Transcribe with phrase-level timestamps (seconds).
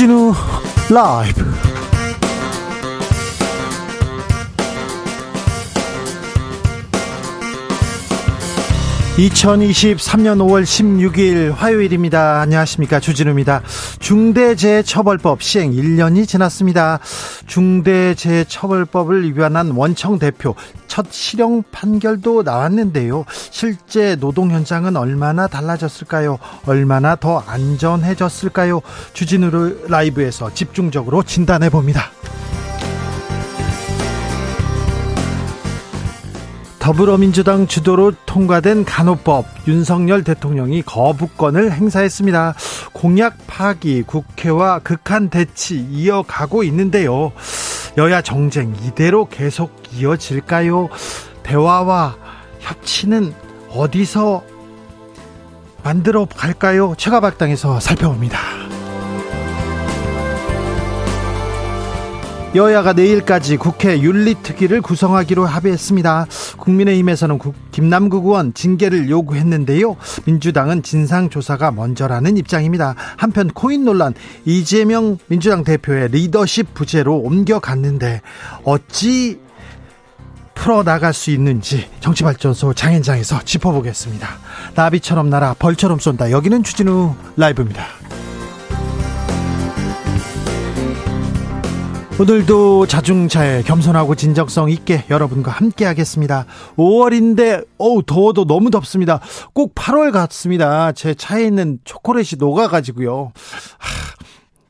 [0.00, 0.32] 주진우
[0.88, 1.44] 라이브.
[9.18, 12.40] (2023년 5월 16일) 화요일입니다.
[12.40, 12.98] 안녕하십니까?
[12.98, 13.60] 주진우입니다.
[13.98, 16.98] 중대재해처벌법 시행 (1년이) 지났습니다.
[17.46, 20.54] 중대재해처벌법을 위반한 원청 대표
[20.90, 23.24] 첫 실형 판결도 나왔는데요.
[23.50, 26.38] 실제 노동 현장은 얼마나 달라졌을까요?
[26.66, 28.80] 얼마나 더 안전해졌을까요?
[29.12, 32.10] 주진우 라이브에서 집중적으로 진단해 봅니다.
[36.80, 42.54] 더불어민주당 주도로 통과된 간호법 윤석열 대통령이 거부권을 행사했습니다.
[42.92, 47.30] 공약 파기 국회와 극한 대치 이어가고 있는데요.
[47.98, 50.88] 여야 정쟁 이대로 계속 이어질까요?
[51.42, 52.16] 대화와
[52.60, 53.34] 협치는
[53.70, 54.44] 어디서
[55.82, 56.94] 만들어 갈까요?
[56.96, 58.38] 최가박당에서 살펴봅니다.
[62.52, 66.26] 여야가 내일까지 국회 윤리특위를 구성하기로 합의했습니다.
[66.56, 67.38] 국민의힘에서는
[67.70, 69.96] 김남국 의원 징계를 요구했는데요.
[70.24, 72.96] 민주당은 진상조사가 먼저라는 입장입니다.
[73.16, 78.20] 한편 코인 논란 이재명 민주당 대표의 리더십 부재로 옮겨갔는데
[78.64, 79.38] 어찌
[80.56, 84.28] 풀어나갈 수 있는지 정치발전소 장현장에서 짚어보겠습니다.
[84.74, 86.32] 나비처럼 날아 벌처럼 쏜다.
[86.32, 87.86] 여기는 추진우 라이브입니다.
[92.20, 96.44] 오늘도 자중차에 겸손하고 진정성 있게 여러분과 함께 하겠습니다.
[96.76, 99.20] 5월인데 어우 더워도 너무 덥습니다.
[99.54, 100.92] 꼭 8월 같습니다.
[100.92, 103.32] 제 차에 있는 초콜릿이 녹아가지고요.
[103.78, 104.14] 하,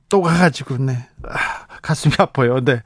[0.08, 2.60] 또 가가지고 네 아, 가슴이 아파요.
[2.64, 2.82] 네.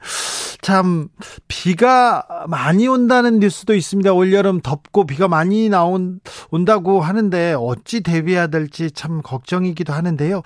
[0.61, 1.09] 참
[1.47, 4.13] 비가 많이 온다는 뉴스도 있습니다.
[4.13, 6.19] 올여름 덥고 비가 많이 나온
[6.49, 10.41] 온다고 하는데 어찌 대비해야 될지 참 걱정이기도 하는데요.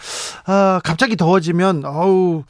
[0.46, 2.44] 아, 갑자기 더워지면 어우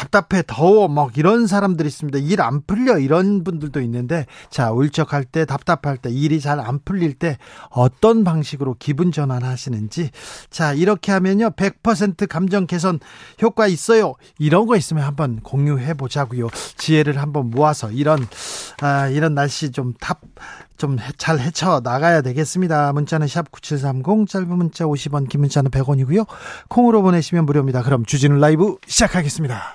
[0.00, 2.18] 답답해 더워 막 이런 사람들이 있습니다.
[2.20, 7.14] 일 안 풀려 이런 분들도 있는데 자 울적할 때 답답할 때 일이 잘 안 풀릴
[7.14, 7.36] 때
[7.70, 10.10] 어떤 방식으로 기분 전환하시는지
[10.48, 12.98] 자 이렇게 하면요 100% 감정 개선
[13.42, 14.14] 효과 있어요.
[14.38, 16.48] 이런 거 있으면 한번 공유해 보자고요.
[16.78, 18.26] 지혜를 한번 모아서 이런
[18.80, 20.20] 아 이런 날씨 좀 답
[20.78, 22.94] 좀 잘 헤쳐 나가야 되겠습니다.
[22.94, 26.26] 문자는 샵 9730 짧은 문자 50원 긴 문자는 100원이고요.
[26.68, 27.82] 콩으로 보내시면 무료입니다.
[27.82, 29.74] 그럼 주진우 라이브 시작하겠습니다.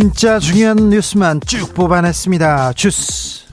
[0.00, 2.74] 진짜 중요한 뉴스만 쭉 뽑아냈습니다.
[2.74, 3.44] 주스.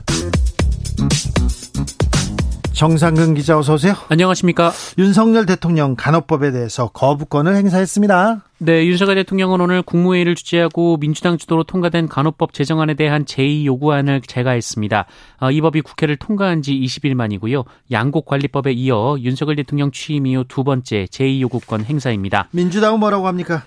[2.72, 3.94] 정상근 기자 어서 오세요.
[4.10, 4.70] 안녕하십니까.
[4.96, 8.42] 윤석열 대통령 간호법에 대해서 거부권을 행사했습니다.
[8.58, 15.06] 네, 윤석열 대통령은 오늘 국무회의를 주재하고 민주당 주도로 통과된 간호법 제정안에 대한 제2 요구안을 제가했습니다.
[15.40, 17.64] 어, 이 법이 국회를 통과한 지 20일 만이고요.
[17.90, 22.46] 양곡관리법에 이어 윤석열 대통령 취임 이후 두 번째 제2 요구권 행사입니다.
[22.52, 23.64] 민주당은 뭐라고 합니까?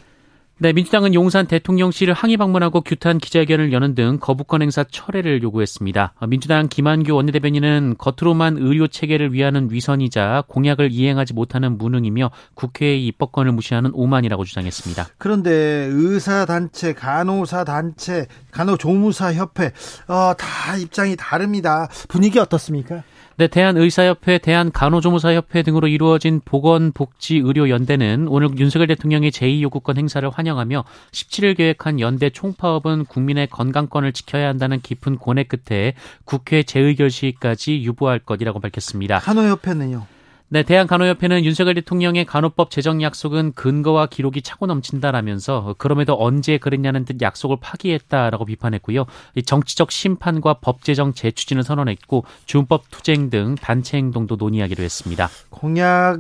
[0.62, 6.16] 네, 민주당은 용산 대통령실을 항의 방문하고 규탄 기자회견을 여는 등 거부권 행사 철회를 요구했습니다.
[6.28, 13.92] 민주당 김한규 원내대변인은 겉으로만 의료 체계를 위하는 위선이자 공약을 이행하지 못하는 무능이며 국회의 입법권을 무시하는
[13.94, 15.08] 오만이라고 주장했습니다.
[15.18, 19.72] 그런데 의사 단체, 간호사 단체, 간호조무사 협회
[20.10, 21.88] 어, 다 입장이 다릅니다.
[22.10, 23.04] 분위기 어떻습니까?
[23.40, 30.84] 네, 대한의사협회, 대한간호조무사협회 등으로 이루어진 보건복지의료연대는 오늘 윤석열 대통령의 제2요구권 행사를 환영하며
[31.14, 35.94] 17일 계획한 연대 총파업은 국민의 건강권을 지켜야 한다는 깊은 고뇌 끝에
[36.26, 39.20] 국회 재의결 시까지 유보할 것이라고 밝혔습니다.
[39.20, 40.19] 간호협회는요?
[40.52, 47.22] 네, 대한간호협회는 윤석열 대통령의 간호법 제정 약속은 근거와 기록이 차고 넘친다라면서 그럼에도 언제 그랬냐는 듯
[47.22, 49.06] 약속을 파기했다라고 비판했고요.
[49.46, 55.30] 정치적 심판과 법 제정 재추진을 선언했고 준법 투쟁 등 단체 행동도 논의하기로 했습니다.
[55.52, 56.20] 공약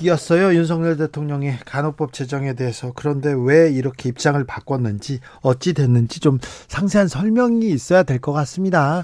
[0.00, 6.38] 이었어요 윤석열 대통령의 간호법 제정에 대해서 그런데 왜 이렇게 입장을 바꿨는지 어찌 됐는지 좀
[6.68, 9.02] 상세한 설명이 있어야 될 것 같습니다.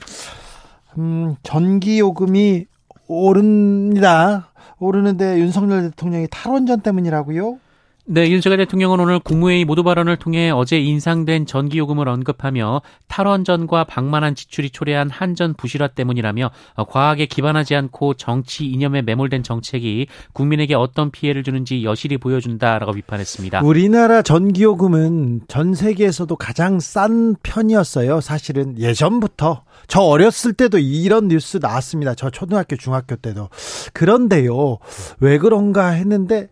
[0.96, 2.64] 음, 전기 요금이
[3.06, 4.50] 오릅니다.
[4.78, 7.58] 오르는데 윤석열 대통령이 탈원전 때문이라고요?
[8.06, 14.69] 네, 윤석열 대통령은 오늘 국무회의 모두 발언을 통해 어제 인상된 전기요금을 언급하며 탈원전과 방만한 지출이
[14.69, 16.51] 초래한 한전 부실화 때문이라며
[16.87, 23.62] 과학에 기반하지 않고 정치 이념에 매몰된 정책이 국민에게 어떤 피해를 주는지 여실히 보여준다라고 비판했습니다.
[23.62, 28.21] 우리나라 전기요금은 전 세계에서도 가장 싼 편이었어요.
[28.21, 32.15] 사실은 예전부터 저 어렸을 때도 이런 뉴스 나왔습니다.
[32.15, 33.49] 저 초등학교 중학교 때도
[33.95, 34.77] 그런데요.
[35.21, 36.49] 왜 그런가 했는데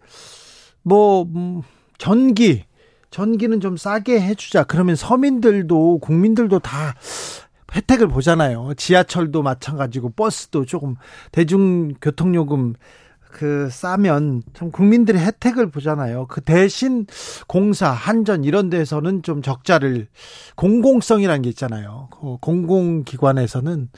[0.82, 1.62] 뭐 음,
[1.98, 2.64] 전기
[3.10, 4.64] 전기는 좀 싸게 해주자.
[4.64, 6.94] 그러면 서민들도 국민들도 다
[7.74, 8.72] 혜택을 보잖아요.
[8.76, 10.96] 지하철도 마찬가지고 버스도 조금
[11.30, 12.74] 대중교통요금
[13.32, 16.26] 그 싸면 참 국민들이 혜택을 보잖아요.
[16.28, 17.06] 그 대신
[17.46, 20.06] 공사, 한전 이런 데서는 좀 적자를
[20.56, 22.08] 공공성이라는 게 있잖아요.
[22.12, 23.88] 그 공공기관에서는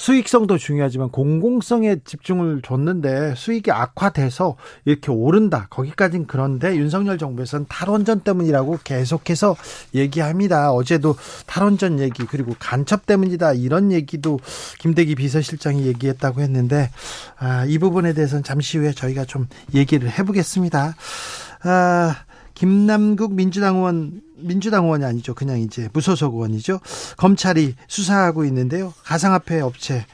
[0.00, 4.56] 수익성도 중요하지만 공공성에 집중을 줬는데 수익이 악화돼서
[4.86, 5.66] 이렇게 오른다.
[5.68, 9.56] 거기까진 그런데 윤석열 정부에서는 탈원전 때문이라고 계속해서
[9.94, 10.72] 얘기합니다.
[10.72, 11.16] 어제도
[11.46, 14.40] 탈원전 얘기 그리고 간첩 때문이다 이런 얘기도
[14.78, 16.90] 김대기 비서실장이 얘기했다고 했는데
[17.38, 20.94] 아, 이 부분에 대해서는 잠시 후에 저희가 좀 얘기를 해보겠습니다.
[21.64, 22.16] 아,
[22.60, 25.32] 김남국 민주당 의원 민주당 의원이 아니죠.
[25.32, 26.80] 그냥 이제 무소속 의원이죠.
[27.16, 28.92] 검찰이 수사하고 있는데요.
[29.02, 30.04] 가상화폐 업체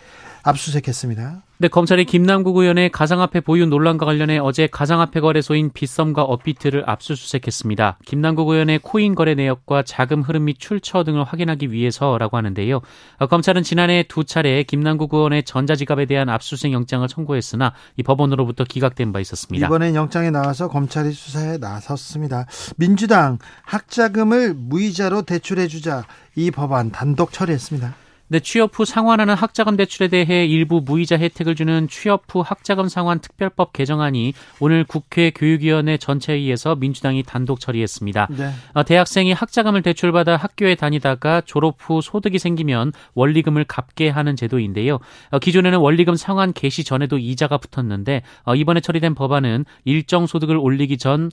[0.45, 1.43] 압수수색했습니다.
[1.59, 7.97] 네, 검찰이 김남국 의원의 가상화폐 보유 논란과 관련해 어제 가상화폐 거래소인 빗썸과 업비트를 압수수색했습니다.
[8.05, 12.83] 김남국 의원의 코인 거래 내역과 자금 흐름 및 출처 등을 확인하기 위해서라고 하는데요.
[13.17, 19.15] 어, 검찰은 지난해 두 차례 김남국 의원의 전자지갑에 대한 압수수색 영장을 청구했으나 이 법원으로부터 기각된
[19.15, 19.67] 바 있었습니다.
[19.67, 22.45] 이번엔 영장이 나와서 검찰이 수사에 나섰습니다.
[22.77, 26.05] 민주당 학자금을 무이자로 대출해주자
[26.35, 28.06] 이 법안 단독 처리했습니다.
[28.29, 33.21] 네, 취업 후 상환하는 학자금 대출에 대해 일부 무이자 혜택을 주는 취업 후 학자금 상환
[33.21, 38.27] 특별법 개정안이 오늘 국회 교육위원회 전체회의에서 민주당이 단독 처리했습니다.
[38.37, 38.51] 네.
[38.73, 44.99] 어, 대학생이 학자금을 대출받아 학교에 다니다가 졸업 후 소득이 생기면 원리금을 갚게 하는 제도인데요.
[45.31, 50.99] 어, 기존에는 원리금 상환 개시 전에도 이자가 붙었는데 어, 이번에 처리된 법안은 일정 소득을 올리기
[50.99, 51.31] 전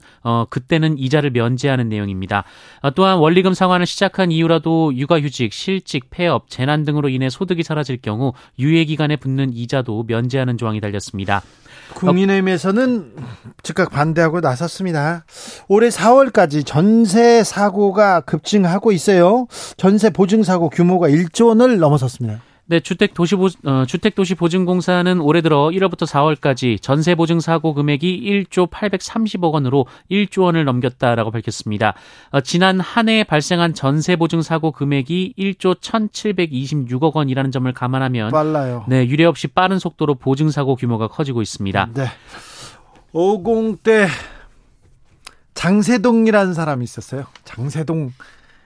[0.50, 2.44] 그때는 이자를 면제하는 내용입니다.
[2.94, 8.84] 또한 원리금 상환을 시작한 이후라도 육아휴직, 실직, 폐업, 재난 등으로 인해 소득이 사라질 경우 유예
[8.84, 11.42] 기간에 붙는 이자도 면제하는 조항이 달렸습니다.
[11.94, 13.12] 국민의힘에서는
[13.62, 15.24] 즉각 반대하고 나섰습니다.
[15.68, 19.46] 올해 4월까지 전세 사고가 급증하고 있어요.
[19.76, 22.40] 전세 보증 사고 규모가 1조 원을 넘어섰습니다.
[22.66, 27.74] 네, 주택 도시 보 어, 주택 도시 보증공사는 올해 들어 1월부터 4월까지 전세 보증 사고
[27.74, 31.92] 금액이 1조 830억 원으로 1조 원을 넘겼다라고 밝혔습니다.
[32.30, 38.86] 어, 지난 한 해 발생한 전세 보증 사고 금액이 1조 1,726억 원이라는 점을 감안하면 빨라요.
[38.88, 41.90] 네, 유례 없이 빠른 속도로 보증 사고 규모가 커지고 있습니다.
[41.92, 42.06] 네.
[43.12, 44.08] 50대
[45.52, 47.24] 장세동이라는 사람이 있었어요.
[47.44, 48.12] 장세동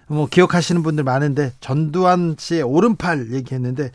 [0.09, 3.91] 뭐 기억하시는 분들 많은데 전두환 씨의 오른팔 얘기했는데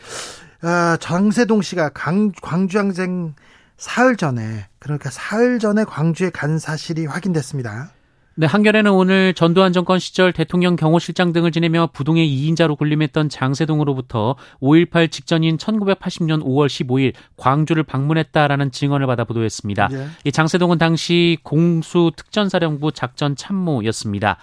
[0.62, 3.36] 아, 장세동 씨가 강, 광주항쟁
[3.77, 7.92] 사흘 전에 그러니까 사흘 전에 광주에 간 사실이 확인됐습니다.
[8.36, 15.12] 네, 한겨레는 오늘 전두환 정권 시절 대통령 경호실장 등을 지내며 부동의 2인자로 군림했던 장세동으로부터 5.18
[15.12, 19.89] 직전인 1980년 5월 15일 광주를 방문했다라는 증언을 받아 보도했습니다.
[19.92, 20.07] 예.
[20.24, 24.38] 이 장세동은 당시 공수 특전사령부 작전 참모였습니다.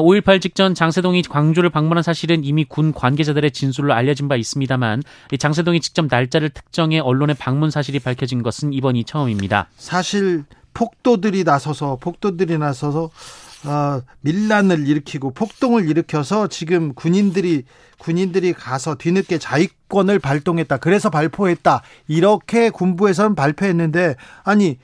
[0.00, 5.02] 5.18 어, 직전 장세동이 광주를 방문한 사실은 이미 군 관계자들의 진술로 알려진 바 있습니다만
[5.38, 9.68] 장세동이 직접 날짜를 특정해 언론의 방문 사실이 밝혀진 것은 이번이 처음입니다.
[9.76, 13.10] 사실 폭도들이 나서서 폭도들이 나서서
[13.66, 17.64] 어, 밀란을 일으키고 폭동을 일으켜서 지금 군인들이
[17.98, 20.76] 군인들이 가서 뒤늦게 자위권을 발동했다.
[20.76, 21.82] 그래서 발포했다.
[22.08, 24.78] 이렇게 군부에서는 발표했는데 아니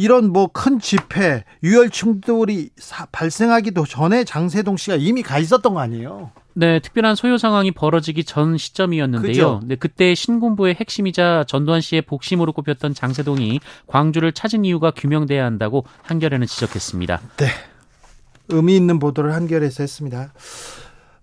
[0.00, 5.80] 이런 뭐 큰 집회, 유혈 충돌이 사, 발생하기도 전에 장세동 씨가 이미 가 있었던 거
[5.80, 6.30] 아니에요?
[6.54, 9.60] 네, 특별한 소요 상황이 벌어지기 전 시점이었는데요.
[9.64, 16.46] 네, 그때 신군부의 핵심이자 전두환 씨의 복심으로 꼽혔던 장세동이 광주를 찾은 이유가 규명돼야 한다고 한겨레는
[16.46, 17.20] 지적했습니다.
[17.36, 17.46] 네.
[18.48, 20.32] 의미 있는 보도를 한겨레에서 했습니다.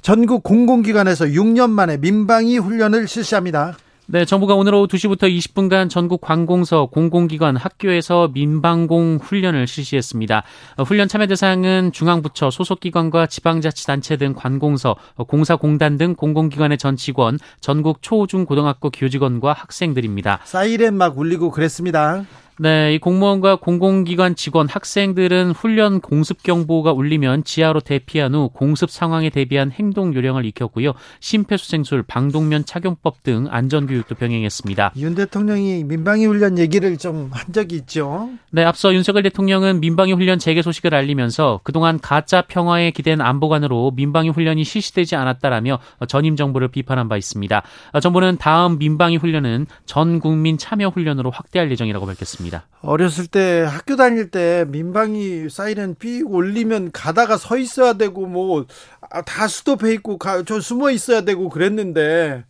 [0.04, 3.76] 전국 공공기관에서 6년 만에 민방위 훈련을 실시합니다.
[4.10, 10.44] 네, 정부가 오늘 오후 2시부터 20분간 전국 관공서, 공공기관, 학교에서 민방공 훈련을 실시했습니다.
[10.78, 17.38] 어, 훈련 참여 대상은 중앙부처, 소속기관과 지방자치단체 등 관공서, 어, 공사공단 등 공공기관의 전 직원,
[17.60, 20.40] 전국 초, 중, 고등학교 교직원과 학생들입니다.
[20.46, 22.24] 사이렌 막 울리고 그랬습니다.
[22.60, 29.30] 네, 이 공무원과 공공기관 직원, 학생들은 훈련 공습 경보가 울리면 지하로 대피한 후 공습 상황에
[29.30, 30.94] 대비한 행동 요령을 익혔고요.
[31.20, 34.94] 심폐소생술, 방독면 착용법 등 안전 교육도 병행했습니다.
[34.98, 38.30] 윤 대통령이 민방위 훈련 얘기를 좀 한 적이 있죠.
[38.52, 44.30] 네, 앞서 윤석열 대통령은 민방위 훈련 재개 소식을 알리면서 그동안 가짜 평화에 기댄 안보관으로 민방위
[44.30, 47.62] 훈련이 실시되지 않았다라며 전임 정부를 비판한 바 있습니다.
[48.02, 52.47] 정부는 다음 민방위 훈련은 전 국민 참여 훈련으로 확대할 예정이라고 밝혔습니다.
[52.82, 58.68] 어렸을 때 학교 다닐 때 민방위 사이렌 삐 올리면 가다가 서 있어야 되고 뭐다
[59.02, 62.46] 아, 수도해 있고 가, 저 숨어 있어야 되고 그랬는데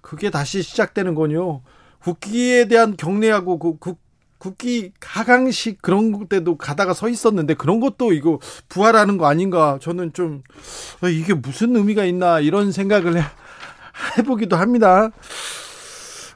[0.00, 1.62] 그게 다시 시작되는군요.
[2.02, 3.94] 국기에 대한 경례하고 그, 그
[4.38, 8.38] 국기 하강식 그런 때도 가다가 서 있었는데 그런 것도 이거
[8.70, 10.42] 부활하는 거 아닌가 저는 좀
[11.02, 13.22] 어, 이게 무슨 의미가 있나 이런 생각을
[14.16, 15.10] 해보기도 합니다.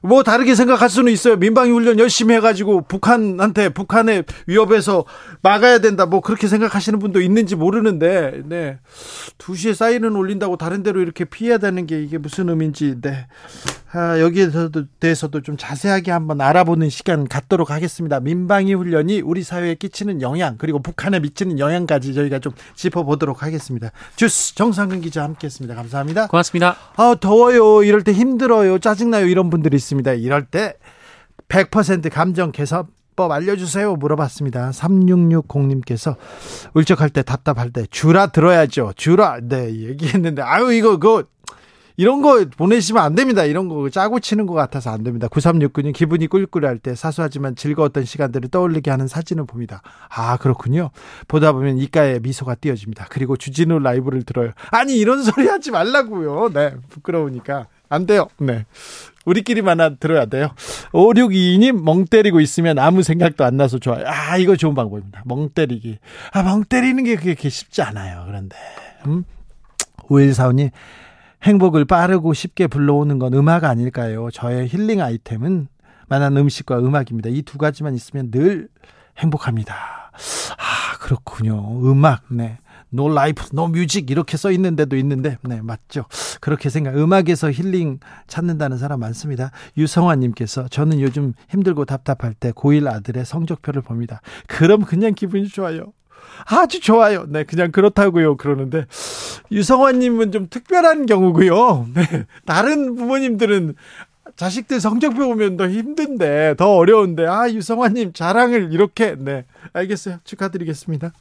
[0.07, 1.37] 뭐 다르게 생각할 수는 있어요.
[1.37, 5.07] 민방위 훈련 열심히 해가지고 북한한테 북한의 위협에서
[5.41, 6.05] 막아야 된다.
[6.05, 8.79] 뭐 그렇게 생각하시는 분도 있는지 모르는데, 네.
[9.39, 13.27] 2시에 사인은 올린다고 다른 데로 이렇게 피해야 되는 게 이게 무슨 의미인지, 네.
[13.97, 14.51] 아, 여기에
[14.99, 18.19] 대해서도 좀 자세하게 한번 알아보는 시간 갖도록 하겠습니다.
[18.19, 23.93] 민방위 훈련이 우리 사회에 끼치는 영향 그리고 북한에 미치는 영향까지 저희가 좀 짚어보도록 하겠습니다.
[24.17, 25.77] 주스 정상근 기자 함께했습니다.
[25.77, 26.27] 감사합니다.
[26.27, 26.77] 고맙습니다.
[26.97, 27.85] 아 더워요.
[27.85, 28.81] 이럴 때 힘들어요.
[28.81, 29.27] 짜증나요.
[29.27, 29.94] 이런 분들이 있습니다.
[30.03, 30.75] 이럴 때
[31.49, 32.87] 100% 감정 개선
[33.17, 34.71] 법 알려주세요 물어봤습니다.
[34.71, 36.17] 3660님께서
[36.75, 38.93] 울적할 때 답답할 때 주라 들어야죠.
[38.97, 41.25] 주라 네 얘기했는데 아유 이거 그거
[41.97, 43.45] 이런 거 보내시면 안 됩니다.
[43.45, 45.29] 이런 거 짜고 치는 것 같아서 안 됩니다.
[45.29, 49.81] 9369님 기분이 꿀꿀할 때 사소하지만 즐거웠던 시간들을 떠올리게 하는 사진을 봅니다.
[50.09, 50.91] 아 그렇군요.
[51.29, 53.07] 보다 보면 이가에 미소가 띄어집니다.
[53.11, 54.51] 그리고 주진우 라이브를 들어요.
[54.73, 56.51] 아니 이런 소리 하지 말라고요.
[56.53, 58.27] 네 부끄러우니까 안 돼요.
[58.39, 58.67] 네.
[59.25, 60.49] 우리끼리만 들어야 돼요.
[60.93, 64.05] 5622님, 멍 때리고 있으면 아무 생각도 안 나서 좋아요.
[64.07, 65.23] 아, 이거 좋은 방법입니다.
[65.25, 65.99] 멍 때리기.
[66.33, 68.25] 아, 멍 때리는 게 그렇게 쉽지 않아요.
[68.27, 68.57] 그런데.
[69.07, 69.25] 음?
[70.09, 70.71] 5145님,
[71.43, 74.31] 행복을 빠르고 쉽게 불러오는 건 음악 아닐까요?
[74.31, 75.69] 저의 힐링 아이템은
[76.09, 77.31] 맛난 음식과 음악입니다.
[77.31, 78.69] 이 두 가지만 있으면 늘
[79.19, 79.75] 행복합니다.
[80.59, 81.81] 아, 그렇군요.
[81.91, 82.59] 음악, 네.
[82.91, 86.05] No life, no music 이렇게 써 있는데도 있는데, 네, 맞죠.
[86.41, 89.51] 그렇게 생각, 음악에서 힐링 찾는다는 사람 많습니다.
[89.77, 94.21] 유성환 님께서 저는 요즘 힘들고 답답할 때 고1 아들의 성적표를 봅니다.
[94.47, 95.93] 그럼 그냥 기분이 좋아요.
[96.47, 97.27] 아주 좋아요.
[97.29, 98.37] 네, 그냥 그렇다고요.
[98.37, 98.87] 그러는데
[99.53, 101.89] 유성환님은 좀 특별한 경우고요.
[101.95, 103.75] 네, 다른 부모님들은
[104.37, 111.13] 자식들 성적표 보면 더 힘든데 더 어려운데 아 유성환님 자랑을 이렇게 네 알겠어요 축하드리겠습니다.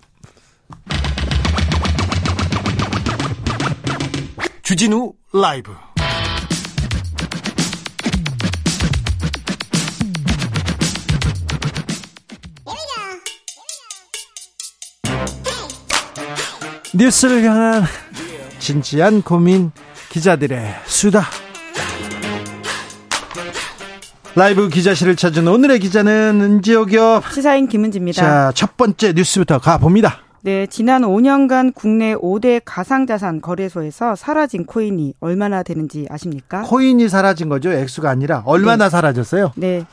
[4.64, 5.74] 주진우 라이브
[16.94, 17.84] 뉴스를 향한
[18.60, 19.72] 진지한 고민
[20.10, 21.26] 기자들의 수다.
[24.36, 27.24] 라이브 기자실을 찾은 오늘의 기자는 은지옥이요.
[27.34, 28.22] 시사인 김은지입니다.
[28.22, 30.23] 자, 첫 번째 뉴스부터 가봅니다.
[30.46, 36.64] 네, 지난 5년간 국내 5대 가상자산 거래소에서 사라진 코인이 얼마나 되는지 아십니까?
[36.64, 37.72] 코인이 사라진 거죠?
[37.72, 38.90] 액수가 아니라 얼마나 네.
[38.90, 39.54] 사라졌어요?
[39.56, 39.86] 네.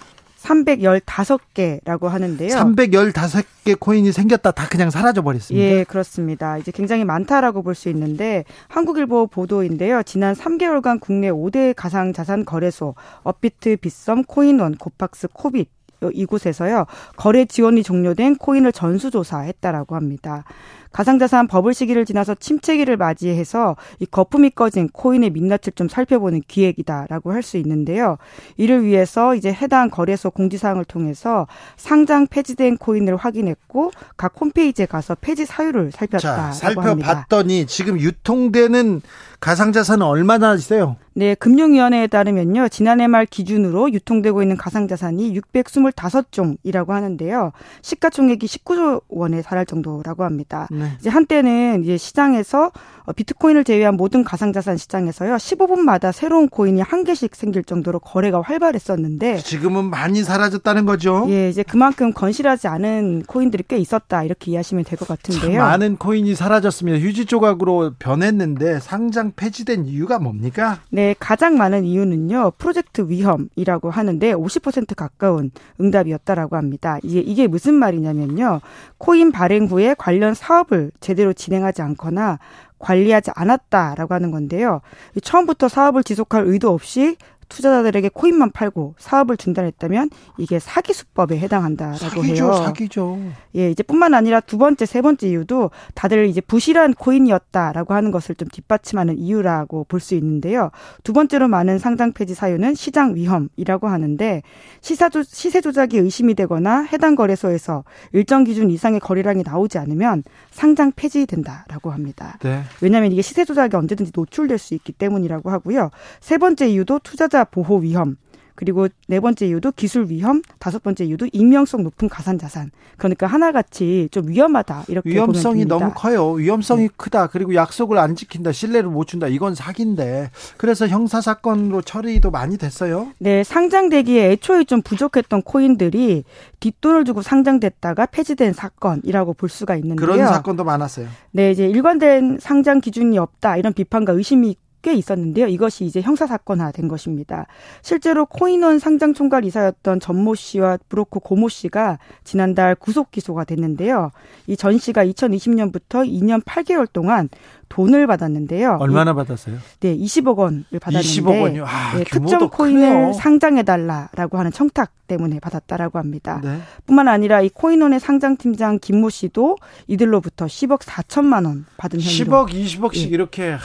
[0.42, 2.48] 315개라고 하는데요.
[2.56, 5.64] 315개 코인이 생겼다 다 그냥 사라져 버렸습니다.
[5.64, 6.56] 예, 그렇습니다.
[6.58, 10.02] 이제 굉장히 많다라고 볼 수 있는데 한국일보 보도인데요.
[10.02, 15.68] 지난 3개월간 국내 5대 가상 자산 거래소 업비트, 빗썸, 코인원, 코팍스, 코빗
[16.12, 20.44] 이곳에서요 거래 지원이 종료된 코인을 전수조사했다라고 합니다.
[20.92, 27.40] 가상자산 버블 시기를 지나서 침체기를 맞이해서 이 거품이 꺼진 코인의 민낯을 좀 살펴보는 기획이다라고 할
[27.42, 28.18] 수 있는데요.
[28.58, 31.46] 이를 위해서 이제 해당 거래소 공지사항을 통해서
[31.78, 39.00] 상장 폐지된 코인을 확인했고 각 홈페이지에 가서 폐지 사유를 살폈다라고 자, 살펴봤더니 지금 유통되는
[39.40, 40.96] 가상자산은 얼마나 있어요?
[41.14, 42.68] 네, 금융위원회에 따르면요.
[42.68, 47.52] 지난해 말 기준으로 유통되고 있는 가상자산이 625종이라고 하는데요.
[47.82, 50.68] 시가총액이 19조 원에 달할 정도라고 합니다.
[50.70, 50.79] 네.
[51.00, 52.70] 이제 한때는 이제 시장에서
[53.06, 55.34] 어, 비트코인을 제외한 모든 가상자산 시장에서요.
[55.36, 61.26] 15분마다 새로운 코인이 한 개씩 생길 정도로 거래가 활발했었는데 지금은 많이 사라졌다는 거죠.
[61.30, 65.60] 예, 이제 그만큼 건실하지 않은 코인들이 꽤 있었다 이렇게 이해하시면 될 것 같은데요.
[65.62, 66.98] 많은 코인이 사라졌습니다.
[66.98, 70.80] 휴지 조각으로 변했는데 상장 폐지된 이유가 뭡니까?
[70.90, 72.52] 네, 가장 많은 이유는요.
[72.58, 76.98] 프로젝트 위험이라고 하는데 50% 가까운 응답이었다라고 합니다.
[77.02, 78.60] 이게 이게 무슨 말이냐면요.
[78.98, 82.38] 코인 발행 후에 관련 사업 을 제대로 진행하지 않거나
[82.78, 84.80] 관리하지 않았다라고 하는 건데요.
[85.22, 87.16] 처음부터 사업을 지속할 의도 없이
[87.50, 92.52] 투자자들에게 코인만 팔고 사업을 중단했다면 이게 사기 수법에 해당한다라고 사기죠, 해요.
[92.54, 93.18] 사기죠.
[93.56, 98.34] 예, 이제 뿐만 아니라 두 번째, 세 번째 이유도 다들 이제 부실한 코인이었다라고 하는 것을
[98.36, 100.70] 좀 뒷받침하는 이유라고 볼 수 있는데요.
[101.04, 104.42] 두 번째로 많은 상장 폐지 사유는 시장 위험이라고 하는데
[104.80, 111.90] 시사조, 시세 조작이 의심이 되거나 해당 거래소에서 일정 기준 이상의 거래량이 나오지 않으면 상장 폐지된다라고
[111.90, 112.38] 합니다.
[112.42, 112.62] 네.
[112.80, 115.90] 왜냐하면 이게 시세 조작이 언제든지 노출될 수 있기 때문이라고 하고요.
[116.20, 118.16] 세 번째 이유도 투자자 보호 위험.
[118.56, 122.70] 그리고 네 번째 이유도 기술 위험, 다섯 번째 이유도 익명성 높은 가산 자산.
[122.98, 125.64] 그러니까 하나같이 좀 위험하다 이렇게 위험성이.
[125.64, 126.32] 너무 커요.
[126.32, 126.88] 위험성이 네.
[126.94, 127.28] 크다.
[127.28, 128.52] 그리고 약속을 안 지킨다.
[128.52, 129.28] 신뢰를 못 준다.
[129.28, 130.30] 이건 사기인데.
[130.58, 133.12] 그래서 형사 사건으로 처리도 많이 됐어요.
[133.18, 136.24] 네, 상장되기에 애초에 좀 부족했던 코인들이
[136.60, 140.06] 뒷돈을 주고 상장됐다가 폐지된 사건이라고 볼 수가 있는데요.
[140.06, 141.06] 그런 사건도 많았어요.
[141.30, 145.46] 네, 이제 일관된 상장 기준이 없다 이런 비판과 의심이 꽤 있었는데요.
[145.46, 147.46] 이것이 이제 형사 사건화된 것입니다.
[147.82, 154.10] 실제로 코인원 상장 총괄 이사였던 전모 씨와 브로커 고모 씨가 지난달 구속 기소가 됐는데요.
[154.46, 157.28] 이 전 씨가 2020년부터 2년 8개월 동안
[157.70, 158.76] 돈을 받았는데요.
[158.80, 159.56] 얼마나 받았어요?
[159.78, 161.64] 네, 20억 원을 받았는데 20억 원이요.
[161.64, 163.12] 아, 네, 특정 코인을 크네요.
[163.12, 166.40] 상장해 달라라고 하는 청탁 때문에 받았다라고 합니다.
[166.42, 166.58] 네.
[166.84, 172.50] 뿐만 아니라 이 코인원의 상장 팀장 김모 씨도 이들로부터 10억 4천만 원 받은 혐의로 10억,
[172.50, 173.00] 20억씩 예.
[173.02, 173.56] 이렇게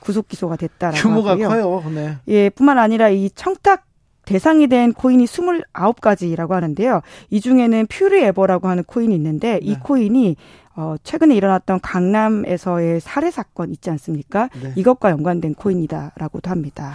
[0.00, 1.48] 구속 기소가 됐다라고 규모가 하고요.
[1.48, 1.82] 커요.
[1.94, 2.16] 네.
[2.28, 3.86] 예, 뿐만 아니라 이 청탁
[4.26, 7.00] 대상이 된 코인이 29가지라고 하는데요.
[7.30, 9.80] 이 중에는 퓨리 에버라고 하는 코인이 있는데 이 네.
[9.82, 10.36] 코인이
[10.78, 14.48] 어, 최근에 일어났던 강남에서의 살해 사건 있지 않습니까?
[14.62, 14.72] 네.
[14.76, 16.94] 이것과 연관된 코인이다라고도 합니다.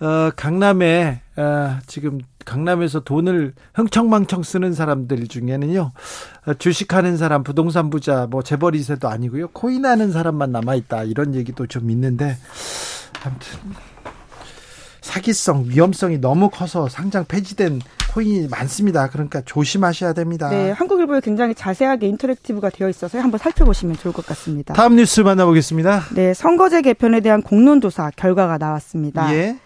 [0.00, 5.92] 어, 강남에 어, 지금 강남에서 돈을 흥청망청 쓰는 사람들 중에는요
[6.46, 11.36] 어, 주식하는 사람, 부동산 부자, 뭐 재벌 2세도 아니고요 코인 하는 사람만 남아 있다 이런
[11.36, 12.36] 얘기도 좀 있는데
[13.22, 13.58] 아무튼
[15.10, 17.80] 사기성, 위험성이 너무 커서 상장 폐지된
[18.14, 19.08] 코인이 많습니다.
[19.08, 20.48] 그러니까 조심하셔야 됩니다.
[20.50, 24.72] 네, 한국일보에 굉장히 자세하게 인터랙티브가 되어 있어서 한번 살펴보시면 좋을 것 같습니다.
[24.74, 26.02] 다음 뉴스 만나보겠습니다.
[26.14, 29.34] 네, 선거제 개편에 대한 공론조사 결과가 나왔습니다.
[29.34, 29.58] 예.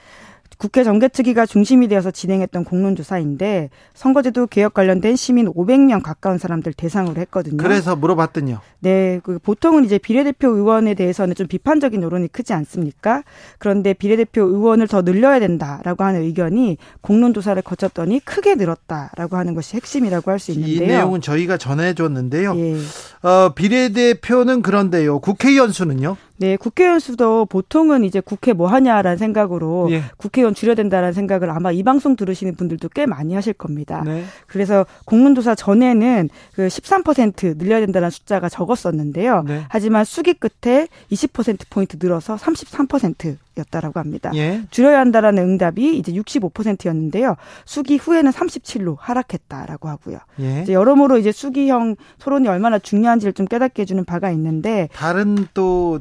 [0.59, 7.57] 국회 정개특위가 중심이 되어서 진행했던 공론조사인데 선거제도 개혁 관련된 시민 500명 가까운 사람들 대상으로 했거든요.
[7.57, 8.61] 그래서 물어봤더니요.
[8.81, 13.23] 네, 그 보통은 이제 비례대표 의원에 대해서는 좀 비판적인 여론이 크지 않습니까?
[13.59, 20.31] 그런데 비례대표 의원을 더 늘려야 된다라고 하는 의견이 공론조사를 거쳤더니 크게 늘었다라고 하는 것이 핵심이라고
[20.31, 20.87] 할수이 있는데요.
[20.87, 22.55] 내용은 저희가 전해줬는데요.
[22.57, 22.77] 예.
[23.23, 25.19] 어, 비례대표는 그런데요.
[25.21, 26.17] 국회의원 수는요?
[26.45, 30.03] 네, 국회의원 수도 보통은 이제 국회 뭐 하냐라는 생각으로 예.
[30.19, 34.03] 국회의원 줄여야 된다라는 생각을 아마 이 방송 들으시는 분들도 꽤 많이 하실 겁니다.
[34.05, 34.25] 네.
[34.47, 39.45] 그래서 공론조사 전에는 그 13% 늘려야 된다는 숫자가 적었었는데요.
[39.47, 39.65] 네.
[39.71, 44.31] 하지만 수기 끝에 20%포인트 늘어서 33%였다라고 합니다.
[44.35, 44.61] 예.
[44.71, 47.37] 줄여야 한다라는 응답이 이제 65%였는데요.
[47.65, 50.19] 수기 후에는 37로 하락했다라고 하고요.
[50.41, 50.61] 예.
[50.61, 56.01] 이제 여러모로 이제 수기형 토론이 얼마나 중요한지를 좀 깨닫게 해주는 바가 있는데 다른 또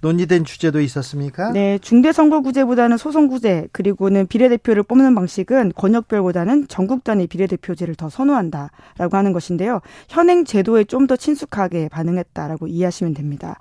[0.00, 1.50] 논의된 주제도 있었습니까?
[1.50, 9.80] 네, 중대선거구제보다는 소선구제 그리고는 비례대표를 뽑는 방식은 권역별보다는 전국 단위 비례대표제를 더 선호한다라고 하는 것인데요.
[10.08, 13.58] 현행 제도에 좀 더 친숙하게 반응했다라고 이해하시면 됩니다.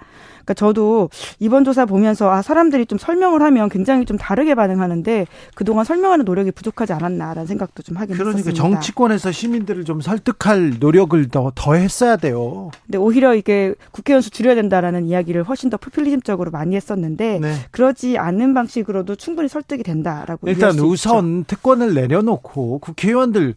[0.47, 5.86] 그러니까 저도 이번 조사 보면서 아 사람들이 좀 설명을 하면 굉장히 좀 다르게 반응하는데 그동안
[5.86, 8.62] 설명하는 노력이 부족하지 않았나라는 생각도 좀 하긴 그러니까 했었습니다.
[8.62, 12.69] 정치권에서 시민들을 좀 설득할 노력을 더, 더 했어야 돼요.
[12.86, 17.56] 근데 오히려 이게 국회의원 수 줄여야 된다라는 이야기를 훨씬 더 포퓰리즘 적으로 많이 했었는데 네.
[17.72, 20.88] 그러지 않는 방식으로도 충분히 설득이 된다라고 일단 수 있죠.
[20.88, 23.56] 우선 특권을 내려놓고 국회의원들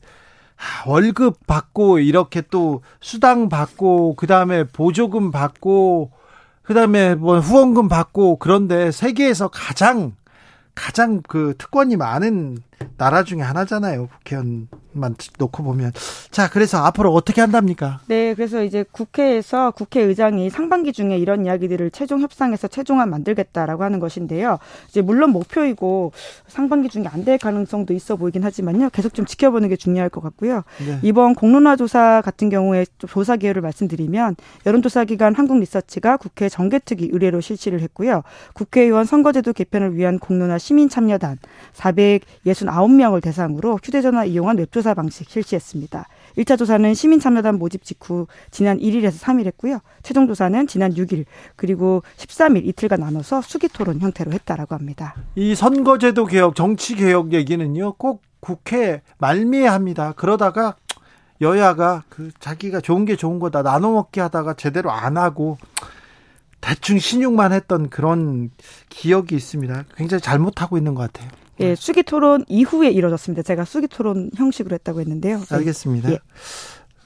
[0.54, 6.12] 하, 월급 받고 이렇게 또 수당 받고 그다음에 보조금 받고
[6.62, 10.12] 그다음에 뭐 후원금 받고 그런데 세계에서 가장
[10.74, 12.58] 가장 그 특권이 많은
[12.96, 14.08] 나라 중에 하나잖아요.
[14.08, 15.92] 국회의원만 놓고 보면.
[16.30, 18.00] 자, 그래서 앞으로 어떻게 한답니까?
[18.08, 24.58] 네, 그래서 이제 국회에서 국회의장이 상반기 중에 이런 이야기들을 최종 협상해서 최종안 만들겠다라고 하는 것인데요.
[24.88, 26.12] 이제 물론 목표이고
[26.46, 28.88] 상반기 중에 안 될 가능성도 있어 보이긴 하지만요.
[28.90, 30.62] 계속 좀 지켜보는 게 중요할 것 같고요.
[30.78, 30.98] 네.
[31.02, 37.42] 이번 공론화 조사 같은 경우에 좀 조사 기여를 말씀드리면 여론조사 기관 한국리서치가 국회 정개특위 의뢰로
[37.42, 38.22] 실시를 했고요.
[38.54, 41.36] 국회의원 선거제도 개편을 위한 공론화 시민참여단
[42.70, 46.06] 469명을 대상으로 휴대전화 이용한 웹조사 방식 실시했습니다.
[46.38, 49.80] 1차 조사는 시민참여단 모집 직후 지난 1일에서 3일 했고요.
[50.02, 51.24] 최종 조사는 지난 6일
[51.56, 55.14] 그리고 13일 이틀간 나눠서 수기 토론 형태로 했다라고 합니다.
[55.34, 60.12] 이 선거제도 개혁, 정치 개혁 얘기는요, 꼭 국회 말미에 합니다.
[60.16, 60.76] 그러다가
[61.40, 65.58] 여야가 그 자기가 좋은 게 좋은 거다 나눠 먹기 하다가 제대로 안 하고
[66.60, 68.50] 대충 신용만 했던 그런
[68.90, 69.84] 기억이 있습니다.
[69.96, 71.30] 굉장히 잘못하고 있는 것 같아요.
[71.60, 73.42] 예, 수기 토론 이후에 이뤄졌습니다.
[73.42, 75.38] 제가 수기 토론 형식으로 했다고 했는데요.
[75.38, 75.54] 네.
[75.56, 76.12] 알겠습니다.
[76.12, 76.18] 예.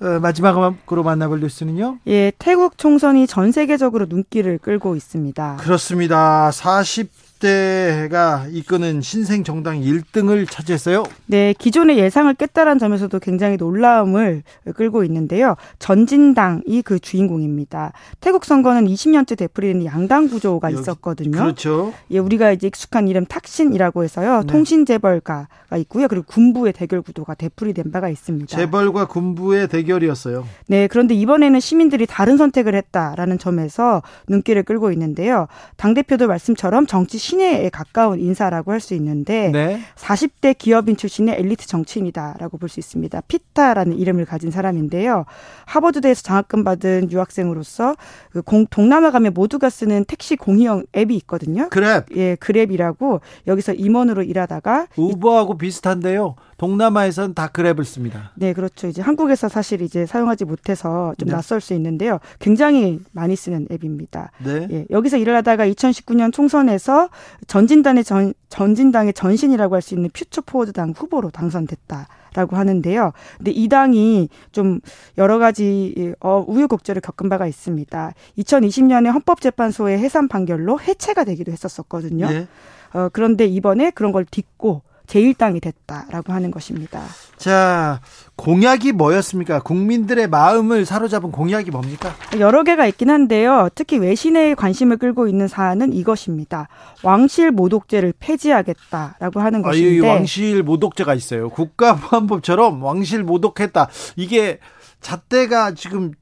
[0.00, 1.98] 어, 마지막으로 만나볼 뉴스는요?
[2.08, 5.56] 예, 태국 총선이 전 세계적으로 눈길을 끌고 있습니다.
[5.60, 6.50] 그렇습니다.
[6.50, 11.04] 40 대가 이끄는 신생 정당 1등을 차지했어요.
[11.26, 14.42] 네, 기존의 예상을 깼다는 점에서도 굉장히 놀라움을
[14.74, 15.54] 끌고 있는데요.
[15.78, 17.92] 전진당이 그 주인공입니다.
[18.20, 21.32] 태국 선거는 20년째 되풀이되는 양당 구조가 있었거든요.
[21.32, 21.92] 그렇죠.
[22.10, 24.40] 예, 우리가 이제 익숙한 이름 탁신이라고 해서요.
[24.40, 24.46] 네.
[24.46, 26.08] 통신 재벌가가 있고요.
[26.08, 28.56] 그리고 군부의 대결 구도가 되풀이된 바가 있습니다.
[28.56, 30.46] 재벌과 군부의 대결이었어요.
[30.68, 35.46] 네, 그런데 이번에는 시민들이 다른 선택을 했다라는 점에서 눈길을 끌고 있는데요.
[35.76, 39.80] 당 대표도 말씀처럼 정치 신 예에 가까운 인사라고 할 수 있는데 네.
[39.96, 43.20] 40대 기업인 출신의 엘리트 정치인이다라고 볼 수 있습니다.
[43.28, 45.24] 피타라는 이름을 가진 사람인데요.
[45.66, 47.96] 하버드대에서 장학금 받은 유학생으로서
[48.32, 51.68] 그 공- 동남아 가면 모두가 쓰는 택시 공유형 앱이 있거든요.
[51.70, 52.16] 그랩.
[52.16, 56.34] 예, 그랩이라고 여기서 임원으로 일하다가 우버하고 비슷한데요.
[56.58, 58.32] 동남아에서는 다 그랩을 씁니다.
[58.34, 58.86] 네, 그렇죠.
[58.86, 61.34] 이제 한국에서 사실 이제 사용하지 못해서 좀 네.
[61.34, 62.18] 낯설 수 있는데요.
[62.38, 64.30] 굉장히 많이 쓰는 앱입니다.
[64.44, 64.68] 네.
[64.70, 67.08] 예, 여기서 일을 하다가 2019년 총선에서
[67.46, 73.12] 전진단의 전, 전진당의 전신이라고 할 수 있는 퓨처 포워드당 후보로 당선됐다 라고 하는데요.
[73.36, 74.80] 근데 이 당이 좀
[75.18, 78.12] 여러 가지 어, 우유곡절을 겪은 바가 있습니다.
[78.38, 82.28] 2020년에 헌법재판소의 해산 판결로 해체가 되기도 했었었거든요.
[82.28, 82.48] 네.
[82.94, 87.02] 어, 그런데 이번에 그런 걸 딛고 제1당이 됐다라고 하는 것입니다.
[87.36, 88.00] 자,
[88.36, 89.60] 공약이 뭐였습니까?
[89.60, 92.14] 국민들의 마음을 사로잡은 공약이 뭡니까?
[92.38, 93.68] 여러 개가 있긴 한데요.
[93.74, 96.68] 특히 외신의 관심을 끌고 있는 사안은 이것입니다.
[97.02, 101.50] 왕실 모독죄를 폐지하겠다라고 하는 아, 이 것인데 왕실 모독죄가 있어요.
[101.50, 103.88] 국가보안법처럼 왕실 모독했다.
[104.16, 104.58] 이게
[105.00, 106.12] 잣대가 지금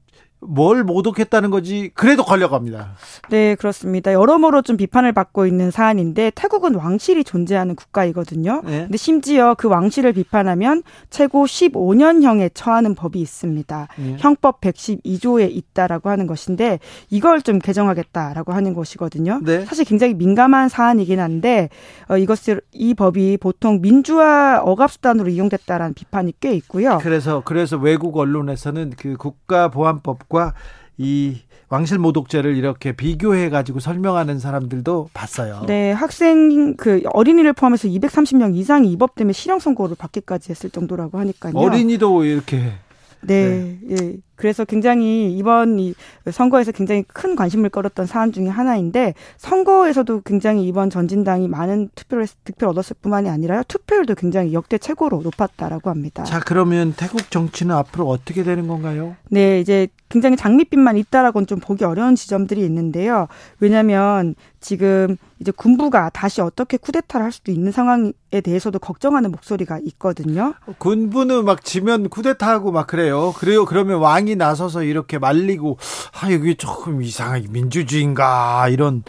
[0.47, 1.91] 뭘 모독했다는 거지.
[1.93, 2.93] 그래도 걸려갑니다.
[3.29, 4.13] 네, 그렇습니다.
[4.13, 8.61] 여러모로 좀 비판을 받고 있는 사안인데 태국은 왕실이 존재하는 국가이거든요.
[8.65, 8.83] 네.
[8.83, 13.87] 근데 심지어 그 왕실을 비판하면 최고 15년형에 처하는 법이 있습니다.
[13.99, 14.15] 예.
[14.19, 16.79] 형법 112조에 있다라고 하는 것인데
[17.09, 19.39] 이걸 좀 개정하겠다라고 하는 것이거든요.
[19.43, 19.65] 네.
[19.65, 21.69] 사실 굉장히 민감한 사안이긴 한데
[22.09, 26.99] 어, 이것을 이 법이 보통 민주화 억압 수단으로 이용됐다라는 비판이 꽤 있고요.
[27.01, 30.53] 그래서 그래서 외국 언론에서는 그 국가보안법 과
[30.97, 31.37] 이
[31.69, 35.63] 왕실 모독죄를 이렇게 비교해 가지고 설명하는 사람들도 봤어요.
[35.65, 41.53] 네, 학생 그 어린이를 포함해서 230명 이상이 이법 때문에 실형 선고를 받기까지 했을 정도라고 하니까요.
[41.55, 42.73] 어린이도 이렇게
[43.21, 44.17] 네, 예.
[44.35, 45.93] 그래서 굉장히 이번 이
[46.29, 52.71] 선거에서 굉장히 큰 관심을 끌었던 사안 중에 하나인데 선거에서도 굉장히 이번 전진당이 많은 투표를 득표를
[52.71, 56.23] 얻었을 뿐만이 아니라 투표율도 굉장히 역대 최고로 높았다라고 합니다.
[56.23, 59.15] 자 그러면 태국 정치는 앞으로 어떻게 되는 건가요?
[59.29, 63.27] 네, 이제 굉장히 장밋빛만 있다라고는 좀 보기 어려운 지점들이 있는데요.
[63.59, 70.53] 왜냐하면 지금 이제 군부가 다시 어떻게 쿠데타를 할 수도 있는 상황에 대해서도 걱정하는 목소리가 있거든요.
[70.77, 73.33] 군부는 막 지면 쿠데타하고 막 그래요.
[73.35, 73.65] 그래요.
[73.65, 75.77] 그러면 왕이 나서서 이렇게 말리고
[76.21, 79.03] 아 여기 조금 이상하게 민주주의인가 이런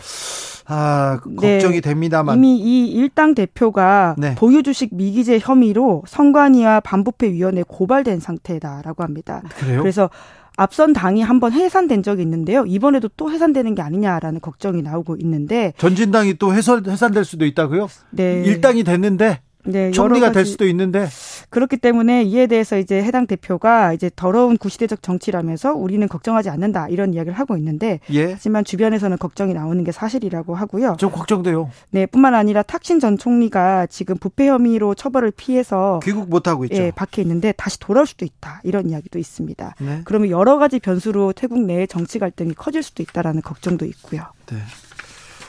[0.66, 1.58] 아 네.
[1.58, 4.34] 걱정이 됩니다만 이미 이 일당 대표가 네.
[4.34, 9.42] 보유주식 미기재 혐의로 선관위와 반부패위원회에 고발된 상태다라고 합니다.
[9.58, 9.80] 그래요?
[9.80, 10.08] 그래서
[10.56, 12.64] 앞선 당이 한번 해산된 적이 있는데요.
[12.66, 17.88] 이번에도 또 해산되는 게 아니냐라는 걱정이 나오고 있는데, 전진당이 또 해설 해산될 수도 있다고요?
[18.10, 21.08] 네, 일당이 됐는데 네, 총리가 될 수도 있는데
[21.50, 27.14] 그렇기 때문에 이에 대해서 이제 해당 대표가 이제 더러운 구시대적 정치라면서 우리는 걱정하지 않는다 이런
[27.14, 28.32] 이야기를 하고 있는데, 예.
[28.32, 30.96] 하지만 주변에서는 걱정이 나오는 게 사실이라고 하고요.
[30.98, 31.70] 좀 걱정돼요.
[31.90, 36.76] 네, 뿐만 아니라 탁신 전 총리가 지금 부패 혐의로 처벌을 피해서 귀국 못 하고 있죠.
[36.76, 38.60] 예, 박혀 있는데 다시 돌아올 수도 있다.
[38.64, 39.74] 이런 이야기도 있습니다.
[39.80, 40.00] 네.
[40.04, 44.22] 그러면 여러 가지 변수로 태국 내의 정치 갈등이 커질 수도 있다라는 걱정도 있고요.
[44.46, 44.56] 네.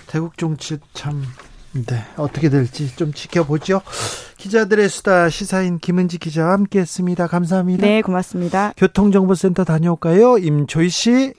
[0.07, 1.23] 태국 정치 참
[1.83, 3.81] 네, 어떻게 될지 좀 지켜보죠.
[4.37, 7.27] 기자들의 수다 시사인 김은지 기자와 함께했습니다.
[7.27, 7.85] 감사합니다.
[7.85, 8.73] 네, 고맙습니다.
[8.77, 10.37] 교통정보센터 다녀올까요?
[10.37, 11.33] 임초희 씨.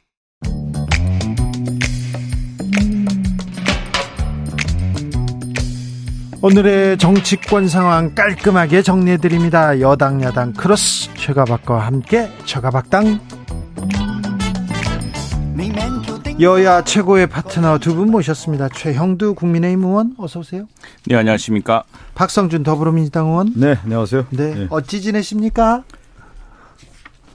[6.42, 9.81] 오늘의 정치권 상황 깔끔하게 정리해드립니다.
[9.81, 13.20] 여당 야당 크로스 최가박과 함께 최가박당
[16.40, 18.68] 여야 최고의 파트너 두 분 모셨습니다.
[18.68, 20.66] 최형두 국민의힘 의원 어서 오세요.
[21.07, 21.85] 네, 안녕하십니까.
[22.14, 23.53] 박성준 더불어민주당 의원.
[23.57, 24.27] 네, 안녕하세요.
[24.31, 24.66] 네, 예.
[24.68, 25.85] 어찌 지내십니까?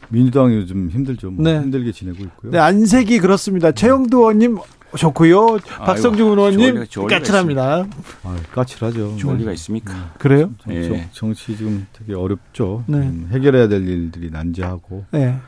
[0.10, 1.32] 민주당이 요즘 힘들죠.
[1.32, 1.60] 뭐 네.
[1.62, 2.52] 힘들게 지내고 있고요.
[2.52, 3.72] 네, 안색이 그렇습니다.
[3.72, 4.58] 최영두 의원님
[4.96, 5.58] 좋고요.
[5.80, 7.86] 박성준 의원님 까칠합니다.
[8.24, 9.18] 아, 까칠하죠.
[9.18, 9.40] 좋을 네.
[9.40, 10.12] 리가 있습니까?
[10.20, 10.52] 그래요?
[10.62, 10.88] 정, 예.
[10.88, 12.84] 정- 정치 지금 되게 어렵죠.
[12.86, 12.98] 네.
[12.98, 15.40] 음, 해결해야 될 일들이 난제하고 네.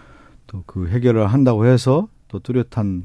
[0.48, 3.04] 또그 해결을 한다고 해서 또 뚜렷한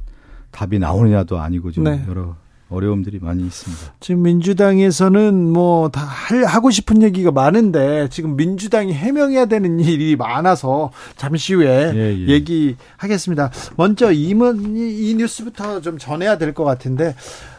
[0.50, 2.04] 답이 나오느냐도 아니고 지금 네.
[2.08, 2.37] 여러
[2.70, 3.94] 어려움들이 많이 있습니다.
[4.00, 6.02] 지금 민주당에서는 뭐 다
[6.46, 12.28] 하고 싶은 얘기가 많은데 지금 민주당이 해명해야 되는 일이 많아서 잠시 후에 예, 예.
[12.28, 13.50] 얘기하겠습니다.
[13.76, 17.14] 먼저 이문 이 뉴스부터 좀 전해야 될 것 같은데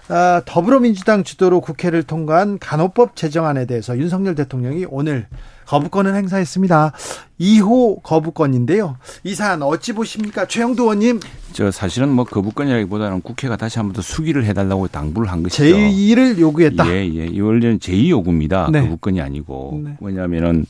[0.10, 5.28] 아, 더불어민주당 주도로 국회를 통과한 간호법 제정안에 대해서 윤석열 대통령이 오늘
[5.74, 6.94] 거부권을 행사했습니다.
[7.40, 8.98] 2호 거부권인데요.
[9.24, 10.48] 이 사안 어찌 보십니까?
[10.48, 11.20] 최영도 의원님.
[11.54, 15.64] 저 사실은 뭐 거부권이라기보다는 국회가 다시 한 번 더 수기를 해달라고 당부를 한 것이죠.
[15.64, 16.88] 제2를 요구했다.
[16.92, 17.28] 예, 예.
[17.28, 18.70] 이 원래는 제2 요구입니다.
[18.72, 18.82] 네.
[18.82, 19.82] 거부권이 아니고.
[19.86, 19.98] 네.
[20.02, 20.66] 왜냐하면은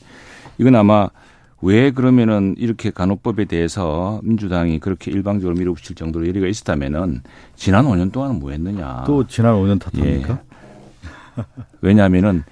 [0.58, 1.08] 이건 아마
[1.62, 7.22] 왜 그러면은 이렇게 간호법에 대해서 민주당이 그렇게 일방적으로 밀어붙일 정도로 열의가 있었다면은
[7.56, 9.04] 지난 5년 동안은 뭐 했느냐.
[9.06, 10.40] 또 지난 5년 탓합니까?
[11.80, 12.44] 왜냐하면은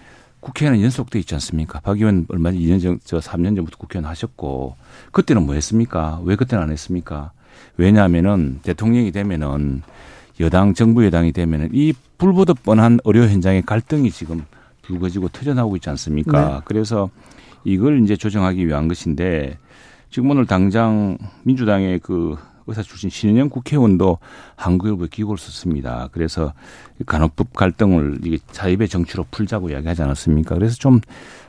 [0.48, 1.80] 국회는 연속돼 있지 않습니까?
[1.80, 4.76] 박 의원 얼마 전 2년 전, 저 3년 전부터 국회의원 하셨고
[5.12, 6.20] 그때는 뭐 했습니까?
[6.24, 7.32] 왜 그때는 안 했습니까?
[7.76, 9.82] 왜냐하면은 대통령이 되면은
[10.40, 14.44] 여당 정부 여당이 되면은 이 불보듯 뻔한 의료 현장의 갈등이 지금
[14.82, 16.48] 불거지고 터져나오고 있지 않습니까?
[16.48, 16.60] 네.
[16.64, 17.10] 그래서
[17.64, 19.58] 이걸 이제 조정하기 위한 것인데
[20.10, 22.36] 지금 오늘 당장 민주당의 그
[22.68, 24.18] 의사 출신 신은영 국회의원도
[24.56, 26.08] 한국일보에 기고를 썼습니다.
[26.12, 26.52] 그래서
[27.06, 28.20] 간호법 갈등을
[28.52, 30.54] 자입의 정치로 풀자고 이야기하지 않았습니까?
[30.54, 31.00] 그래서 좀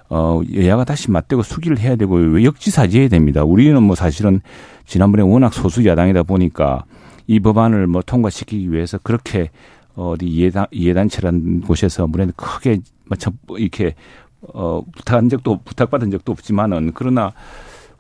[0.10, 3.43] 어, 여야가 다시 맞대고 수기를 해야 되고 왜 역지사지해야 됩니다.
[3.43, 4.41] 우리는 뭐 사실은
[4.86, 6.86] 지난번에 워낙 소수 야당이다 보니까
[7.27, 9.51] 이 법안을 뭐 통과시키기 위해서 그렇게
[9.95, 13.93] 어디 이해단, 이해단체라는 곳에서 물에 크게 뭐 저- 이렇게
[14.41, 17.34] 어, 부탁한 적도 부탁받은 적도 없지만은 그러나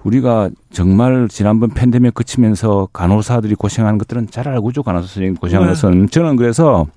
[0.03, 4.83] 우리가 정말 지난번 팬데믹 그치면서 간호사들이 고생하는 것들은 잘 알고죠.
[4.83, 5.81] 간호사 선생님 고생하는 네.
[5.81, 6.87] 것은 저는 그래서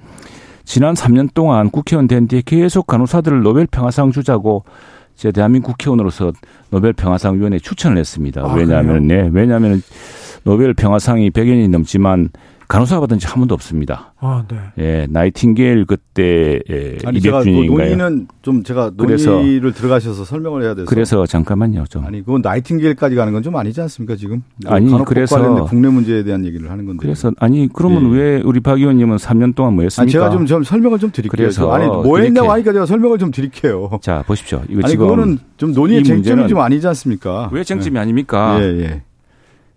[0.65, 4.65] 지난 3년 동안 국회의원 된 뒤에 계속 간호사들을 노벨 평화상 주자고
[5.17, 6.33] 제 대한민국 국회의원으로서
[6.71, 8.43] 노벨 평화상 위원회 추천을 했습니다.
[8.43, 9.83] 아, 왜냐하면 네, 왜냐하면
[10.45, 12.31] 노벨 평화상이 100여 년이 넘지만
[12.73, 14.15] 간호사가 받은 적한 번도 없습니다.
[14.19, 14.57] 아, 네.
[14.79, 17.67] 예, 나이팅게일 그때 예, 아니 제가 그 200주년인가요?
[17.67, 22.07] 논의는 좀 제가 그래서- 논의를 들어가셔서 설명을 해야 돼서 그래서 잠깐만요, 좀.
[22.07, 24.43] 아니 그건 나이팅게일까지 가는 건 좀 아니지 않습니까 지금?
[24.67, 27.03] 아니, 간호법 그래서- 국내 문제에 대한 얘기를 하는 건데.
[27.03, 28.17] 그래서 아니 그러면 예.
[28.19, 30.11] 왜 우리 박 의원님은 3년 동안 뭐 아니 했습니까?
[30.11, 31.31] 제가 좀, 좀 설명을 좀 드릴게요.
[31.31, 33.91] 그래서 아니 뭐 이렇게- 했냐고 하니까 제가 설명을 좀 드릴게요.
[34.01, 34.63] 자 보십시오.
[34.71, 37.51] 이거 아니 지금 그거는 좀 논의의 이 쟁점이 좀 아니지 않습니까?
[37.53, 38.57] 왜 쟁점이 아닙니까?
[38.63, 39.03] 예, 예.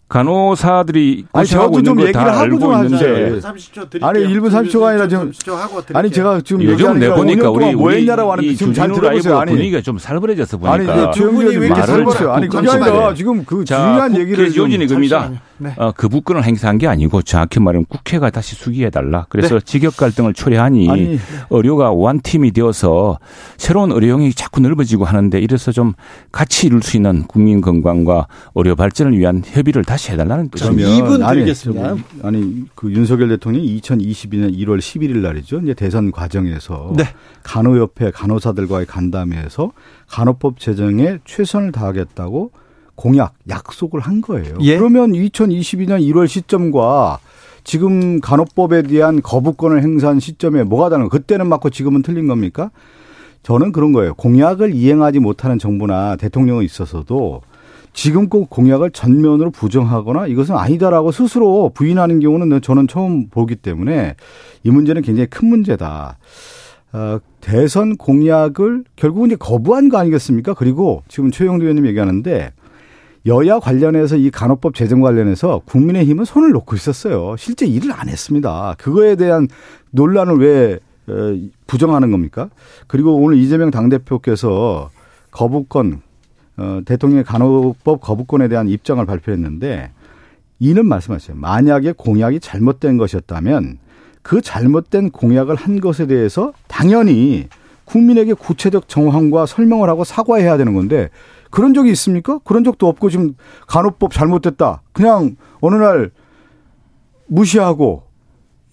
[0.08, 3.40] 간호사들이 아니, 저도 있는 좀걸 얘기를 다 하고 알고 좀 예.
[3.40, 4.08] 30초 드릴게요.
[4.08, 5.58] 아니, 1분 30초 가 아니라 드릴게요.
[5.94, 8.92] 아니 제가 지금 요즘 내 보니까 5년 우리 뭐 우리 했냐라고 하는데 이 지금 잘
[8.92, 9.40] 들어보세요.
[9.40, 12.70] 아니 분위기가 좀 살벌해져서 아니 보니까 그 조영기 의원님 왜 이렇게 말을 설명을 아니 그게
[12.70, 13.14] 아니라.
[13.16, 15.32] 지금 그 자, 중요한 얘기를 좀 요진이 겁니다.
[15.58, 15.74] 네.
[15.78, 19.26] 어, 그 부권을 행사한 게 아니고 정확히 말하면 국회가 다시 수기해달라.
[19.30, 19.66] 그래서 네.
[19.66, 23.20] 직역 갈등을 초래하니 아니 의료가 원팀이 되어서
[23.58, 25.94] 새로운 의료 영역이 자꾸 넓어지고 하는데 이래서 좀
[26.32, 30.88] 같이 이룰 수 있는 국민 건강과 의료 발전을 위한 협의를 다시 해달라는 뜻입니다.
[30.88, 31.90] 그러면 이분 아니, 드리겠습니다.
[31.90, 35.62] 저기, 아니 그 윤석열 대통령이 2022년 1월 11일 날이죠.
[35.62, 37.06] 이제 대선 과정에서 네.
[37.44, 39.72] 간호협회 간호사들과의 간담회에서
[40.08, 42.52] 간호법 제정에 최선을 다하겠다고
[42.96, 44.56] 공약 약속을 한 거예요.
[44.62, 44.78] 예.
[44.78, 47.20] 그러면 2022년 1월 시점과
[47.64, 51.10] 지금 간호법에 대한 거부권을 행사한 시점에 뭐가 다른 거?
[51.10, 52.72] 그때는 맞고 지금은 틀린 겁니까?
[53.44, 54.14] 저는 그런 거예요.
[54.16, 57.42] 공약을 이행하지 못하는 정부나 대통령에 있어서도
[57.94, 64.16] 지금 꼭 공약을 전면으로 부정하거나 이것은 아니다라고 스스로 부인하는 경우는 저는 처음 보기 때문에
[64.64, 66.18] 이 문제는 굉장히 큰 문제다.
[66.94, 70.54] 어, 대선 공약을 결국은 이제 거부한 거 아니겠습니까?
[70.54, 72.52] 그리고 지금 최영도 의원님 얘기하는데
[73.26, 77.36] 여야 관련해서 이 간호법 제정 관련해서 국민의힘은 손을 놓고 있었어요.
[77.38, 78.76] 실제 일을 안 했습니다.
[78.78, 79.48] 그거에 대한
[79.92, 81.36] 논란을 왜 어,
[81.68, 82.50] 부정하는 겁니까?
[82.88, 84.90] 그리고 오늘 이재명 당대표께서
[85.32, 86.02] 거부권,
[86.58, 89.92] 어, 대통령의 간호법 거부권에 대한 입장을 발표했는데
[90.60, 91.38] 이는 말씀하셨어요.
[91.38, 93.80] 만약에 공약이 잘못된 것이었다면
[94.22, 97.48] 그 잘못된 공약을 한 것에 대해서 당연히
[97.86, 101.10] 국민에게 구체적 정황과 설명을 하고 사과해야 되는 건데
[101.56, 102.40] 그런 적이 있습니까?
[102.44, 103.34] 그런 적도 없고 지금
[103.68, 104.82] 간호법 잘못됐다.
[104.92, 106.12] 그냥 어느 날
[107.28, 108.04] 무시하고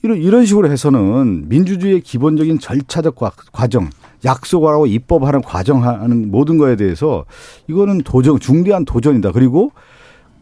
[0.02, 3.88] 이런 이런 식으로 해서는 민주주의의 기본적인 절차적 과- 과정,
[4.24, 7.24] 약속하고 입법하는 과정하는 모든 거에 대해서
[7.68, 9.30] 이거는 도전 중대한 도전이다.
[9.30, 9.70] 그리고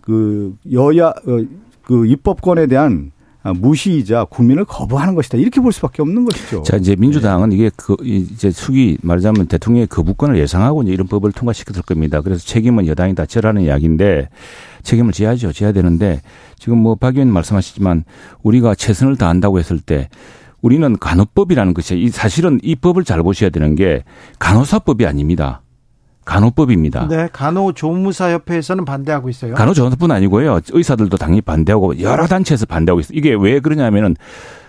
[0.01, 1.45] 그 여야 어,
[1.83, 5.39] 그 입법권에 대한 무시이자 국민을 거부하는 것이다.
[5.39, 6.63] 이렇게 볼 수밖에 없는 것이죠.
[6.63, 11.83] 자, 이제 민주당은 이게 그, 이제 수기 말하자면 대통령의 거부권을 예상하고 이제 이런 법을 통과시켰을
[11.83, 12.21] 겁니다.
[12.21, 14.29] 그래서 책임은 여당이 다 져라는 이야기인데
[14.83, 15.53] 책임을 져야죠.
[15.53, 16.21] 져야 되는데
[16.59, 18.05] 지금 뭐 박 의원 말씀하시지만
[18.43, 20.09] 우리가 최선을 다한다고 했을 때
[20.61, 24.05] 우리는 간호법이라는 것이 이 사실은 이 법을 잘 보셔야 되는 게
[24.39, 25.63] 간호사법이 아닙니다.
[26.25, 27.09] 간호법입니다.
[27.09, 29.55] 네, 간호조무사협회에서는 반대하고 있어요.
[29.55, 30.61] 간호조무사뿐 아니고요.
[30.71, 33.19] 의사들도 당연히 반대하고 여러 단체에서 반대하고 있어요.
[33.19, 34.17] 이게 왜 그러냐면은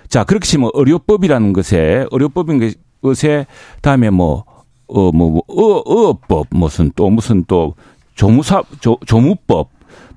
[0.07, 3.45] 자, 그렇게 치면 의료법이라는 것에 의료법인 것에
[3.81, 4.45] 다음에 뭐
[4.93, 7.75] 어, 뭐, 뭐, 어, 어법, 무슨 또 무슨 또
[8.15, 9.69] 조무사, 조, 조무법,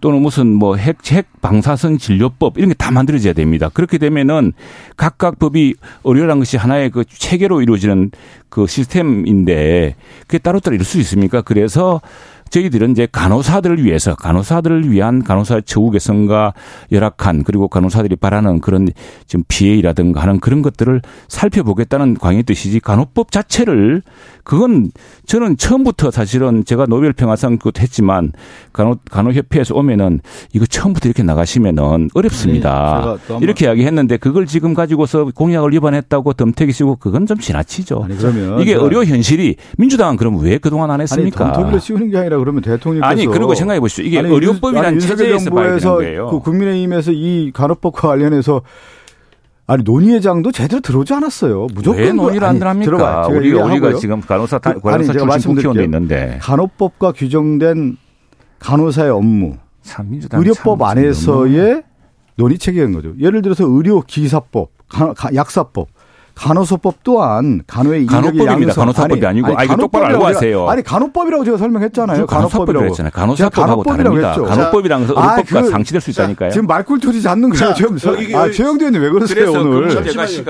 [0.05, 3.71] 또는 무슨 뭐 핵, 핵 방사선 진료법 이런 게 다 만들어져야 됩니다.
[3.73, 4.53] 그렇게 되면은
[4.99, 8.11] 각각 법이 의료라는 것이 하나의 그 체계로 이루어지는
[8.51, 11.41] 그 시스템인데 그게 따로따로 이룰 수 있습니까?
[11.41, 12.03] 그래서
[12.51, 16.55] 저희들은 이제 간호사들을 위해서 간호사들을 위한 간호사 처우 개선과
[16.93, 18.89] 열악한 그리고 간호사들이 바라는 그런
[19.27, 24.03] 지금 피해라든가 하는 그런 것들을 살펴보겠다는 광의 뜻이지 간호법 자체를
[24.45, 24.91] 그건
[25.27, 28.33] 저는 처음부터 사실은 제가 노벨 평화상 그것도 했지만
[28.73, 30.21] 간호 간호협회에서 오면은
[30.53, 33.17] 이거 처음부터 이렇게 나가시면은 어렵습니다.
[33.31, 38.03] 아니, 이렇게 이야기했는데 그걸 지금 가지고서 공약을 위반했다고 덤태기 쓰고 그건 좀 지나치죠.
[38.05, 41.45] 아니, 그러면 이게 의료 현실이 민주당은 그럼 왜 그동안 안 했습니까?
[41.47, 44.05] 아니, 덤터기를 씌우는 게 아니라 그러면 대통령께서 아니 그리고 생각해 보십시오.
[44.05, 46.29] 이게 의료법이라는 체제에서 거예요.
[46.29, 48.63] 그 국민의힘에서 이 간호법과 관련해서
[49.67, 51.69] 아니 논의회장도 제대로 들어오지 않았어요.
[51.75, 53.27] 무조건 왜 논의를 안 합니까?
[53.29, 57.97] 우리가 우리가 지금 간호사 간호사 출신 국회의원도 있는데 간호법과 규정된
[58.59, 59.57] 간호사의 업무,
[60.33, 61.83] 의료법 안에서의
[62.37, 63.13] 논의 체계인 거죠.
[63.19, 64.71] 예를 들어서 의료 기사법,
[65.35, 65.89] 약사법
[66.35, 68.75] 간호소법 또한 간호의 간호법입니다.
[68.75, 70.69] 간호사법이 아니, 고 아니, 아니 똑바로 알고 하세요.
[70.69, 72.27] 아니 간호법이라고 제가 설명했잖아요.
[72.27, 73.11] 간호법이라고 했잖아요.
[73.13, 74.35] 간호사법하고 다릅니다.
[74.35, 76.51] 간호법이랑 의료법과 그, 상치될 수 있다니까요.
[76.51, 77.75] 지금 말꿀토지 잡는 거예요.
[77.75, 77.97] 지금
[78.35, 79.89] 아, 최영대 의원님 왜 그러세요 오늘?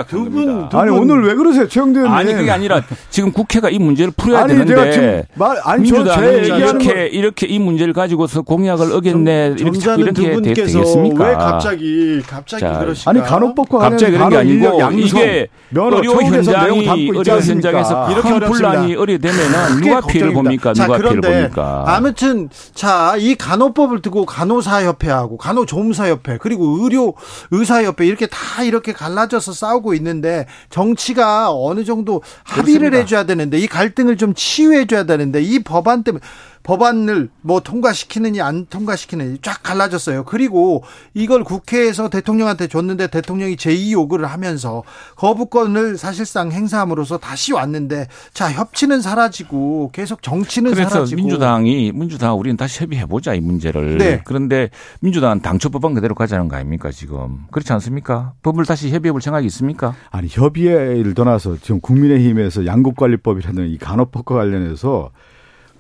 [0.09, 2.19] 두분 아니 오늘 왜 그러세요, 최영대 의원님?
[2.19, 7.47] 아니 그게 아니라 지금 국회가 이 문제를 풀어야 아니, 되는데 말, 아니, 민주당이 이렇게 이렇게
[7.47, 11.25] 이 문제를 가지고서 공약을 어겼네 이렇게 이렇게 되겠습니까?
[11.29, 13.11] 왜 갑자기 갑자기 그러시까?
[13.11, 20.01] 아니 간호법과 갑자기 그런 게 아니고 이게 의료 현장이 의료 현장에서 이렇게 분란이 의뢰되면은 누가
[20.01, 20.73] 피해를 봅니까?
[20.73, 21.85] 자, 누가 피해를 봅니까?
[21.87, 27.15] 아무튼 자, 이 간호법을 두고 간호사협회하고 간호조무사협회 그리고 의료
[27.51, 32.99] 의사협회 이렇게 다 이렇게 갈라져서 싸우고 있는데 정치가 어느 정도 합의를 그렇습니다.
[32.99, 36.23] 해줘야 되는데 이 갈등을 좀 치유해줘야 되는데 이 법안 때문에
[36.65, 40.25] 법안을 뭐 통과시키느니 안 통과시키느니 쫙 갈라졌어요.
[40.25, 44.83] 그리고 이걸 국회에서 대통령한테 줬는데 대통령이 제2 요구를 하면서
[45.17, 52.57] 거부권을 사실상 행사함으로써 다시 왔는데 자 협치는 사라지고 계속 정치는 그래서 사라지고 민주당이 민주당 우리는
[52.57, 53.99] 다시 협의해 보자 이 문제를.
[53.99, 54.23] 네.
[54.25, 58.33] 그런데 민주당은 당초 법안 그대로 가자는 거 아닙니까 지금 그렇지 않습니까?
[58.43, 59.95] 법을 다시 협의해 볼 생각이 있습니까?
[60.11, 65.11] 아니 협의를 떠나서 지금 국민의힘에서 양국관리법이라는 이 간호법과 관련해서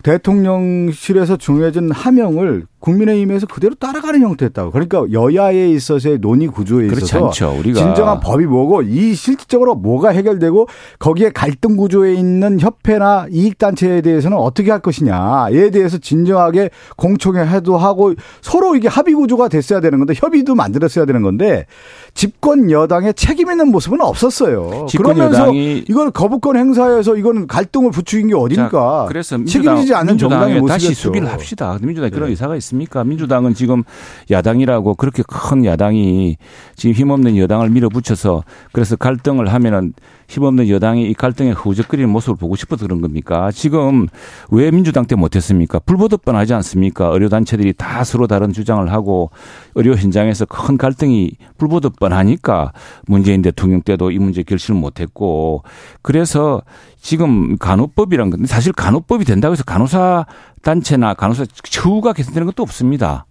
[0.04, 4.70] 대통령실에서 중요해진 하명을 국민의힘에서 그대로 따라가는 형태였다고.
[4.70, 10.66] 그러니까 여야에 있어서의 논의 구조에 있어서 진정한 법이 뭐고 이 실질적으로 뭐가 해결되고
[10.98, 18.14] 거기에 갈등 구조에 있는 협회나 이익 단체에 대해서는 어떻게 할 것이냐에 대해서 진정하게 공청회도 하고
[18.42, 21.64] 서로 이게 합의 구조가 됐어야 되는 건데 협의도 만들었어야 되는 건데
[22.12, 24.86] 집권 여당의 책임 있는 모습은 없었어요.
[24.96, 29.06] 그러면서 이걸 거부권 행사해서 이거는 갈등을 부추긴 게 어딥니까?
[29.08, 30.66] 그래서 민주당, 책임지지 않는 정당의 모습이었죠.
[30.68, 31.78] 다시 수비를 합시다.
[31.80, 32.14] 민주당이 네.
[32.14, 32.73] 그런 의사가 있습니다.
[32.74, 33.04] 있습니까?
[33.04, 33.84] 민주당은 지금
[34.30, 36.36] 야당이라고 그렇게 큰 야당이
[36.76, 39.94] 지금 힘없는 여당을 밀어붙여서 그래서 갈등을 하면은
[40.34, 43.50] 힘없는 여당이 이 갈등에 후적거리는 모습을 보고 싶어서 그런 겁니까?
[43.52, 44.08] 지금
[44.50, 45.78] 왜 민주당 때 못했습니까?
[45.78, 47.06] 불보듯 뻔하지 않습니까?
[47.06, 49.30] 의료단체들이 다 서로 다른 주장을 하고
[49.74, 52.72] 의료 현장에서 큰 갈등이 불보듯 뻔하니까
[53.06, 55.62] 문재인 대통령 때도 이 문제 결실을 못했고
[56.02, 56.62] 그래서
[57.00, 60.26] 지금 간호법이란 건데 사실 간호법이 된다고 해서 간호사
[60.62, 63.26] 단체나 간호사 처우가 개선되는 것도 없습니다.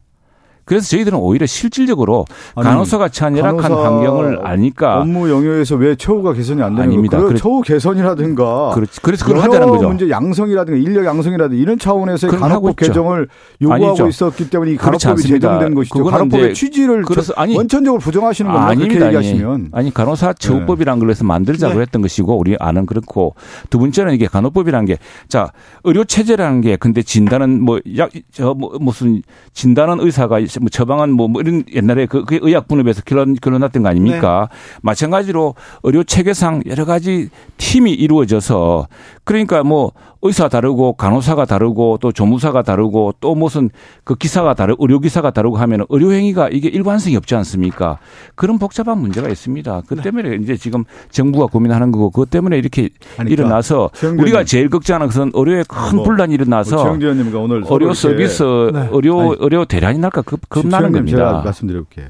[0.65, 6.61] 그래서 저희들은 오히려 실질적으로 아니, 간호사가 처한 열악한 환경을 아니까 업무 영역에서 왜 처우가 개선이
[6.61, 7.19] 안 되는 아닙니다.
[7.19, 9.01] 그 처우 개선이라든가 그렇지.
[9.01, 9.87] 그래서 그걸 하자는 거죠.
[9.87, 13.27] 문제 양성이라든가 인력 양성이라든가 이런 차원에서 간호법 개정을
[13.61, 14.07] 요구하고 아니죠.
[14.07, 16.03] 있었기 때문에 이 간호법이 제정된 것이죠.
[16.03, 18.69] 간호법의 취지를 그래서 아니, 원천적으로 부정하시는 겁니다.
[18.69, 18.93] 아닙니다.
[18.93, 21.81] 그렇게 얘기하시면 아니, 아니 간호사 처우법이란 걸 해서 만들자고 네.
[21.81, 23.35] 했던 것이고 우리 아는 그렇고
[23.69, 24.97] 두 번째는 이게 간호법이라는 게
[25.27, 25.51] 자
[25.83, 29.21] 의료 체제라는 게 근데 진단은 뭐약저 뭐 무슨
[29.53, 33.83] 진단은 의사가 뭐 처방은 뭐, 뭐 이런 옛날에 그, 그 의약 분업에서 결론, 결론 났던
[33.83, 34.49] 거 아닙니까?
[34.51, 34.79] 네.
[34.81, 38.87] 마찬가지로 의료 체계상 여러 가지 팀이 이루어져서
[39.23, 39.91] 그러니까 뭐
[40.23, 43.69] 의사 다르고 간호사가 다르고 또 조무사가 다르고 또 무슨
[44.03, 47.99] 그 기사가 다르고 의료기사가 다르고 하면 의료행위가 이게 일관성이 없지 않습니까?
[48.35, 49.83] 그런 복잡한 문제가 있습니다.
[49.85, 50.01] 그 네.
[50.01, 50.35] 때문에 네.
[50.37, 55.63] 이제 지금 정부가 고민하는 거고 그것 때문에 이렇게 아니, 일어나서 우리가 제일 걱정하는 것은 의료에
[55.67, 58.89] 큰 뭐, 분란이 일어나서 뭐 오늘 의료 서비스 네.
[58.91, 61.17] 의료 아니, 의료 대란이 날까 겁, 겁나는 겁니다.
[61.17, 62.07] 제가 말씀드려볼게요.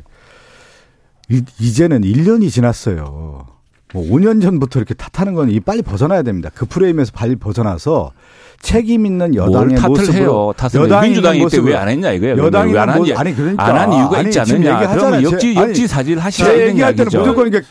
[1.59, 3.52] 이제는 1년이 지났어요.
[3.93, 6.49] 뭐 5년 전부터 이렇게 탓하는 건 이 빨리 벗어나야 됩니다.
[6.53, 8.11] 그 프레임에서 빨리 벗어나서
[8.61, 10.53] 책임 있는 여당의 탓을 모습으로 해요.
[10.55, 11.71] 탓을 여당이 민주당이 모습을.
[11.71, 12.37] 왜안 했냐 이거예요.
[12.37, 13.13] 여당이 왜안 하냐?
[13.19, 14.93] 아니 그러니까 안 한 이유가 아니, 있지 않느냐.
[14.95, 17.11] 그러면 제- 역지 역지 사실 하셔야 제 되는 얘기할 때는.
[17.19, 17.61] 무조건 이게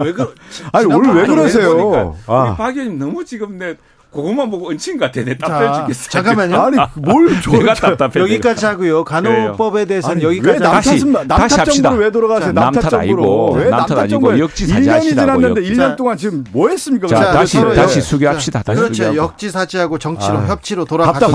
[0.00, 0.28] 왜 그러?
[0.72, 2.16] 아니 오늘 왜 그러세요?
[2.26, 2.54] 아.
[2.56, 3.74] 박 의원님 너무 지금 내
[4.16, 5.22] 그것만 보고 것 같아.
[5.24, 6.10] 내 답답해 자, 죽겠어.
[6.10, 6.56] 잠깐만요.
[6.60, 8.20] 아니 뭘 저- 내가 답답해.
[8.20, 9.04] 여기까지 하고요.
[9.04, 11.88] 간호법에 대해서는 여기까지 왜 남탓은 다시- 남탓 다시 합시다.
[11.88, 12.46] 정부로 왜 돌아가세요?
[12.48, 15.04] 자, 남탓 아니고, 왜 남탓 아니고 역지사지 1년이 하시라고요.
[15.36, 15.70] 지났는데 자.
[15.88, 17.06] 1년 동안 지금 뭐 했습니까?
[17.08, 18.62] 자, 자, 다시 다시 여- 수교합시다.
[18.62, 19.16] 다시 그렇죠.
[19.16, 20.46] 역지사지하고 정치로 아.
[20.46, 21.26] 협치로 돌아가자.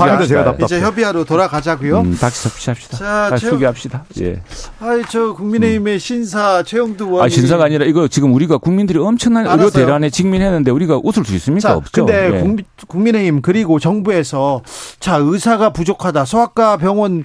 [0.64, 2.00] 이제 협의하러 돌아가자고요.
[2.00, 2.96] 음, 다시 합시다.
[2.96, 4.04] 자, 수교합시다.
[4.20, 4.42] 예.
[4.80, 9.70] 아이 저 국민의힘의 신사 최영두 의원이 아, 신사가 아니라 이거 지금 우리가 국민들이 엄청난 의료.
[9.70, 11.68] 대란에 직면했는데 우리가 웃을 수 있습니까?
[11.68, 12.06] 자, 없죠.
[12.06, 12.40] 근데 예.
[12.88, 14.62] 국민, 국민의힘 그리고 정부에서
[14.98, 17.24] 자 의사가 부족하다, 소아과 병원이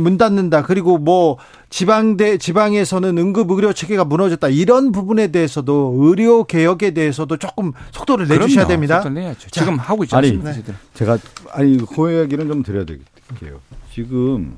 [0.00, 1.38] 문 닫는다, 그리고 뭐
[1.70, 8.66] 지방대 지방에서는 응급 의료 체계가 무너졌다 이런 부분에 대해서도 의료 개혁에 대해서도 조금 속도를 내주셔야.
[8.66, 9.02] 됩니다.
[9.50, 10.52] 지금 하고 있지 않습니까?
[10.52, 10.74] 저희들?
[10.94, 11.18] 제가
[11.52, 13.60] 아니 그 얘기는 좀 드려야 될게요.
[13.92, 14.56] 지금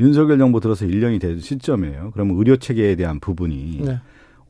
[0.00, 2.10] 윤석열 정부 들어서 1년이 된 시점이에요.
[2.12, 4.00] 그러면 의료 체계에 대한 부분이 네.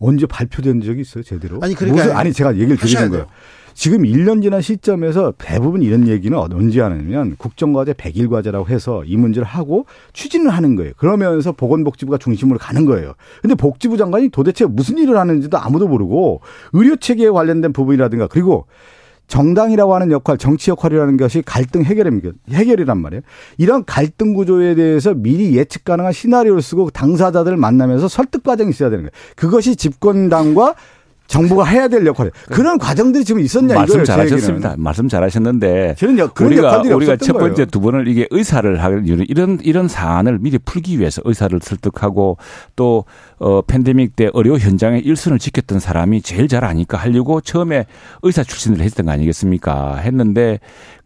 [0.01, 1.59] 언제 발표된 적이 있어요, 제대로?
[1.63, 3.27] 아니, 그러니까 무슨- 아니 제가 얘기를 드리는 거예요.
[3.73, 9.47] 지금 1년 지난 시점에서 대부분 이런 얘기는 언제 하냐면 국정과제 100일 과제라고 해서 이 문제를
[9.47, 10.93] 하고 추진을 하는 거예요.
[10.97, 13.13] 그러면서 보건복지부가 중심으로 가는 거예요.
[13.41, 16.41] 근데 복지부 장관이 도대체 무슨 일을 하는지도 아무도 모르고
[16.73, 18.67] 의료 체계에 관련된 부분이라든가 그리고
[19.31, 22.31] 정당이라고 하는 역할, 정치 역할이라는 것이 갈등 해결입니다.
[22.51, 23.23] 해결이란 말이에요.
[23.59, 29.05] 이런 갈등 구조에 대해서 미리 예측 가능한 시나리오를 쓰고 당사자들을 만나면서 설득 과정이 있어야 되는
[29.05, 29.11] 거예요.
[29.37, 30.75] 그것이 집권당과
[31.31, 32.33] 정부가 해야 될 역할이에요.
[32.51, 34.75] 그런 과정들이 지금 있었냐 말씀 잘하셨습니다.
[34.77, 35.95] 말씀 잘하셨는데
[36.41, 37.67] 우리가 우리가 첫 번째 거예요.
[37.67, 42.37] 두 번을 이게 의사를 하는 이유는 이런 이런 사안을 미리 풀기 위해서 의사를 설득하고
[42.75, 43.05] 또
[43.39, 47.87] 어, 팬데믹 때 의료 현장에 일선을 지켰던 사람이 제일 잘 아니까 하려고 처음에
[48.23, 49.99] 의사 출신을 했던 거 아니겠습니까?
[49.99, 50.59] 했는데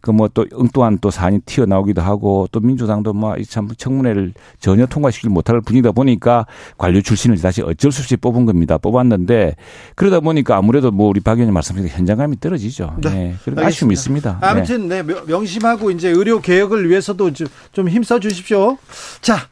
[0.05, 5.61] 그 뭐 또 엉뚱한 또 사안이 튀어나오기도 하고 또 민주당도 뭐참 청문회를 전혀 통과시키지 못할
[5.61, 6.45] 분이다 보니까
[6.77, 8.77] 관료 출신을 다시 어쩔 수 없이 뽑은 겁니다.
[8.77, 9.55] 뽑았는데
[9.95, 12.97] 그러다 보니까 아무래도 뭐 우리 박 의원님 말씀하신 현장감이 떨어지죠.
[13.01, 13.09] 네.
[13.09, 13.35] 네.
[13.43, 13.65] 그런.
[13.65, 14.37] 아쉬움이 있습니다.
[14.41, 14.45] 네.
[14.47, 18.77] 아무튼 네, 명- 명심하고 이제 의료 개혁을 위해서도 좀- 좀 힘써 주십시오.
[19.21, 19.47] 자,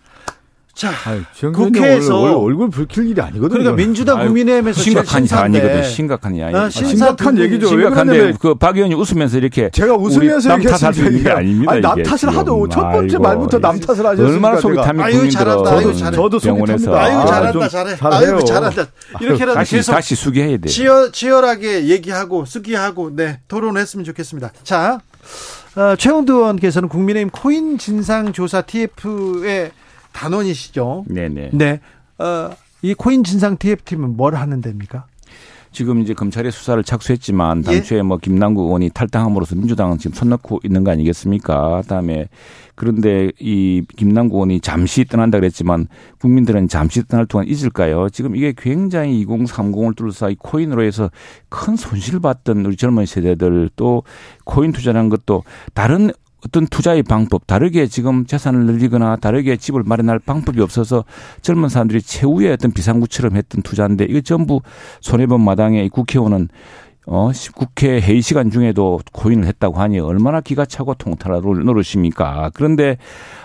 [0.76, 3.48] 자, 아유, 지금 국회에서 원래 얼굴 붉힐 일이 아니거든요.
[3.50, 5.90] 그러니까 민주당 아유, 국민의힘에서 심각한 신사인데 사안이거든.
[5.90, 6.56] 심각한 이야기.
[6.56, 7.68] 아, 심각한 얘기죠.
[7.68, 11.30] 왜 심각한데 그러냐면 그박 의원이 웃으면서 이렇게 제가 웃으면서 남 탓할 수 있는 게.
[11.30, 11.72] 아닙니다.
[11.74, 12.36] 아니, 남 이게 탓을 지금.
[12.38, 14.86] 하도 첫 번째 아이고, 말부터 남 탓을 하셨으니까 얼마나 속이 제가.
[14.88, 15.72] 탑니 아유, 잘한다.
[15.72, 16.16] 아유, 잘해.
[16.18, 17.04] 저도 속이 병원에서 탑니다.
[17.04, 17.96] 아유 아, 잘한다 좀 잘해.
[17.96, 18.36] 잘해요.
[18.36, 18.86] 아유 잘한다.
[19.22, 20.68] 이렇게라도 다시 계속 다시 수기해야 돼.
[20.70, 24.52] 치열, 치열하게 얘기하고 수기하고 네 토론했으면 좋겠습니다.
[24.64, 24.98] 자
[25.76, 29.72] 어, 최영두 의원께서는 국민의힘 코인 진상조사 TF의
[30.14, 31.06] 단원이시죠.
[31.08, 31.50] 네네.
[31.54, 31.80] 네.
[32.20, 32.52] 어,
[32.82, 35.06] 이 코인 진상 TF팀은 뭘 하는 데입니까?
[35.74, 37.78] 지금 이제 검찰의 수사를 착수했지만 예?
[37.78, 41.82] 당초에 뭐 김남국 의원이 탈당함으로써 민주당은 지금 손 놓고 있는 거 아니겠습니까?
[41.82, 42.30] 그다음에
[42.76, 45.88] 그런데 이 김남국 의원이 잠시 떠난다 그랬지만
[46.20, 48.10] 국민들은 잠시 떠날 동안 잊을까요?
[48.10, 51.10] 지금 이게 굉장히 2030을 둘러싸이 코인으로 해서
[51.50, 54.04] 큰 손실을 봤던 우리 젊은 세대들 또
[54.46, 55.44] 코인 투자라는 것도
[55.74, 56.12] 다른
[56.46, 61.06] 어떤 투자의 방법, 다르게 지금 재산을 늘리거나 다르게 집을 마련할 방법이 없어서
[61.42, 64.62] 젊은 사람들이 최후의 어떤 비상구처럼 했던 투자인데 이거 전부
[65.02, 66.50] 손해본 마당에 이 국회의원은
[67.06, 72.52] 어, 국회 회의 시간 중에도 코인을 했다고 하니 얼마나 기가 차고 통탈할 노릇입니까?
[72.54, 72.98] 그런데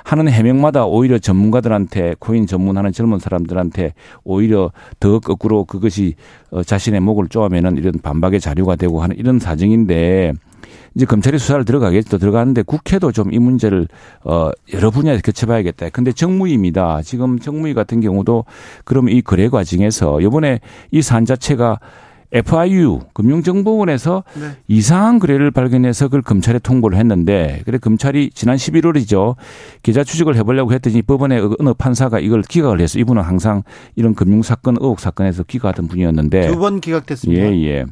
[0.04, 4.70] 하는 해명마다 오히려 전문가들한테 코인 전문하는 젊은 사람들한테 오히려
[5.00, 6.14] 더 거꾸로 그것이
[6.50, 10.34] 어, 자신의 목을 쪼아매는 이런 반박의 자료가 되고 하는 이런 사정인데
[10.94, 12.18] 이제 검찰이 수사를 들어가겠죠.
[12.18, 13.88] 들어가는데 국회도 좀 이 문제를
[14.24, 15.90] 어 여러 분야에서 거쳐봐야겠다.
[15.90, 17.02] 근데 정무위입니다.
[17.02, 18.44] 지금 정무위 같은 경우도
[18.84, 20.60] 그럼 이 거래 과정에서 이번에
[20.90, 21.78] 이 사안 자체가
[22.30, 24.50] FIU 금융정보원에서 네.
[24.68, 29.36] 이상한 거래를 발견해서 그걸 검찰에 통보를 했는데 그래 검찰이 지난 11월이죠
[29.82, 33.62] 계좌 추적을 해보려고 했더니 법원에 어느 판사가 이걸 기각을 해서 이분은 항상
[33.96, 37.42] 이런 금융 사건 의혹 사건에서 기각하던 분이었는데 두 번 기각됐습니다.
[37.42, 37.84] 예 예.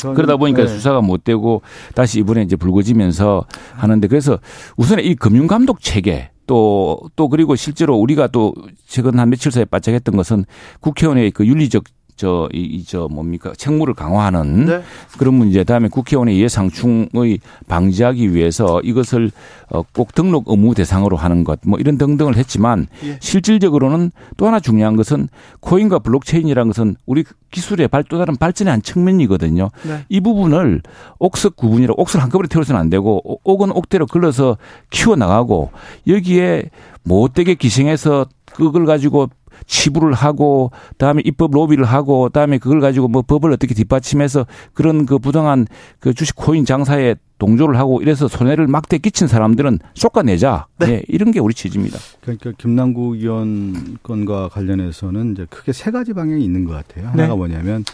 [0.00, 0.68] 그러다 보니까 네.
[0.68, 1.62] 수사가 못 되고
[1.94, 4.38] 다시 이번에 이제 불거지면서 하는데 그래서
[4.76, 8.54] 우선 이 금융감독 체계 또, 또 그리고 실제로 우리가 또
[8.86, 10.44] 최근 한 며칠 사이에 바짝했던 것은
[10.80, 11.84] 국회의원의 그 윤리적
[12.16, 14.82] 저, 이, 이, 저, 뭡니까, 책무를 강화하는 네.
[15.18, 17.38] 그런 문제, 다음에 국회의원의 이해상충의
[17.68, 19.30] 방지하기 위해서 이것을
[19.68, 23.18] 어, 꼭 등록 의무 대상으로 하는 것, 뭐 이런 등등을 했지만 예.
[23.20, 25.28] 실질적으로는 또 하나 중요한 것은
[25.60, 29.70] 코인과 블록체인이라는 것은 우리 기술의 발, 또 다른 발전의 한 측면이거든요.
[29.86, 30.04] 네.
[30.08, 30.82] 이 부분을
[31.18, 34.56] 옥석 구분이라 옥석을 한꺼번에 태워서는 안 되고 옥- 옥은 옥대로 걸러서
[34.90, 35.70] 키워나가고
[36.06, 36.70] 여기에
[37.02, 39.28] 못되게 기생해서 그걸 가지고
[39.66, 45.18] 치부를 하고 그다음에 입법 로비를 하고 그다음에 그걸 가지고 뭐 법을 어떻게 뒷받침해서 그런 그
[45.18, 45.66] 부당한
[45.98, 50.66] 그 주식 코인 장사에 동조를 하고 이래서 손해를 막대 끼친 사람들은 쏟아내자.
[50.78, 50.86] 네.
[50.86, 51.02] 네.
[51.08, 51.98] 이런 게 우리 취지입니다.
[52.22, 57.08] 그러니까 김남국 의원 건과 관련해서는 이제 크게 세 가지 방향이 있는 것 같아요.
[57.08, 57.36] 하나가 네.
[57.36, 57.84] 뭐냐면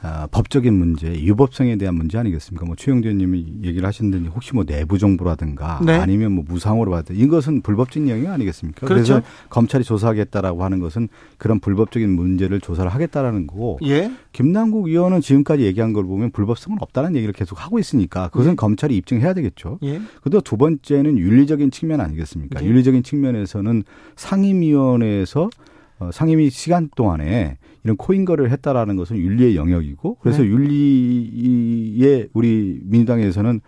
[0.00, 2.64] 아, 법적인 문제, 유법성에 대한 문제 아니겠습니까?
[2.66, 5.94] 뭐 최영재 님이 얘기를 하셨는데 혹시 뭐 내부 정보라든가 네.
[5.94, 8.86] 아니면 뭐 무상으로 받든 이것은 불법적인 영역 아니겠습니까?
[8.86, 9.14] 그렇죠.
[9.14, 14.12] 그래서 검찰이 조사하겠다라고 하는 것은 그런 불법적인 문제를 조사를 하겠다라는 거고 예.
[14.32, 18.54] 김남국 의원은 지금까지 얘기한 걸 보면 불법성은 없다는 얘기를 계속 하고 있으니까 그것은 예.
[18.54, 19.80] 검찰이 입증해야 되겠죠.
[19.82, 20.00] 예.
[20.22, 22.62] 그리고 두 번째는 윤리적인 측면 아니겠습니까?
[22.62, 22.66] 예.
[22.66, 23.82] 윤리적인 측면에서는
[24.14, 25.50] 상임위원회에서
[25.98, 30.48] 어, 상임위 시간 동안에 이런 코인 거래를 했다라는 것은 윤리의 영역이고 그래서 네.
[30.48, 33.60] 윤리에 우리 민주당에서는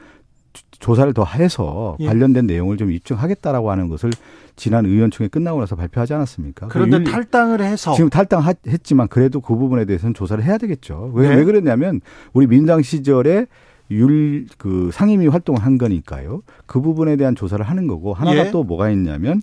[0.80, 2.06] 조사를 더 해서 예.
[2.06, 4.10] 관련된 내용을 좀 입증하겠다라고 하는 것을
[4.56, 6.68] 지난 의원총회 끝나고 나서 발표하지 않았습니까?
[6.68, 11.12] 그런데 윤리, 탈당을 해서 지금 탈당했지만 그래도 그 부분에 대해서는 조사를 해야 되겠죠.
[11.14, 11.36] 왜, 네.
[11.36, 12.00] 왜 그랬냐면
[12.32, 13.46] 우리 민주당 시절에
[13.90, 16.42] 율 그 상임위 활동을 한 거니까요.
[16.66, 18.50] 그 부분에 대한 조사를 하는 거고 하나가 예.
[18.50, 19.42] 또 뭐가 있냐면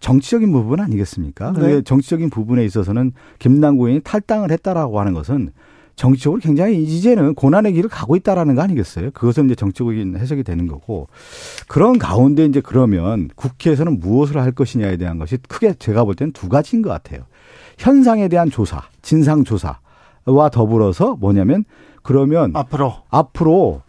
[0.00, 1.52] 정치적인 부분 아니겠습니까?
[1.52, 1.82] 네.
[1.82, 5.50] 정치적인 부분에 있어서는 김남국 의원이 탈당을 했다라고 하는 것은
[5.96, 9.10] 정치적으로 굉장히 이제는 고난의 길을 가고 있다라는 거 아니겠어요?
[9.12, 11.08] 그것은 이제 정치적인 해석이 되는 거고
[11.68, 16.50] 그런 가운데 이제 그러면 국회에서는 무엇을 할 것이냐에 대한 것이 크게 제가 볼 때는 두
[16.50, 17.22] 가지인 것 같아요.
[17.78, 21.64] 현상에 대한 조사, 진상 조사와 더불어서 뭐냐면
[22.02, 23.82] 그러면 앞으로 앞으로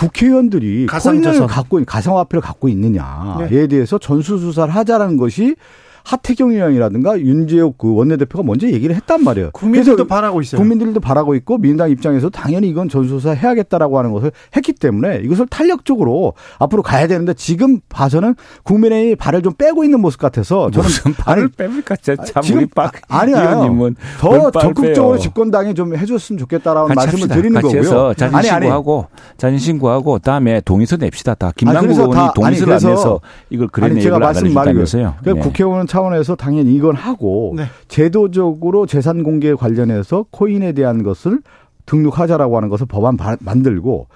[0.00, 3.66] 국회의원들이 코인을 갖고 가상화폐를 갖고 있느냐에 네.
[3.66, 5.56] 대해서 전수조사를 하자라는 것이
[6.04, 9.50] 하태경 의원이라든가 윤재욱 그 원내대표가 먼저 얘기를 했단 말이에요.
[9.52, 10.60] 국민들도 바라고 있어요.
[10.60, 16.34] 국민들도 바라고 있고 민주당 입장에서 당연히 이건 전수조사 해야겠다라고 하는 것을 했기 때문에 이것을 탄력적으로
[16.58, 18.34] 앞으로 가야 되는데 지금 봐서는
[18.64, 23.60] 국민의힘이 발을 좀 빼고 있는 모습 같아서 저는 무슨 발을 빼니까 참 지금 빡 아니야.
[24.18, 27.34] 더 적극적으로 집권당이 좀 해줬으면 좋겠다라는 말씀을 합시다.
[27.34, 28.14] 드리는 거고요.
[28.14, 31.34] 자진 신고하고 자진 신고하고 다음에 동의서 냅시다.
[31.34, 33.20] 다 김남국 의원이 동의서를 안 내서
[33.50, 35.14] 이걸 그랬네 제가 말씀 말이면서요.
[35.24, 35.32] 네.
[35.32, 37.64] 국회의원 차원에서 당연히 이건 하고 네.
[37.88, 41.40] 제도적으로 재산 공개 관련해서 코인에 대한 것을
[41.86, 44.06] 등록하자라고 하는 것을 법안 만들고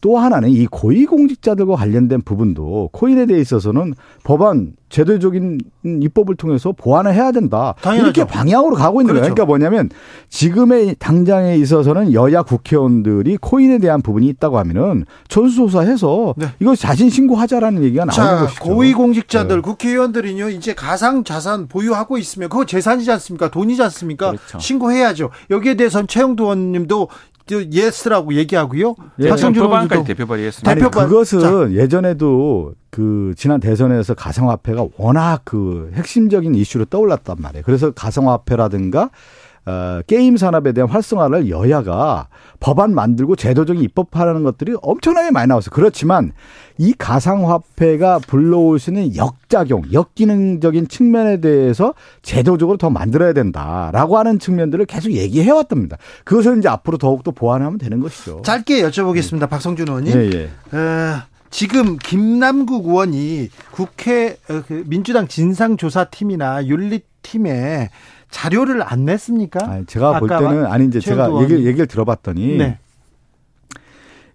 [0.00, 3.94] 또 하나는 이 고위공직자들과 관련된 부분도 코인에 대해 있어서는
[4.24, 7.74] 법안 제도적인 입법을 통해서 보완을 해야 된다.
[7.80, 8.04] 당연하죠.
[8.06, 9.22] 이렇게 방향으로 가고 있는 그렇죠.
[9.22, 9.34] 거예요.
[9.34, 9.88] 그러니까 뭐냐면
[10.28, 16.46] 지금의 당장에 있어서는 여야 국회의원들이 코인에 대한 부분이 있다고 하면은 전수조사해서 네.
[16.58, 18.64] 이거 자신 신고하자라는 얘기가 나오는 것이죠.
[18.64, 19.62] 고위공직자들 네.
[19.62, 23.48] 국회의원들이요 이제 가상 자산 보유하고 있으면 그거 재산이지 않습니까?
[23.48, 24.32] 돈이지 않습니까?
[24.32, 24.58] 그렇죠.
[24.58, 25.30] 신고해야죠.
[25.50, 27.08] 여기에 대해서는 최영도 의원님도
[27.72, 28.94] yes라고 얘기하고요.
[29.20, 30.74] 예, 박성준 의원도 대표 발의했습니다.
[30.74, 31.72] 대표 발 그것은 자.
[31.72, 37.62] 예전에도 그 지난 대선에서 가상화폐가 워낙 그 핵심적인 이슈로 떠올랐단 말이에요.
[37.64, 39.10] 그래서 가상화폐라든가
[39.66, 42.28] 어, 게임 산업에 대한 활성화를 여야가
[42.60, 45.70] 법안 만들고 제도적인 입법하라는 것들이 엄청나게 많이 나왔어요.
[45.72, 46.32] 그렇지만
[46.80, 54.86] 이 가상화폐가 불러올 수 있는 역작용, 역기능적인 측면에 대해서 제도적으로 더 만들어야 된다라고 하는 측면들을
[54.86, 55.98] 계속 얘기해 왔답니다.
[56.24, 58.40] 그것을 이제 앞으로 더욱더 보완하면 되는 것이죠.
[58.46, 59.40] 짧게 여쭤보겠습니다.
[59.40, 59.46] 네.
[59.46, 60.16] 박성준 의원님.
[60.16, 60.74] 예, 예.
[60.74, 67.90] 어, 지금 김남국 의원이 국회 어, 그 민주당 진상조사팀이나 윤리팀에
[68.30, 69.70] 자료를 안 냈습니까?
[69.70, 72.78] 아니, 제가 볼 때는 아니 이제 제가 얘기, 얘기를 들어봤더니 네.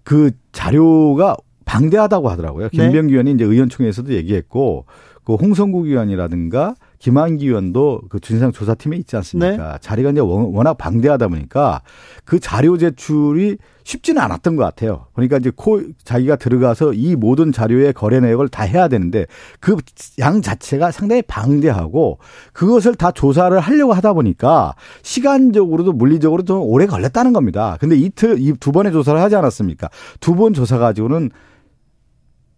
[0.04, 2.70] 그 자료가 방대하다고 하더라고요.
[2.70, 2.78] 네.
[2.78, 3.12] 김병기 네.
[3.14, 4.86] 의원이 이제 의원총회에서도 얘기했고
[5.26, 9.72] 그 홍성국 의원이라든가 김한기 의원도 그 진상조사팀에 있지 않습니까?
[9.74, 9.78] 네.
[9.82, 11.82] 자리가 이제 워낙 방대하다 보니까
[12.26, 15.06] 그 자료 제출이 쉽지는 않았던 것 같아요.
[15.14, 19.26] 그러니까 이제 코 자기가 들어가서 이 모든 자료의 거래 내역을 다 해야 되는데
[19.60, 19.76] 그
[20.20, 22.20] 양 자체가 상당히 방대하고
[22.54, 27.78] 그것을 다 조사를 하려고 하다 보니까 시간적으로도 물리적으로도 좀 오래 걸렸다는 겁니다.
[27.80, 29.90] 근데 이틀 이 두 번의 조사를 하지 않았습니까?
[30.20, 31.30] 두 번 조사 가지고는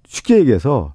[0.07, 0.93] 쉽게 얘기해서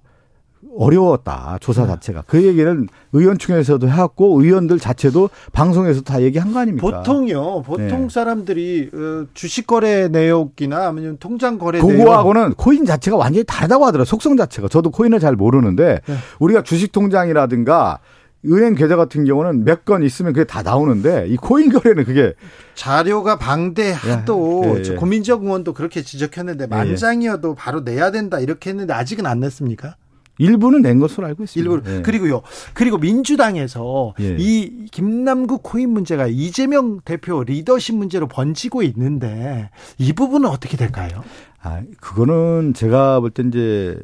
[0.77, 1.89] 어려웠다 조사 네.
[1.89, 6.87] 자체가 그 얘기는 의원총회에서도 해왔고 의원들 자체도 방송에서 다 얘기한 거 아닙니까?
[7.03, 8.09] 보통요 보통 네.
[8.09, 12.57] 사람들이 어, 주식 거래 내역이나 아니면 통장 거래 그거하고는 내역.
[12.57, 16.15] 코인 자체가 완전히 다르다고 하더라고요 속성 자체가 저도 코인을 잘 모르는데 네.
[16.39, 17.99] 우리가 주식 통장이라든가
[18.45, 22.35] 은행 계좌 같은 경우는 몇 건 있으면 그게 다 나오는데 이 코인 거래는 그게
[22.75, 24.95] 자료가 방대하도 예, 예, 예.
[24.97, 26.67] 고민정 의원도 그렇게 지적했는데 예, 예.
[26.69, 29.97] 만장이어도 바로 내야 된다 이렇게 했는데 아직은 안 냈습니까?
[30.39, 31.73] 일부는 낸 것으로 알고 있습니다.
[31.75, 32.03] 일부 예.
[32.03, 32.41] 그리고요.
[32.73, 34.37] 그리고 민주당에서 예.
[34.39, 41.23] 이 김남국 코인 문제가 이재명 대표 리더십 문제로 번지고 있는데 이 부분은 어떻게 될까요?
[41.65, 43.97] 아, 그거는 제가 볼 때 이제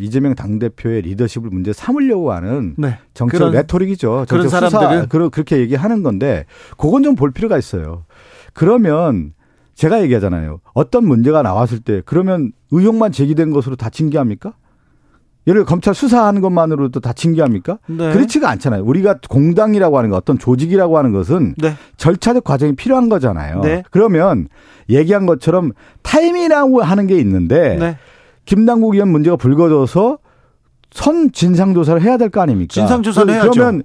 [0.00, 2.98] 이재명 당대표의 리더십을 문제 삼으려고 하는 네.
[3.14, 4.26] 정치 그런- 레토릭이죠.
[4.28, 6.44] 그런 정치 수사, 사람들은- 그러- 그렇게 얘기하는 건데
[6.76, 8.04] 그건 좀 볼 필요가 있어요.
[8.52, 9.32] 그러면
[9.74, 10.60] 제가 얘기하잖아요.
[10.74, 14.52] 어떤 문제가 나왔을 때 그러면 의혹만 제기된 것으로 다 징계합니까?
[15.46, 17.78] 예를 검찰 수사하는 것만으로도 다 징계합니까?
[17.86, 18.12] 네.
[18.12, 18.82] 그렇지가 않잖아요.
[18.84, 21.74] 우리가 공당이라고 하는 거 어떤 조직이라고 하는 것은 네.
[21.96, 23.60] 절차적 과정이 필요한 거잖아요.
[23.60, 23.84] 네.
[23.90, 24.48] 그러면
[24.88, 25.72] 얘기한 것처럼
[26.02, 27.96] 타임이라고 하는 게 있는데 네.
[28.44, 30.18] 김남국 의원 문제가 불거져서
[30.92, 32.72] 선 진상조사를 해야 될 거 아닙니까?
[32.72, 33.50] 진상조사는 그- 해야죠.
[33.52, 33.82] 그러면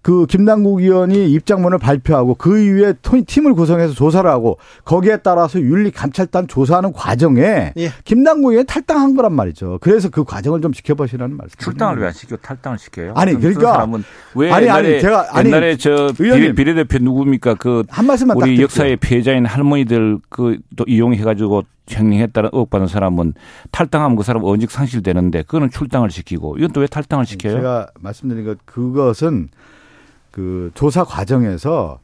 [0.00, 5.90] 그 김남국 의원이 입장문을 발표하고 그 이후에 토- 팀을 구성해서 조사를 하고 거기에 따라서 윤리
[5.90, 7.92] 감찰단 조사하는 과정에 예.
[8.04, 9.78] 김남국 의원이 탈당한 거란 말이죠.
[9.82, 11.56] 그래서 그 과정을 좀 지켜보시라는 말씀.
[11.58, 13.12] 출당을 왜 안 시켜 탈당을 시켜요?
[13.16, 14.04] 아니, 그러니까- 사람은
[14.36, 16.54] 왜 아니, 옛날에 아니, 제가- 아니, 옛날에 저 의원님.
[16.54, 18.62] 비례, 비례대표 누굽니까 그 한 말씀만 딱 우리.
[18.62, 23.34] 역사의 피해자인 할머니들 그 또 이용해 가지고 횡령했다는 의혹받는 사람은
[23.72, 27.54] 탈당하면 그 사람 원직 상실되는데 그거는 출당을 시키고 이건 또 왜 탈당을 시켜요?
[27.54, 29.48] 제가 말씀드린 것 그것은
[30.30, 31.98] 그 조사 과정에서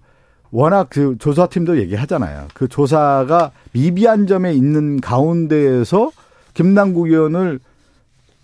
[0.50, 2.46] 워낙 그 조사팀도 얘기하잖아요.
[2.54, 6.10] 그 조사가 미비한 점에 있는 가운데에서
[6.54, 7.58] 김남국 의원을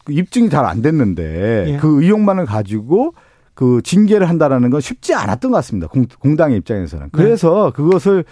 [0.04, 1.76] 그 입증이 잘 안 됐는데 예.
[1.76, 3.14] 그 의혹만을 가지고
[3.54, 5.86] 그 징계를 한다라는 건 쉽지 않았던 것 같습니다.
[5.86, 7.10] 공, 공당의 입장에서는.
[7.12, 8.24] 그래서 그것을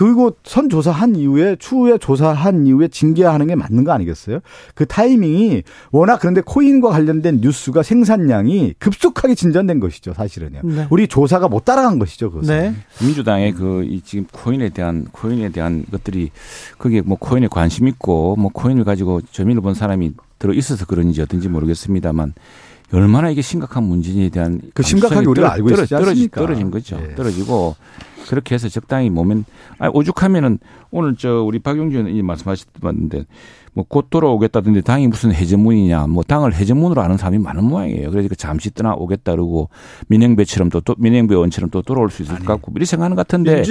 [0.00, 4.40] 그리고 선 조사한 이후에 추후에 조사한 이후에 징계하는 게 맞는 거 아니겠어요?
[4.74, 10.60] 그 타이밍이 워낙 그런데 코인과 관련된 뉴스가 생산량이 급속하게 진전된 것이죠, 사실은요.
[10.64, 10.86] 네.
[10.88, 12.58] 우리 조사가 못 따라간 것이죠, 그것은.
[12.58, 12.74] 네.
[13.04, 16.30] 민주당의 그 이 지금 코인에 대한 코인에 대한 것들이
[16.78, 21.50] 그게 뭐 코인에 관심 있고 뭐 코인을 가지고 재미를 본 사람이 들어 있어서 그런지 어떤지
[21.50, 22.32] 모르겠습니다만
[22.92, 26.40] 얼마나 이게 심각한 문제에 대한 그 심각하게 감수성이 우리가 떨어- 알고 있지 않습니까?
[26.40, 26.98] 떨어진 거죠.
[27.08, 27.14] 예.
[27.14, 27.76] 떨어지고
[28.28, 29.44] 그렇게 해서 적당히 몸엔
[29.78, 30.58] 아니, 오죽하면은
[30.90, 33.24] 오늘 저 우리 박용준 의원이 말씀하셨던데
[33.72, 38.10] 뭐곧 돌아오겠다던데 당이 무슨 해전문이냐 뭐 당을 해전문으로 아는 사람이 많은 모양이에요.
[38.10, 39.68] 그러니까 잠시 떠나 오겠다 그러고
[40.08, 43.62] 민행배처럼 또, 또 민행배 원처럼 또 돌아올 수 있을 것 같고 이렇게 생각하는 것 같은데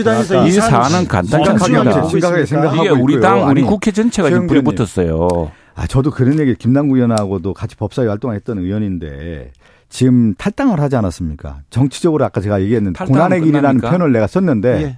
[0.47, 2.45] 이이 사안은 간단히 있습니까?
[2.45, 3.22] 생각하고 이게 우리 있고요.
[3.22, 4.76] 당 우리 아니, 국회 전체가 지금 불에 의원님.
[4.76, 5.51] 붙었어요.
[5.80, 9.53] 아, 저도 그런 얘기 김남국 의원하고도 같이 법사위 활동했던 의원인데
[9.88, 11.61] 지금 탈당을 하지 않았습니까?
[11.69, 13.80] 정치적으로 아까 제가 얘기했는데 고난의 길이라는?
[13.80, 14.97] 표현을 내가 썼는데 예.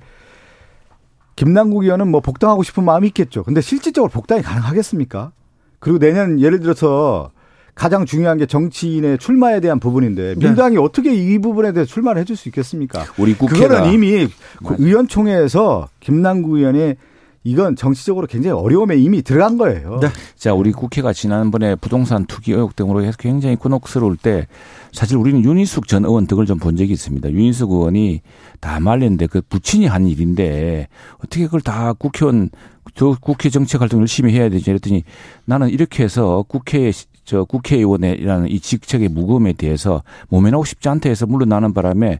[1.35, 3.43] 김남국 의원은 뭐 복당하고 싶은 마음이 있겠죠.
[3.43, 5.31] 근데 실질적으로 복당이 가능하겠습니까?
[5.77, 7.29] 그리고 내년 예를 들어서
[7.75, 10.35] 가장 중요한 게 정치인의 출마에 대한 부분인데 네.
[10.35, 13.05] 민주당이 어떻게 이 부분에 대해서 출마를 해줄 수 있겠습니까?
[13.19, 14.27] 우리 국회가 그거는 이미
[14.61, 14.77] 맞아요.
[14.79, 16.95] 의원총회에서 김남국 의원이
[17.43, 19.99] 이건 정치적으로 굉장히 어려움에 이미 들어간 거예요.
[19.99, 20.09] 네.
[20.35, 24.47] 자, 우리 국회가 지난번에 부동산 투기 의혹 등으로 해서 굉장히 곤혹스러울 때
[24.91, 27.31] 사실 우리는 윤희숙 전 의원 덕을 좀 본 적이 있습니다.
[27.31, 28.21] 윤희숙 의원이
[28.59, 30.87] 다 말렸는데 그 부친이 한 일인데
[31.17, 32.49] 어떻게 그걸 다 국회의원
[32.93, 35.03] 저 국회 정책 활동 열심히 해야 되지 이랬더니
[35.45, 36.91] 나는 이렇게 해서 국회에
[37.25, 42.19] 저 국회의원이라는 이 직책의 무거움에 대해서 모면하고 싶지 않다 해서 물러나는 바람에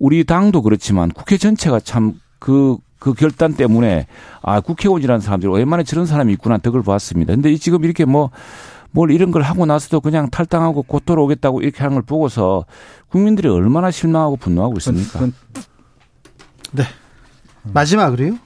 [0.00, 4.06] 우리 당도 그렇지만 국회 전체가 참그 그 결단 때문에
[4.42, 7.34] 아 국회의원이라는 사람들이 얼마나 저런 사람이 있구나 덕을 봤습니다.
[7.34, 8.30] 근데 이 지금 이렇게 뭐
[8.92, 12.64] 뭘 이런 걸 하고 나서도 그냥 탈당하고 곧 돌아 오겠다고 이렇게 하는 걸 보고서
[13.08, 15.12] 국민들이 얼마나 실망하고 분노하고 있습니까?
[15.12, 15.32] 그건
[17.62, 18.38] 마지막으로요.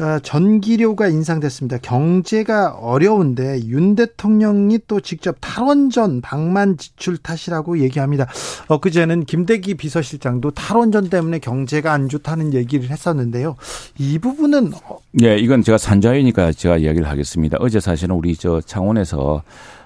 [0.00, 1.78] 어, 전기료가 인상됐습니다.
[1.78, 8.26] 경제가 어려운데 윤 대통령이 또 직접 탈원전 방만 지출 탓이라고 얘기합니다.
[8.68, 13.54] 엊그제는 김대기 비서실장도 탈원전 때문에 경제가 안 좋다는 얘기를 했었는데요.
[13.98, 17.56] 이 부분은 어, 네, 이건 제가 산자이니까 제가 이야기를 하겠습니다.
[17.60, 19.42] 어제 사실은 우리 저 창원에서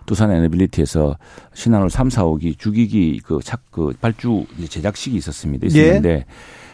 [0.07, 1.19] 두산 에너빌리티에서
[1.53, 5.67] 신한울 3, 4호기 주기기 그 착, 그 발주 제작식이 있었습니다.
[5.67, 6.25] 있었는데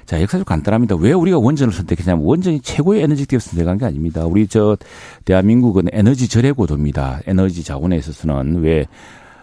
[0.07, 0.97] 자, 역사적으로 간단합니다.
[0.97, 4.25] 왜 우리가 원전을 선택했냐면 원전이 최고의 에너지 기업 선택한 게 아닙니다.
[4.27, 4.77] 우리 저
[5.25, 7.21] 대한민국은 에너지 절의 고도입니다.
[7.27, 8.87] 에너지 자원에 있어서는 왜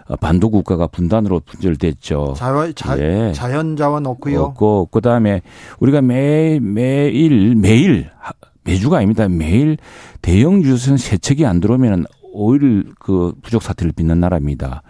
[0.08, 2.34] 어, 반도 국가가 분단으로 분절됐죠.
[2.38, 3.32] 자연, 자, 예.
[3.34, 4.42] 자연 자원 없고요.
[4.42, 5.42] 없고 그다음에
[5.80, 8.34] 우리가 매 매일 매일 하-
[8.64, 9.28] 매주가 아닙니다.
[9.28, 9.78] 매일
[10.22, 14.82] 대형 유선 세척이 안 들어오면은 오일 그 부족 사태를 빚는 나라입니다.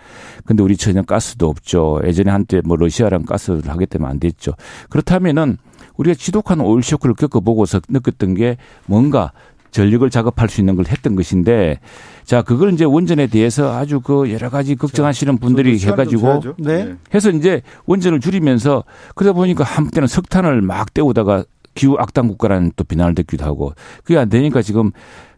[0.45, 2.01] 근데 우리 전혀 가스도 없죠.
[2.05, 4.53] 예전에 한때 뭐 러시아랑 가스를 하기 때문에 안 됐죠.
[4.89, 5.57] 그렇다면은
[5.97, 9.31] 우리가 지독한 오일 쇼크를 겪어보고서 느꼈던 게 뭔가
[9.71, 11.79] 전력을 작업할 수 있는 걸 했던 것인데
[12.25, 16.55] 자 그걸 이제 원전에 대해서 아주 그 여러 가지 걱정하시는 분들이 해가지고.
[16.59, 16.95] 네.
[17.13, 18.83] 해서 이제 원전을 줄이면서
[19.15, 23.73] 그러다 보니까 한때는 석탄을 막 떼오다가 기후 악당 국가라는 또 비난을 듣기도 하고
[24.03, 24.91] 그게 안 되니까 지금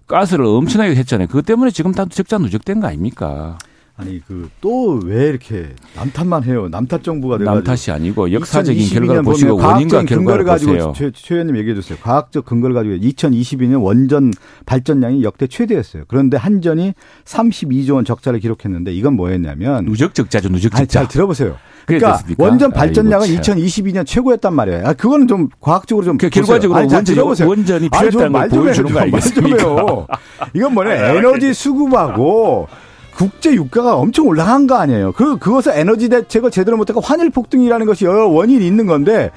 [0.07, 1.27] 가스를 엄청나게 했잖아요.
[1.27, 3.57] 그것 때문에 지금 다 적자 누적된 거 아닙니까?
[4.07, 6.67] 아니 그 또 왜 이렇게 남탓만 해요?
[6.69, 10.93] 남탓 정부가 돼가지고 남 탓이 아니고 역사적인 2022년 결과를 보시고 원인과 결과를 가지고.
[10.93, 11.97] 최, 최 의원님 얘기해 주세요.
[12.01, 14.31] 과학적 근거를 가지고 2022년 원전
[14.65, 16.03] 발전량이 역대 최대였어요.
[16.07, 16.93] 그런데 한전이
[17.25, 20.99] 32조 원 적자를 기록했는데 이건 뭐였냐면 누적 적자죠, 누적 아니, 적자.
[20.99, 21.57] 잘 들어보세요.
[21.85, 22.21] 그러니까?
[22.37, 23.57] 원전 발전량은 아이고, 참.
[23.57, 24.83] 2022년 최고였단 말이에요.
[24.87, 26.29] 아, 그거는 좀 과학적으로 좀 그.
[26.29, 27.47] 결과적으로 아니, 잘 원전이- 들어보세요.
[27.49, 28.91] 원전이 필요했다는 걸 보여주는.
[28.93, 30.07] 거 아니겠습니까?
[30.53, 32.67] 이건 뭐냐 에너지 수급하고
[33.15, 35.11] 국제 유가가 엄청 올라간 거 아니에요.
[35.11, 39.31] 그 그것을 에너지 대책을 제대로 못하고 환율 폭등이라는 것이 여러 원인이 있는 건데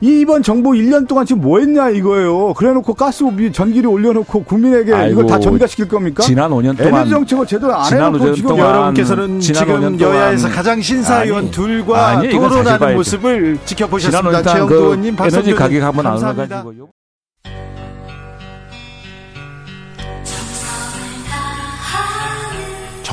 [0.00, 2.54] 이 이번 정부 1년 동안 지금 뭐 했냐 이거예요.
[2.54, 6.22] 그래놓고 가스비 전기료 올려놓고 국민에게 아이고, 이걸 다 전가시킬 겁니까?
[6.22, 9.74] 지난 5년 동안 에너지 정책을 제대로 안 지난 해놓고 5년 지금 동안 여러분께서는 지난 지금
[9.80, 12.96] 5년 동안 여야에서 가장 신사위원 아니, 둘과 아니, 토론하는.
[12.96, 14.20] 모습을 지난 지켜보셨습니다.
[14.20, 16.62] 5년 동안 최영도 그 의원님, 에너지 가격 한번 안 감사합니다.
[16.62, 16.93] 올라가지고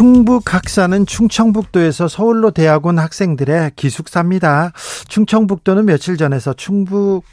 [0.00, 4.72] 충북 학사는 충청북도에서 서울로 대학원 학생들의 기숙사입니다.
[5.08, 7.24] 충청북도는 며칠 전에서 충북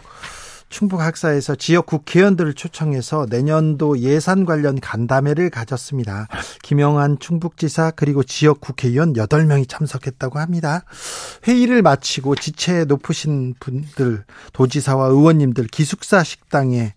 [0.68, 6.28] 충북 학사에서 지역 국회의원들을 초청해서 내년도 예산 관련 간담회를 가졌습니다.
[6.62, 10.84] 김영한 충북지사 그리고 지역 국회의원 8명이 참석했다고 합니다.
[11.48, 16.96] 회의를 마치고 지체 높으신 분들 도지사와 의원님들 기숙사 식당에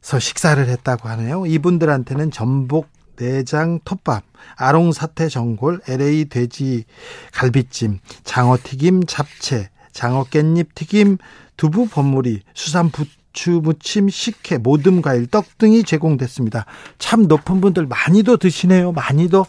[0.00, 1.44] 서 식사를 했다고 하네요.
[1.44, 4.24] 이분들한테는 전복 내장 톱밥,
[4.56, 6.84] 아롱 사태 전골, LA 돼지
[7.32, 11.18] 갈비찜, 장어 튀김, 잡채, 장어 깻잎 튀김,
[11.56, 16.66] 두부 버무리, 수산 부추 무침, 식혜, 모듬 과일, 떡 등이 제공됐습니다.
[16.98, 18.92] 참 높은 분들 많이도 드시네요.
[18.92, 19.46] 많이도.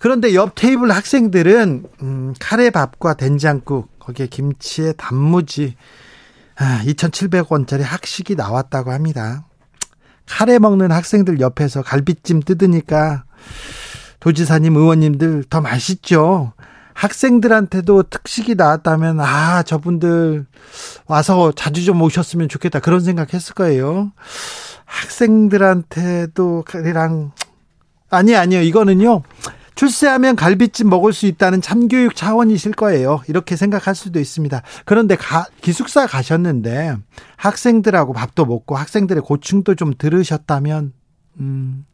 [0.00, 5.74] 그런데 옆 테이블 학생들은 음, 카레밥과 된장국, 거기에 김치에 단무지,
[6.56, 9.46] 아, 2,700원짜리 학식이 나왔다고 합니다.
[10.30, 13.24] 카레 먹는 학생들 옆에서 갈비찜 뜯으니까
[14.20, 16.52] 도지사님 의원님들 더 맛있죠.
[16.94, 20.46] 학생들한테도 특식이 나왔다면 아 저분들
[21.06, 24.12] 와서 자주 좀 오셨으면 좋겠다 그런 생각했을 거예요.
[24.84, 27.32] 학생들한테도 그랑
[28.08, 29.22] 아니 아니요 이거는요
[29.80, 33.22] 출세하면 갈비찜 먹을 수 있다는 참교육 차원이실 거예요.
[33.28, 34.60] 이렇게 생각할 수도 있습니다.
[34.84, 36.98] 그런데 가, 기숙사 가셨는데
[37.36, 40.92] 학생들하고 밥도 먹고 학생들의 고충도 좀 들으셨다면,
[41.40, 41.86] 음,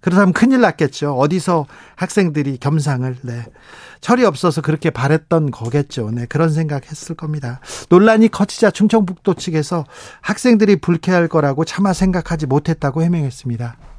[0.00, 1.14] 그렇다면 큰일 났겠죠.
[1.14, 1.64] 어디서
[1.96, 3.46] 학생들이 겸상을, 네.
[4.02, 6.10] 철이 없어서 그렇게 바랬던 거겠죠.
[6.10, 6.26] 네.
[6.26, 7.60] 그런 생각 했을 겁니다.
[7.88, 9.86] 논란이 커지자 충청북도 측에서
[10.20, 13.97] 학생들이 불쾌할 거라고 차마 생각하지 못했다고 해명했습니다.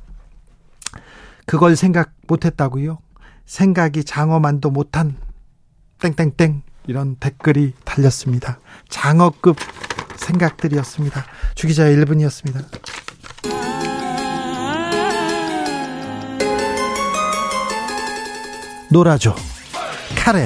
[1.50, 3.00] 그걸 생각 못했다고요?
[3.48, 5.18] 생각이 장어만도 못한
[6.00, 8.60] 땡땡땡 이런 댓글이 달렸습니다.
[8.88, 9.58] 장어급
[10.16, 11.26] 생각들이었습니다.
[11.56, 12.64] 주기자의 1분이었습니다.
[18.92, 19.36] 놀아줘.
[20.16, 20.46] 카레.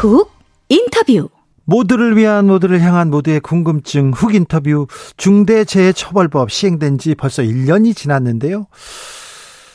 [0.00, 0.32] 훅
[0.70, 1.28] 인터뷰.
[1.66, 4.86] 모두를 위한 모두를 향한 모두의 궁금증 훅 인터뷰
[5.18, 8.66] 중대재해처벌법 시행된 지 벌써 1년이 지났는데요.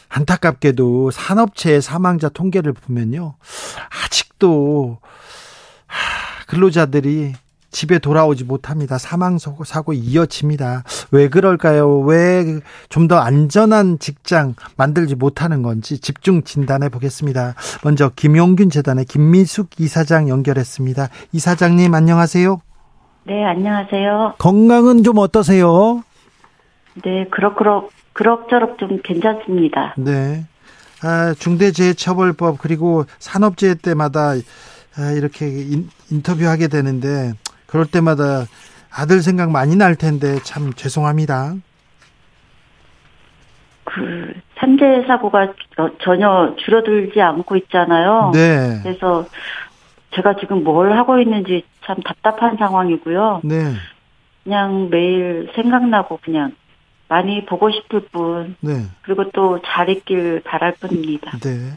[0.10, 3.36] 안타깝게도 산업체의 사망자 통계를 보면요.
[4.04, 4.98] 아직도
[5.86, 7.34] 하, 근로자들이
[7.76, 8.98] 집에 돌아오지 못합니다.
[8.98, 10.84] 사망 사고, 사고 이어집니다.
[11.12, 12.00] 왜 그럴까요?
[12.00, 17.54] 왜 좀 더 안전한 직장 만들지 못하는 건지 집중 진단해 보겠습니다.
[17.84, 21.10] 먼저 김용균 재단의 김미숙 이사장 연결했습니다.
[21.34, 22.62] 이사장님 안녕하세요.
[23.26, 24.36] 네, 안녕하세요.
[24.38, 26.02] 건강은 좀 어떠세요?
[27.04, 29.96] 네, 그럭그럭, 그럭저럭 좀 괜찮습니다.
[29.98, 30.46] 네.
[31.04, 34.30] 아, 중대재해처벌법 그리고 산업재해 때마다
[34.98, 37.34] 아, 이렇게 인, 인터뷰하게 되는데
[37.68, 38.46] 그럴 때마다
[38.92, 41.54] 아들 생각 많이 날 텐데 참 죄송합니다.
[43.84, 48.32] 그, 산재 사고가 저- 전혀 줄어들지 않고 있잖아요.
[48.34, 48.80] 네.
[48.84, 49.26] 그래서
[50.16, 53.42] 제가 지금 뭘 하고 있는지 참 답답한 상황이고요.
[53.44, 53.74] 네.
[54.44, 56.54] 그냥 매일 생각나고 그냥
[57.08, 58.86] 많이 보고 싶을 뿐, 네.
[59.04, 61.38] 그리고 또 잘 있길 바랄 뿐입니다.
[61.40, 61.74] 네.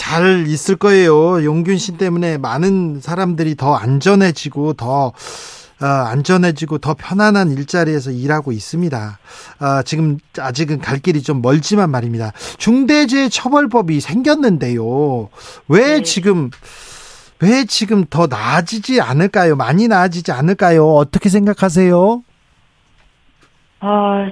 [0.00, 1.44] 잘 있을 거예요.
[1.44, 5.12] 용균 씨 때문에 많은 사람들이 더 안전해지고 더
[5.82, 9.18] 어, 안전해지고 더 편안한 일자리에서 일하고 있습니다.
[9.60, 12.32] 어, 지금 아직은 갈 길이 좀 멀지만 말입니다.
[12.56, 15.28] 중대재해처벌법이 생겼는데요.
[15.68, 16.02] 왜 네.
[16.02, 16.48] 지금
[17.42, 19.54] 왜 지금 더 나아지지 않을까요?
[19.54, 20.94] 많이 나아지지 않을까요?
[20.94, 22.22] 어떻게 생각하세요?
[23.82, 24.26] 어,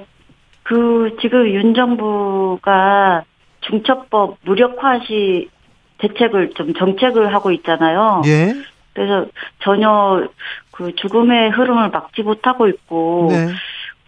[0.62, 3.24] 그, 지금 윤 정부가
[3.60, 5.50] 중첩법 무력화시
[5.98, 8.22] 대책을 좀 정책을 하고 있잖아요.
[8.26, 8.54] 예.
[8.94, 9.26] 그래서
[9.60, 10.28] 전혀
[10.70, 13.48] 그 죽음의 흐름을 막지 못하고 있고, 네.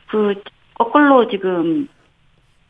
[0.09, 0.35] 그,
[0.75, 1.89] 거꾸로 지금,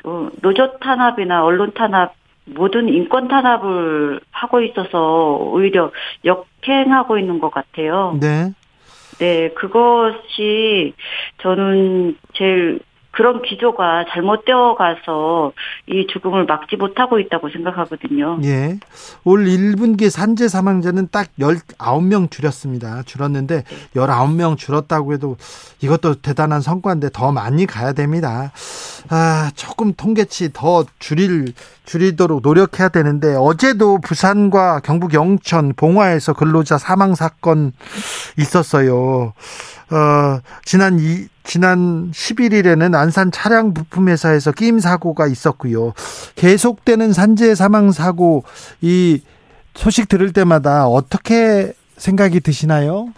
[0.05, 2.15] 어, 노조 탄압이나 언론 탄압,
[2.45, 5.93] 모든 인권 탄압을 하고 있어서 오히려
[6.25, 8.19] 역행하고 있는 것 같아요.
[8.21, 8.53] 네.
[9.19, 10.95] 네, 그것이
[11.43, 12.81] 저는 제일
[13.13, 15.53] 그런 기조가 잘못되어 가서
[15.87, 18.39] 이 죽음을 막지 못하고 있다고 생각하거든요.
[18.45, 18.79] 예.
[19.25, 23.03] 올 1분기 산재 사망자는 딱 19명 줄였습니다.
[23.03, 23.65] 줄었는데
[23.97, 25.37] 19명 줄었다고 해도
[25.83, 28.53] 이것도 대단한 성과인데 더 많이 가야 됩니다.
[29.09, 31.53] 아, 조금 통계치 더 줄일
[31.91, 37.73] 줄이도록 노력해야 되는데 어제도 부산과 경북 영천 봉화에서 근로자 사망 사건
[38.39, 39.33] 있었어요.
[39.93, 45.93] 어, 지난 이, 지난 11일에는 안산 차량 부품 회사에서 끼임 사고가 있었고요.
[46.37, 48.45] 계속되는 산재 사망 사고
[48.81, 49.21] 이
[49.75, 53.13] 소식 들을 때마다 어떻게 생각이 드시나요?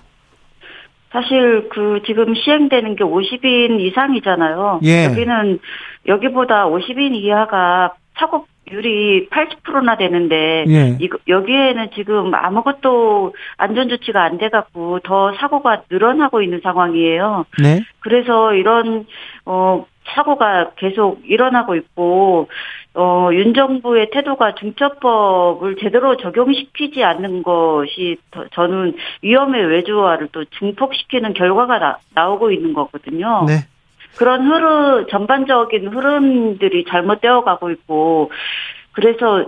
[1.11, 4.81] 사실 그 지금 시행되는 게 50인 이상이잖아요.
[4.85, 5.05] 예.
[5.05, 5.59] 여기는
[6.07, 10.97] 여기보다 50인 이하가 사고 율이 80%나 되는데 예.
[11.01, 17.45] 이거 여기에는 지금 아무것도 안전 조치가 안 돼 갖고 더 사고가 늘어나고 있는 상황이에요.
[17.63, 17.81] 네.
[18.01, 19.07] 그래서 이런
[19.45, 22.49] 어 사고가 계속 일어나고 있고
[22.95, 31.33] 어 윤 정부의 태도가 중처법을 제대로 적용시키지 않는 것이 더, 저는 위험의 외주화를 또 증폭시키는
[31.35, 33.45] 결과가 나, 나오고 있는 거거든요.
[33.47, 33.55] 네.
[34.17, 38.31] 그런 흐름 전반적인 흐름들이 잘못되어 가고 있고
[38.93, 39.45] 그래서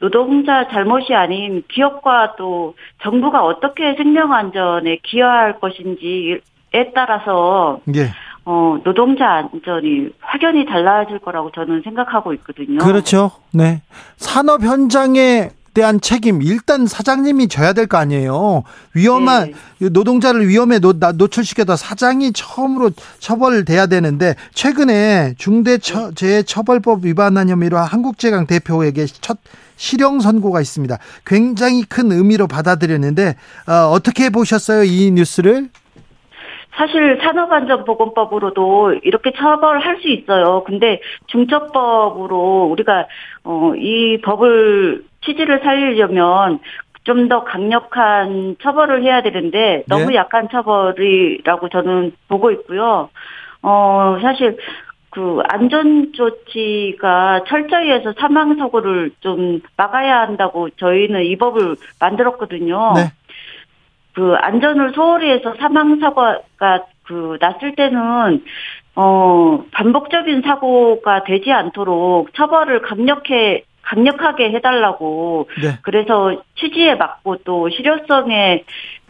[0.00, 6.40] 노동자 잘못이 아닌 기업과 또 정부가 어떻게 생명 안전에 기여할 것인지에
[6.94, 8.10] 따라서 예.
[8.44, 12.78] 어 노동자 안전이 확연히 달라질 거라고 저는 생각하고 있거든요.
[12.78, 13.30] 그렇죠.
[13.52, 13.82] 네.
[14.16, 18.62] 산업 현장에 대한 책임 일단 사장님이 져야 될 거 아니에요.
[18.94, 19.88] 위험한 네.
[19.90, 29.04] 노동자를 위험에 노, 나- 노출시켜도 사장이 처음으로 처벌돼야 되는데 최근에 중대재해처벌법 위반한 혐의로 한국제강 대표에게
[29.20, 29.36] 첫
[29.76, 30.96] 실형 선고가 있습니다.
[31.26, 33.36] 굉장히 큰 의미로 받아들였는데
[33.68, 35.68] 어, 어떻게 보셨어요 이 뉴스를?
[36.74, 40.62] 사실 산업안전보건법으로도 이렇게 처벌할 수 있어요.
[40.66, 43.06] 근데 중처법으로 우리가
[43.44, 46.60] 어, 이 법을 취지를 살리려면
[47.06, 50.16] 좀 더 강력한 처벌을 해야 되는데 너무 네.
[50.16, 53.10] 약한 처벌이라고 저는 보고 있고요.
[53.62, 54.58] 어, 사실
[55.10, 62.92] 그 안전 조치가 철저히 해서 사망 사고를 좀 막아야 한다고 저희는 이 법을 만들었거든요.
[62.96, 63.12] 네.
[64.12, 68.44] 그 안전을 소홀히 해서 사망 사고가 그 났을 때는
[68.96, 75.78] 어 반복적인 사고가 되지 않도록 처벌을 강력해 강력하게 해달라고 네.
[75.82, 78.64] 그래서 취지에 맞고 또 실효성에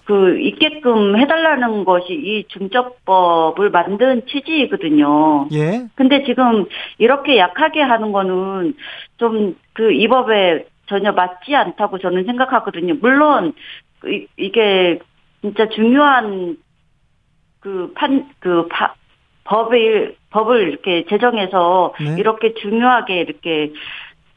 [0.04, 5.48] 그 있게끔 해달라는 것이 이 중적법을 만든 취지이거든요.
[5.52, 5.86] 예.
[5.96, 6.66] 근데 지금
[6.98, 8.74] 이렇게 약하게 하는 거는
[9.18, 12.94] 좀 그 이 법에 전혀 맞지 않다고 저는 생각하거든요.
[13.00, 13.52] 물론
[13.98, 14.98] 그 이- 이게
[15.42, 16.56] 진짜 중요한
[17.60, 18.68] 그 판 그
[19.44, 22.16] 법을 법을 이렇게 제정해서 네.
[22.18, 23.72] 이렇게 중요하게 이렇게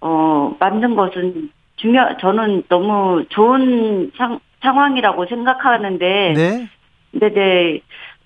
[0.02, 6.70] 어 만든 것은 중요 저는 너무 좋은 상, 상황이라고 생각하는데 네.
[7.12, 7.82] 네네.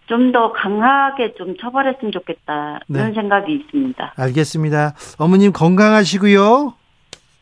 [0.07, 2.79] 좀 더 강하게 좀 처벌했으면 좋겠다.
[2.89, 3.13] 이런 네.
[3.13, 4.13] 생각이 있습니다.
[4.15, 4.93] 알겠습니다.
[5.17, 6.73] 어머님 건강하시고요.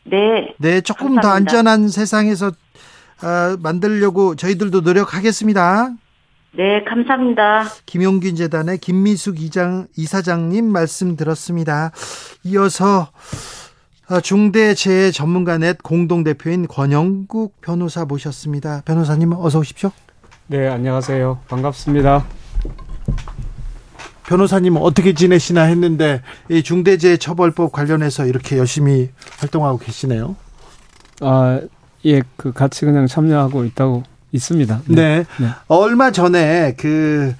[0.04, 0.54] 네.
[0.58, 1.32] 네, 조금 더 감사합니다.
[1.58, 5.90] 안전한 세상에서 어, 만들려고 저희들도 노력하겠습니다.
[6.52, 7.64] 네, 감사합니다.
[7.86, 11.90] 김용균 재단의 김미숙 이장 이사장님 말씀 들었습니다.
[12.44, 13.06] 이어서 어,
[14.20, 18.82] 중대재해 전문가넷 공동 대표인 권영국 변호사 모셨습니다.
[18.84, 19.90] 변호사님 어서 오십시오.
[20.48, 21.40] 네, 안녕하세요.
[21.48, 22.24] 반갑습니다.
[24.26, 30.36] 변호사님 어떻게 지내시나 했는데 이 중대재해처벌법 관련해서 이렇게 열심히 활동하고 계시네요.
[31.20, 31.60] 아,
[32.04, 34.02] 예, 그 같이 그냥 참여하고 있다고
[34.32, 34.82] 있습니다.
[34.88, 35.24] 네.
[35.38, 35.48] 네.
[35.68, 37.34] 얼마 전에 그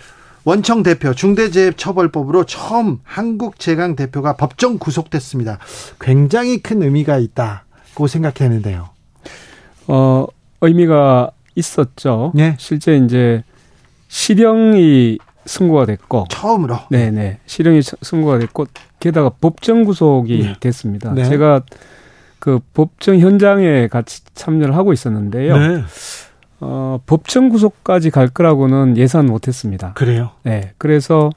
[0.45, 5.59] 원청 대표 중대재해처벌법으로 처음 한국제강 대표가 법정 구속됐습니다.
[6.01, 8.89] 굉장히 큰 의미가 있다고 생각했는데요.
[9.87, 10.27] 어,
[10.61, 12.33] 의미가 있었죠.
[12.39, 12.57] 예.
[12.59, 13.45] 실제 이제
[14.09, 16.79] 실형이 선고가 됐고 처음으로.
[16.91, 17.39] 네네.
[17.47, 18.67] 실형이 서- 선고가 됐고,
[19.01, 20.55] 게다가 법정 구속이 네.
[20.61, 21.13] 됐습니다.
[21.13, 21.25] 네.
[21.25, 21.63] 제가
[22.39, 25.55] 그 법정 현장에 같이 참여를 하고 있었는데요.
[26.63, 26.69] 네.
[26.69, 29.93] 어, 법정 구속까지 갈 거라고는 예상 못 했습니다.
[29.95, 30.31] 그래요.
[30.45, 30.73] 네.
[30.79, 31.31] 그래서,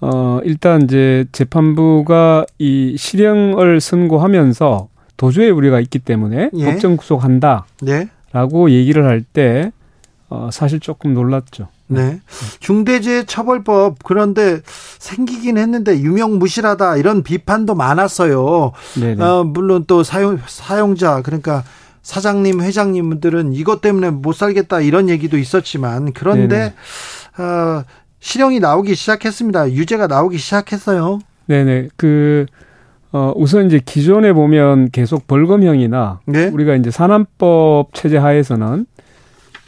[0.00, 6.64] 어, 일단 이제 재판부가 이 실형을 선고하면서 도주의 우려가 있기 때문에 예.
[6.64, 8.74] 법정 구속한다라고 네.
[8.74, 9.72] 얘기를 할 때,
[10.28, 11.68] 어, 사실 조금 놀랐죠.
[11.88, 12.20] 네.
[12.60, 14.60] 중대재해처벌법 그런데
[14.98, 18.72] 생기긴 했는데 유명무실하다 이런 비판도 많았어요.
[19.00, 19.24] 네네.
[19.24, 21.64] 어, 물론 또 사용 사용자 그러니까
[22.08, 26.72] 사장님 회장님들은 이것 때문에 못 살겠다 이런 얘기도 있었지만 그런데
[27.36, 27.84] 어,
[28.18, 29.72] 실형이 나오기 시작했습니다.
[29.72, 31.18] 유죄가 나오기 시작했어요.
[31.48, 31.88] 네네.
[31.96, 32.46] 그,
[33.12, 36.46] 어, 우선 이제 기존에 보면 계속 벌금형이나 네.
[36.46, 38.86] 우리가 이제 산안법 체제 하에서는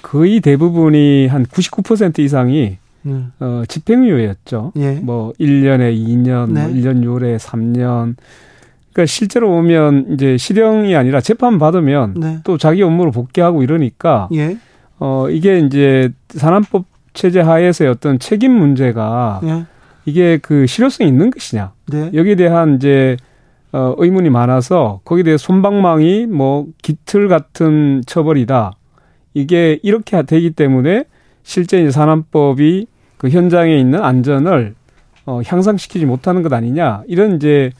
[0.01, 4.73] 거의 대부분이 한 99% 이상이 음, 어, 집행유예였죠.
[4.77, 4.93] 예.
[4.95, 6.63] 뭐 1년에 2년, 네.
[6.63, 8.15] 뭐 1년 6월에 3년.
[8.93, 12.39] 그러니까 실제로 보면 이제 실형이 아니라 재판 받으면 네.
[12.45, 14.57] 또 자기 업무로 복귀하고 이러니까 예.
[14.99, 19.65] 어 이게 이제 산안법 체제 하에서의 어떤 책임 문제가 예.
[20.05, 21.73] 이게 그 실효성이 있는 것이냐.
[21.91, 22.11] 네.
[22.13, 23.17] 여기에 대한 이제
[23.73, 28.73] 어 의문이 많아서 거기에 대해 손방망이 뭐 기틀 같은 처벌이다.
[29.35, 31.05] 이게 이렇게 되기 때문에
[31.45, 32.87] 실제 이제 산안법이
[33.17, 34.75] 그 현장에 있는 안전을
[35.27, 37.05] 어 향상시키지 못하는 것 아니냐.
[37.07, 37.71] 이런 이제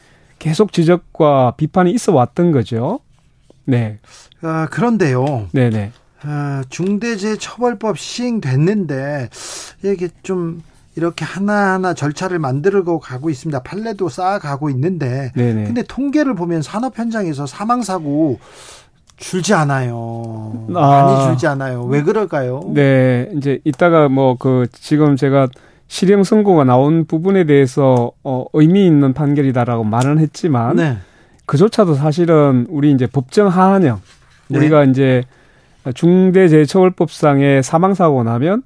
[0.41, 2.99] 계속 지적과 비판이 있어 왔던 거죠.
[3.65, 3.99] 네.
[4.41, 5.49] 아, 그런데요.
[5.51, 5.91] 네, 네.
[6.23, 9.29] 아, 중대재해처벌법 시행됐는데
[9.85, 10.63] 이게 좀
[10.95, 13.61] 이렇게 하나하나 절차를 만들고 가고 있습니다.
[13.61, 15.63] 판례도 쌓아가고 있는데 네, 네.
[15.65, 18.39] 근데 통계를 보면 산업 현장에서 사망 사고
[19.17, 20.65] 줄지 않아요.
[20.69, 20.73] 아.
[20.73, 21.83] 많이 줄지 않아요.
[21.83, 22.63] 왜 그럴까요?
[22.73, 25.49] 네, 이제 이따가 뭐 그 지금 제가
[25.91, 30.97] 실형 선고가 나온 부분에 대해서 어 의미 있는 판결이다라고 말은 했지만 네.
[31.45, 33.99] 그조차도 사실은 우리 이제 법정 하한형
[34.47, 34.57] 네.
[34.57, 35.25] 우리가 이제
[35.93, 38.63] 중대재해처벌법상의 사망 사고 나면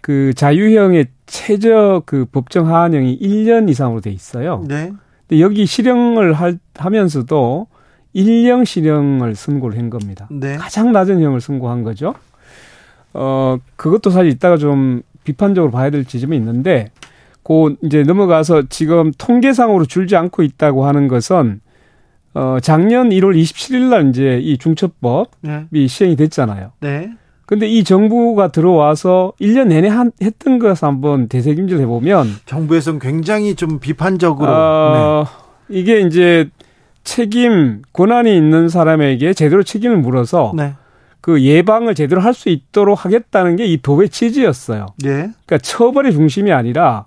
[0.00, 4.64] 그 자유형의 최저 그 법정 하한형이 1년 이상으로 돼 있어요.
[4.66, 4.92] 네.
[5.28, 7.68] 근데 여기 실형을 할, 하면서도
[8.16, 10.26] 1년 실형을 선고를 한 겁니다.
[10.32, 10.56] 네.
[10.56, 12.16] 가장 낮은 형을 선고한 거죠.
[13.14, 16.90] 어, 그것도 사실 이따가 좀 비판적으로 봐야 될 지점이 있는데,
[17.42, 21.60] 그 이제 넘어가서 지금 통계상으로 줄지 않고 있다고 하는 것은,
[22.34, 25.86] 어, 작년 1월 27일 날 이제 이 중첩법이 네.
[25.86, 26.72] 시행이 됐잖아요.
[26.80, 27.10] 네.
[27.44, 33.78] 근데 이 정부가 들어와서 1년 내내 한, 했던 것을 한번 되새김질 해보면, 정부에서는 굉장히 좀
[33.80, 35.26] 비판적으로 어,
[35.68, 36.48] 이게 이제
[37.04, 40.74] 책임, 권한이 있는 사람에게 제대로 책임을 물어서 네.
[41.20, 44.86] 그 예방을 제대로 할 수 있도록 하겠다는 게 이 법의 취지였어요.
[45.02, 45.08] 네.
[45.08, 45.14] 네.
[45.46, 47.06] 그러니까 처벌의 중심이 아니라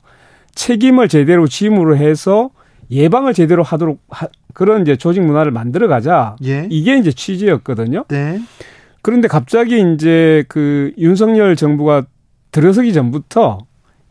[0.55, 2.49] 책임을 제대로 짐으로 해서
[2.91, 6.35] 예방을 제대로 하도록 하, 그런 이제 조직 문화를 만들어 가자.
[6.43, 6.67] 예.
[6.69, 8.03] 이게 이제 취지였거든요.
[8.09, 8.41] 네.
[9.01, 12.03] 그런데 갑자기 이제 그 윤석열 정부가
[12.51, 13.59] 들어서기 전부터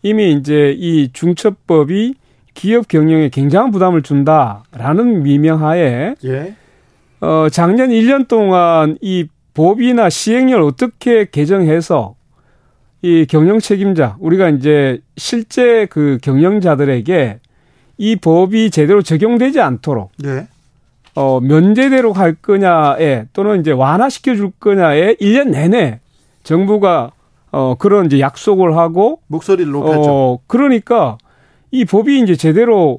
[0.02, 2.14] 이미 이제 이 중첩법이
[2.54, 6.54] 기업 경영에 굉장한 부담을 준다라는 미명하에 예.
[7.20, 12.14] 어 작년 1년 동안 이 법이나 시행령을 어떻게 개정해서
[13.02, 17.40] 이 경영 책임자 우리가 이제 실제 그 경영자들에게
[17.98, 20.48] 이 법이 제대로 적용되지 않도록 네.
[21.14, 26.00] 어, 면제대로 갈 거냐에 또는 이제 완화시켜 줄 거냐에 1년 내내
[26.42, 27.12] 정부가
[27.52, 30.10] 어, 그런 이제 약속을 하고 목소리를 높였죠.
[30.10, 31.18] 어, 그러니까
[31.70, 32.98] 이 법이 이제 제대로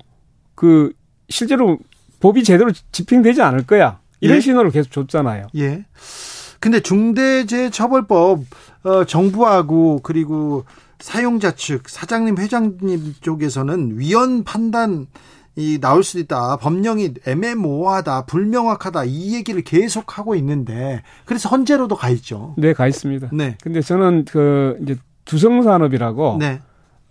[0.56, 0.91] 그
[1.30, 1.78] 실제로
[2.20, 3.99] 법이 제대로 집행되지 않을 거야.
[4.20, 4.41] 이런 예.
[4.41, 5.47] 신호를 계속 줬잖아요.
[5.56, 5.84] 예.
[6.62, 8.39] 근데 중대재해처벌법
[8.84, 10.64] 어, 정부하고 그리고
[10.99, 15.07] 사용자 측 사장님 회장님 쪽에서는 위헌 판단
[15.55, 16.57] 이 나올 수도 있다.
[16.57, 22.53] 법령이 애매모호하다, 불명확하다 이 얘기를 계속 하고 있는데 그래서 헌재로도 가 있죠.
[22.57, 23.32] 네, 가 있습니다.
[23.34, 23.57] 네.
[23.62, 24.95] 근데 저는 그 이제
[25.26, 26.62] 두성 산업이라고 네.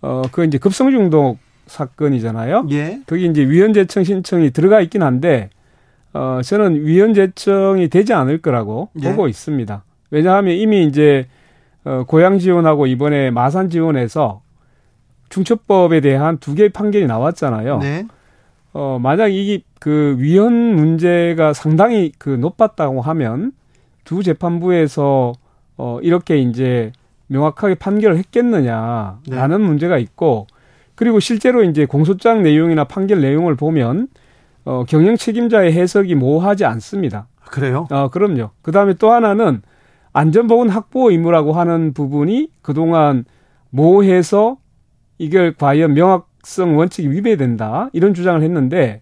[0.01, 1.37] 어, 그 이제 급성 중독
[1.67, 2.67] 사건이잖아요.
[2.71, 3.01] 예.
[3.05, 5.49] 거기 이제 위헌 제청 신청이 들어가 있긴 한데
[6.13, 9.09] 어 저는 위헌 제청이 되지 않을 거라고 예.
[9.09, 9.83] 보고 있습니다.
[10.09, 11.27] 왜냐하면 이미 이제
[11.83, 14.41] 어 고양 지원하고 이번에 마산 지원에서
[15.29, 17.79] 중첩법에 대한 두 개의 판결이 나왔잖아요.
[17.79, 18.05] 네.
[18.73, 23.53] 어 만약 이게 그 위헌 문제가 상당히 그 높았다고 하면
[24.03, 25.33] 두 재판부에서
[25.77, 26.91] 어 이렇게 이제
[27.27, 30.47] 명확하게 판결을 했겠느냐라는 문제가 있고
[30.95, 34.07] 그리고 실제로 이제 공소장 내용이나 판결 내용을 보면
[34.65, 37.27] 어, 경영 책임자의 해석이 모호하지 않습니다.
[37.45, 37.87] 그래요?
[37.91, 38.51] 어, 그럼요.
[38.61, 39.61] 그 다음에 또 하나는
[40.13, 43.25] 안전보건 확보 의무라고 하는 부분이 그동안
[43.69, 44.57] 모호해서
[45.17, 47.89] 이걸 과연 명확성 원칙이 위배된다.
[47.93, 49.01] 이런 주장을 했는데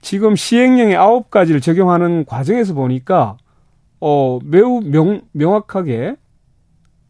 [0.00, 3.36] 지금 시행령의 아홉 가지를 적용하는 과정에서 보니까
[4.00, 6.16] 어, 매우 명, 명확하게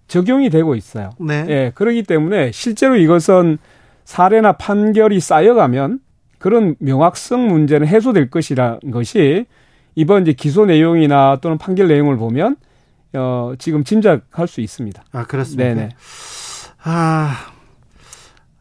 [0.07, 1.11] 적용이 되고 있어요.
[1.20, 1.45] 네.
[1.49, 3.59] 예, 그렇기 때문에 실제로 이것은
[4.05, 6.01] 사례나 판결이 쌓여가면
[6.39, 9.47] 그런 명확성 문제는 해소될 것이라는 것이
[9.95, 12.57] 이번 이제 기소 내용이나 또는 판결 내용을 보면
[13.14, 15.03] 어, 지금 짐작할 수 있습니다.
[15.12, 15.74] 아, 그렇습니다.
[15.74, 15.89] 네네.
[16.84, 17.34] 아,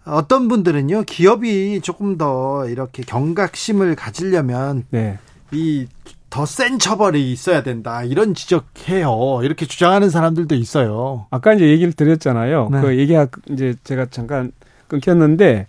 [0.05, 5.19] 어떤 분들은요, 기업이 조금 더 이렇게 경각심을 가지려면 네.
[5.51, 8.03] 이더 센 처벌이 있어야 된다.
[8.03, 9.41] 이런 지적해요.
[9.43, 11.27] 이렇게 주장하는 사람들도 있어요.
[11.29, 12.69] 아까 이제 얘기를 드렸잖아요.
[12.71, 12.81] 네.
[12.81, 14.51] 그 얘기가 이제 제가 잠깐
[14.87, 15.67] 끊겼는데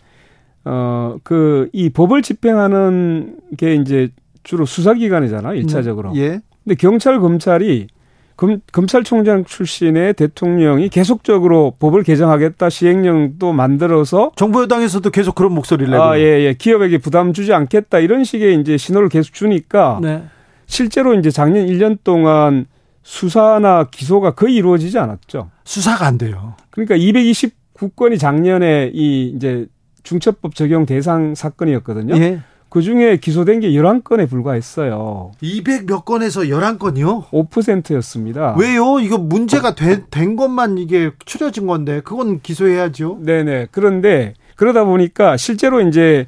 [0.64, 4.09] 어 그 이 법을 집행하는 게 이제
[4.42, 5.54] 주로 수사기관이잖아요.
[5.54, 6.12] 일차적으로.
[6.16, 6.40] 예.
[6.64, 7.88] 근데 경찰 검찰이
[8.36, 16.02] 검, 검찰총장 출신의 대통령이 계속적으로 법을 개정하겠다 시행령도 만들어서 정부 여당에서도 계속 그런 목소리를 내고.
[16.02, 16.54] 아, 예, 예.
[16.54, 20.22] 기업에게 부담 주지 않겠다 이런 식의 이제 신호를 계속 주니까 네.
[20.66, 22.66] 실제로 이제 작년 1년 동안
[23.02, 25.50] 수사나 기소가 거의 이루어지지 않았죠.
[25.64, 26.54] 수사가 안 돼요.
[26.70, 29.66] 그러니까 229건이 작년에 이 이제
[30.12, 32.16] 중첩법 적용 대상 사건이었거든요.
[32.16, 32.40] 예.
[32.70, 35.32] 그 중에 기소된 게 11건에 불과했어요.
[35.42, 37.26] 200몇 건에서 11건이요?
[37.30, 38.54] 5%였습니다.
[38.59, 39.00] 왜요?
[39.00, 43.18] 이거 문제가 되- 된 것만 이게 추려진 건데 그건 기소해야죠.
[43.22, 43.68] 네네.
[43.70, 46.26] 그런데 그러다 보니까 실제로 이제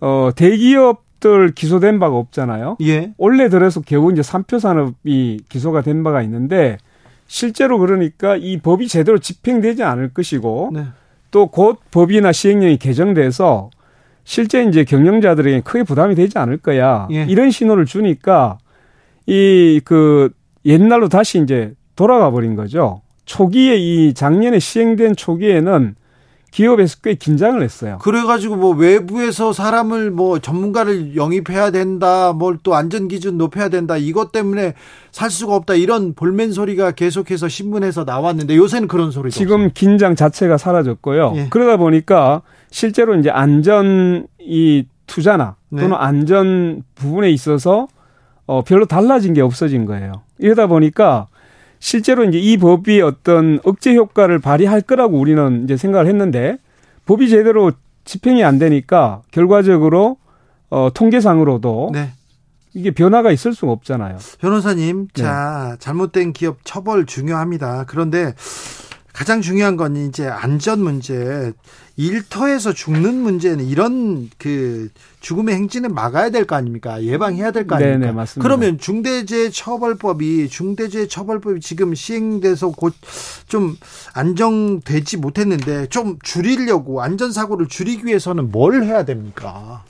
[0.00, 2.76] 어 대기업들 기소된 바가 없잖아요.
[2.82, 3.12] 예.
[3.16, 6.76] 올해 들어서 겨우 이제 삼표 산업이 기소가 된 바가 있는데
[7.26, 10.84] 실제로 그러니까 이 법이 제대로 집행되지 않을 것이고 네.
[11.30, 13.70] 또 곧 법이나 시행령이 개정돼서
[14.24, 17.06] 실제 이제 경영자들에게 크게 부담이 되지 않을 거야.
[17.12, 17.24] 예.
[17.28, 18.58] 이런 신호를 주니까
[19.26, 20.30] 이 그
[20.64, 23.02] 옛날로 다시 이제 돌아가 버린 거죠.
[23.24, 25.94] 초기에 이 작년에 시행된 초기에는
[26.56, 27.98] 기업에서 꽤 긴장을 했어요.
[28.00, 34.32] 그래가지고 뭐 외부에서 사람을 뭐 전문가를 영입해야 된다, 뭘 또 안전 기준 높여야 된다, 이것
[34.32, 34.72] 때문에
[35.10, 40.56] 살 수가 없다 이런 볼멘 소리가 계속해서 신문에서 나왔는데 요새는 그런 소리도 지금 긴장 자체가
[40.56, 41.34] 사라졌고요.
[41.36, 41.46] 예.
[41.50, 42.40] 그러다 보니까
[42.70, 45.82] 실제로 이제 안전 이 투자나 네.
[45.82, 47.86] 또는 안전 부분에 있어서
[48.46, 50.22] 어 별로 달라진 게 없어진 거예요.
[50.38, 51.26] 이러다 보니까
[51.78, 56.58] 실제로 이제 이 법이 어떤 억제 효과를 발휘할 거라고 우리는 이제 생각을 했는데
[57.06, 57.72] 법이 제대로
[58.04, 60.16] 집행이 안 되니까 결과적으로
[60.70, 62.12] 어 통계상으로도 네.
[62.74, 64.18] 이게 변화가 있을 수가 없잖아요.
[64.40, 65.22] 변호사님, 네.
[65.22, 67.84] 자 잘못된 기업 처벌 중요합니다.
[67.86, 68.34] 그런데
[69.16, 71.50] 가장 중요한 건 이제 안전 문제,
[71.96, 74.90] 일터에서 죽는 문제는 이런 그
[75.20, 77.02] 죽음의 행진은 막아야 될 거 아닙니까?
[77.02, 77.98] 예방해야 될 거 아닙니까?
[77.98, 78.46] 네네, 맞습니다.
[78.46, 82.92] 그러면 중대재해처벌법이 중대재해처벌법이 지금 시행돼서 곧
[83.48, 83.76] 좀
[84.12, 89.82] 안정되지 못했는데 좀 줄이려고 안전 사고를 줄이기 위해서는 뭘 해야 됩니까?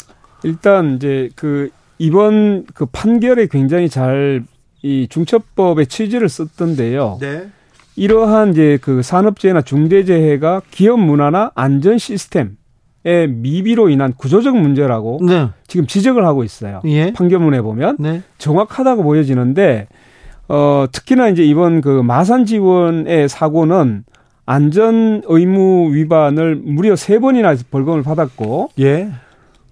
[0.45, 4.45] 일단 이제 그 이번 그 판결에 굉장히 잘
[4.83, 7.19] 이 중첩법의 취지를 썼던데요.
[7.21, 7.51] 네.
[7.97, 12.57] 이러한 이제 그 산업재해나 중대재해가 기업 문화나 안전 시스템
[13.05, 15.49] 의 미비로 인한 구조적 문제라고 네.
[15.69, 16.81] 지금 지적을 하고 있어요.
[16.87, 17.13] 예.
[17.13, 18.23] 판결문에 보면 네.
[18.39, 19.87] 정확하다고 보여지는데
[20.49, 24.03] 어 특히나 이제 이번 그 마산 지원의 사고는
[24.45, 29.09] 안전 의무 위반을 무려 세 번이나 벌금을 받았고 예.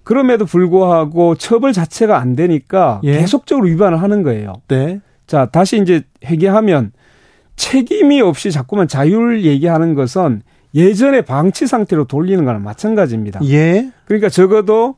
[0.05, 3.17] 그럼에도 불구하고 처벌 자체가 안 되니까 예.
[3.17, 4.53] 계속적으로 위반을 하는 거예요.
[4.69, 5.01] 네.
[5.27, 6.93] 자, 다시 이제 회개하면
[7.55, 10.41] 책임이 없이 자꾸만 자율 얘기하는 것은
[10.73, 13.39] 예전의 방치 상태로 돌리는 거랑 마찬가지입니다.
[13.45, 13.89] 예.
[14.05, 14.95] 그러니까 적어도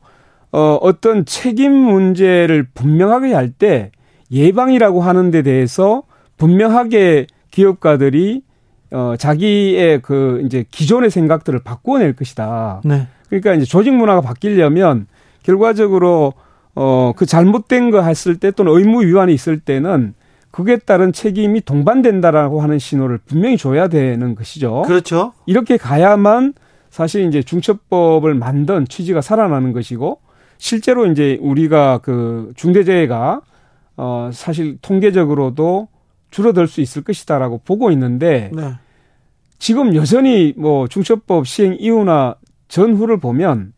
[0.50, 3.90] 어 어떤 책임 문제를 분명하게 할 때
[4.30, 6.02] 예방이라고 하는 데 대해서
[6.36, 8.42] 분명하게 기업가들이
[8.90, 12.80] 어 자기의 그 이제 기존의 생각들을 바꿔낼 것이다.
[12.84, 13.06] 네.
[13.28, 15.06] 그러니까 이제 조직 문화가 바뀌려면
[15.42, 16.32] 결과적으로
[16.74, 20.14] 어 그 잘못된 거 했을 때 또는 의무 위반이 있을 때는
[20.64, 24.82] 그에 따른 책임이 동반된다라고 하는 신호를 분명히 줘야 되는 것이죠.
[24.86, 25.32] 그렇죠.
[25.46, 26.54] 이렇게 가야만
[26.90, 30.20] 사실 이제 중첩법을 만든 취지가 살아나는 것이고
[30.58, 33.40] 실제로 이제 우리가 그 중대재해가
[33.96, 35.88] 어 사실 통계적으로도
[36.30, 38.74] 줄어들 수 있을 것이다라고 보고 있는데 네.
[39.58, 42.36] 지금 여전히 뭐 중첩법 시행 이후나
[42.68, 43.72] 전후를 보면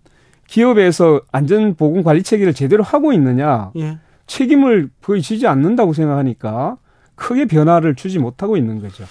[0.47, 3.99] 기업에서 안전보건 관리 체계를 제대로 하고 있느냐 예.
[4.31, 4.91] 책임을
[5.23, 6.77] 지지 않는다고 생각하니까
[7.17, 9.05] 크게 변화를 주지 못하고 있는 거죠.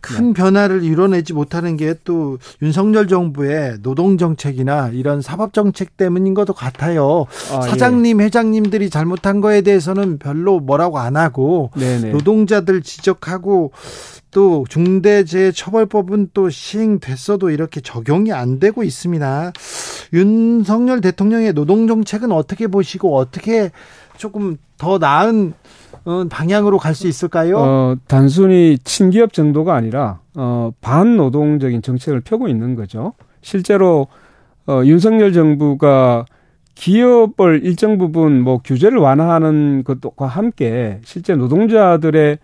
[0.00, 6.52] 큰 변화를 이뤄내지 못하는 게 또 윤석열 정부의 노동 정책이나 이런 사법 정책 때문인 것도
[6.52, 7.26] 같아요.
[7.52, 11.98] 아, 사장님, 회장님들이 잘못한 거에 대해서는 별로 뭐라고 안 하고 예.
[12.00, 12.10] 네네.
[12.12, 13.72] 노동자들 지적하고
[14.30, 19.52] 또 중대재해처벌법은 또 시행됐어도 이렇게 적용이 안 되고 있습니다.
[20.12, 23.70] 윤석열 대통령의 노동 정책은 어떻게 보시고 어떻게
[24.16, 25.52] 조금 더 나은
[26.04, 27.58] 어, 방향으로 갈 수 있을까요?
[27.58, 33.14] 어, 단순히 친기업 정도가 아니라 어, 반노동적인 정책을 펴고 있는 거죠.
[33.40, 34.06] 실제로
[34.66, 36.26] 어, 윤석열 정부가
[36.74, 42.38] 기업을 일정 부분 뭐 규제를 완화하는 것과 함께 실제 노동자들의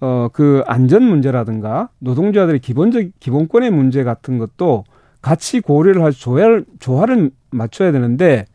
[0.00, 4.84] 어, 그 안전 문제라든가 노동자들의 기본적 기본권의 문제 같은 것도
[5.20, 8.46] 같이 고려를 해서 조화를 조화를 맞춰야 되는데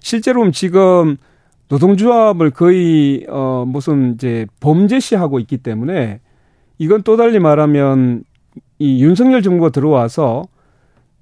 [0.00, 1.16] 실제로 지금
[1.72, 6.20] 노동조합을 거의 어 무슨 이제 범죄시하고 있기 때문에
[6.76, 8.24] 이건 또 달리 말하면
[8.78, 10.42] 이 윤석열 정부가 들어와서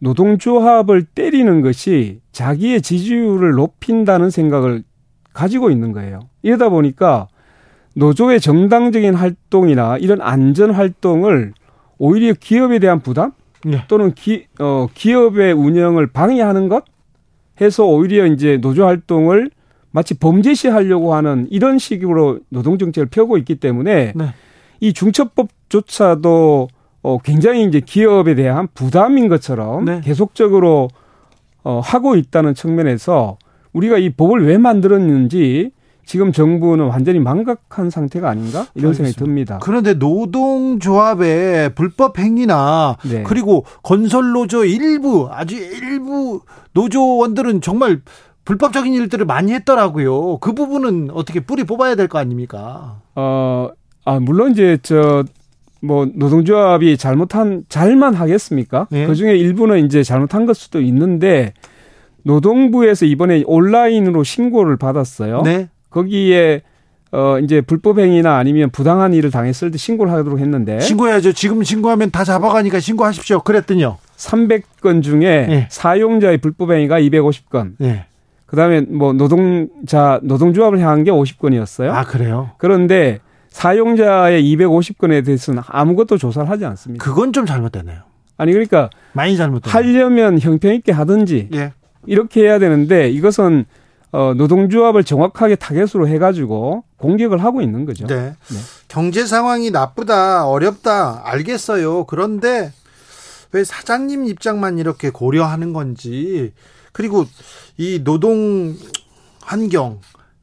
[0.00, 4.82] 노동조합을 때리는 것이 자기의 지지율을 높인다는 생각을
[5.32, 6.18] 가지고 있는 거예요.
[6.42, 7.28] 이러다 보니까
[7.94, 11.52] 노조의 정당적인 활동이나 이런 안전 활동을
[11.98, 13.32] 오히려 기업에 대한 부담
[13.64, 13.84] 네.
[13.86, 16.84] 또는 기, 어, 기업의 운영을 방해하는 것
[17.60, 19.50] 해서 오히려 이제 노조 활동을
[19.90, 24.34] 마치 범죄시 하려고 하는 이런 식으로 노동정책을 펴고 있기 때문에 네.
[24.80, 26.68] 이 중첩법조차도
[27.02, 30.00] 어, 굉장히 이제 기업에 대한 부담인 것처럼 네.
[30.02, 30.88] 계속적으로
[31.62, 33.38] 어, 하고 있다는 측면에서
[33.72, 35.72] 우리가 이 법을 왜 만들었는지
[36.04, 39.24] 지금 정부는 완전히 망각한 상태가 아닌가 이런 생각이 알겠습니다.
[39.24, 39.58] 듭니다.
[39.62, 43.22] 그런데 노동조합의 불법 행위나 네.
[43.22, 46.40] 그리고 건설 노조 일부 아주 일부
[46.72, 48.00] 노조원들은 정말
[48.44, 50.38] 불법적인 일들을 많이 했더라고요.
[50.38, 53.00] 그 부분은 어떻게 뿌리 뽑아야 될 거 아닙니까?
[53.14, 53.68] 어,
[54.04, 55.24] 아, 물론 이제 저,
[55.80, 58.86] 뭐, 노동조합이 잘못한, 잘만 하겠습니까?
[58.90, 59.06] 네.
[59.06, 61.52] 그 중에 일부는 이제 잘못한 걸 수도 있는데,
[62.22, 65.42] 노동부에서 이번에 온라인으로 신고를 받았어요.
[65.42, 65.68] 네.
[65.90, 66.62] 거기에,
[67.12, 71.32] 어, 이제 불법행위나 아니면 부당한 일을 당했을 때 신고를 하도록 했는데, 신고해야죠.
[71.32, 73.40] 지금 신고하면 다 잡아가니까 신고하십시오.
[73.40, 73.98] 그랬더니요.
[74.16, 75.66] 300건 중에 네.
[75.70, 78.04] 사용자의 불법행위가 250건, 네.
[78.50, 81.90] 그 다음에 뭐, 노동자, 노동조합을 향한 게 50건이었어요.
[81.90, 82.50] 아 그래요?
[82.58, 83.20] 그런데
[83.50, 87.04] 사용자의 250건에 대해서는 아무것도 조사를 하지 않습니다.
[87.04, 88.00] 그건 좀 잘못됐네요.
[88.36, 89.72] 아니 그러니까 많이 잘못됐네요.
[89.72, 91.72] 하려면 형평 있게 하든지 예.
[92.06, 93.66] 이렇게 해야 되는데 이것은
[94.12, 98.08] 어 노동조합을 정확하게 타겟으로 해가지고 공격을 하고 있는 거죠.
[98.08, 98.34] 네.
[98.88, 102.04] 경제 상황이 나쁘다, 어렵다, 알겠어요.
[102.06, 102.72] 그런데
[103.52, 106.52] 왜 사장님 입장만 이렇게 고려하는 건지,
[106.92, 107.24] 그리고
[107.76, 108.74] 이 노동
[109.40, 110.00] 환경,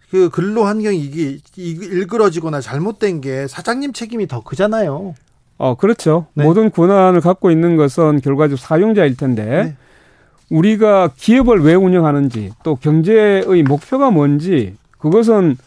[0.10, 5.15] 그 근로 환경이 이게 이- 일그러지거나 잘못된 게 사장님 책임이 더 크잖아요.
[5.57, 6.28] 어 그렇죠.
[6.34, 6.44] 네.
[6.44, 9.76] 모든 권한을 갖고 있는 것은 결과적으로 사용자일 텐데 네.
[10.49, 15.57] 우리가 기업을 왜 운영하는지 또 경제의 목표가 뭔지 그것은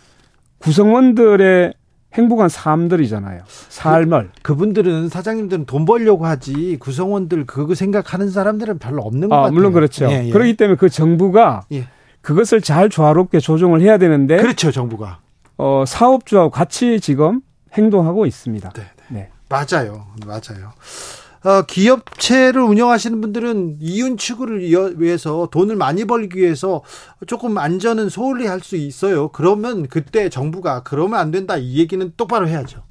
[0.58, 1.74] 구성원들의
[2.14, 3.42] 행복한 삶들이잖아요.
[3.46, 9.38] 삶을 그 분들은 사장님들은 돈 벌려고 하지 구성원들 그거 생각하는 사람들은 별로 없는 것 아,
[9.42, 9.52] 같아요.
[9.54, 10.10] 물론 그렇죠.
[10.10, 10.30] 예, 예.
[10.30, 11.86] 그렇기 때문에 그 정부가 예.
[12.20, 15.20] 그것을 잘 조화롭게 조정을 해야 되는데 그렇죠, 정부가.
[15.56, 17.40] 어, 사업주하고 같이 지금
[17.74, 18.70] 행동하고 있습니다.
[18.70, 19.28] 네, 네.
[19.48, 20.06] 맞아요.
[20.26, 20.72] 맞아요.
[21.42, 26.82] 어, 기업체를 운영하시는 분들은 이윤 추구를 위해서 돈을 많이 벌기 위해서
[27.26, 29.28] 조금 안전은 소홀히 할 수 있어요.
[29.28, 32.82] 그러면 그때 정부가 그러면 안 된다 이 얘기는 똑바로 해야죠.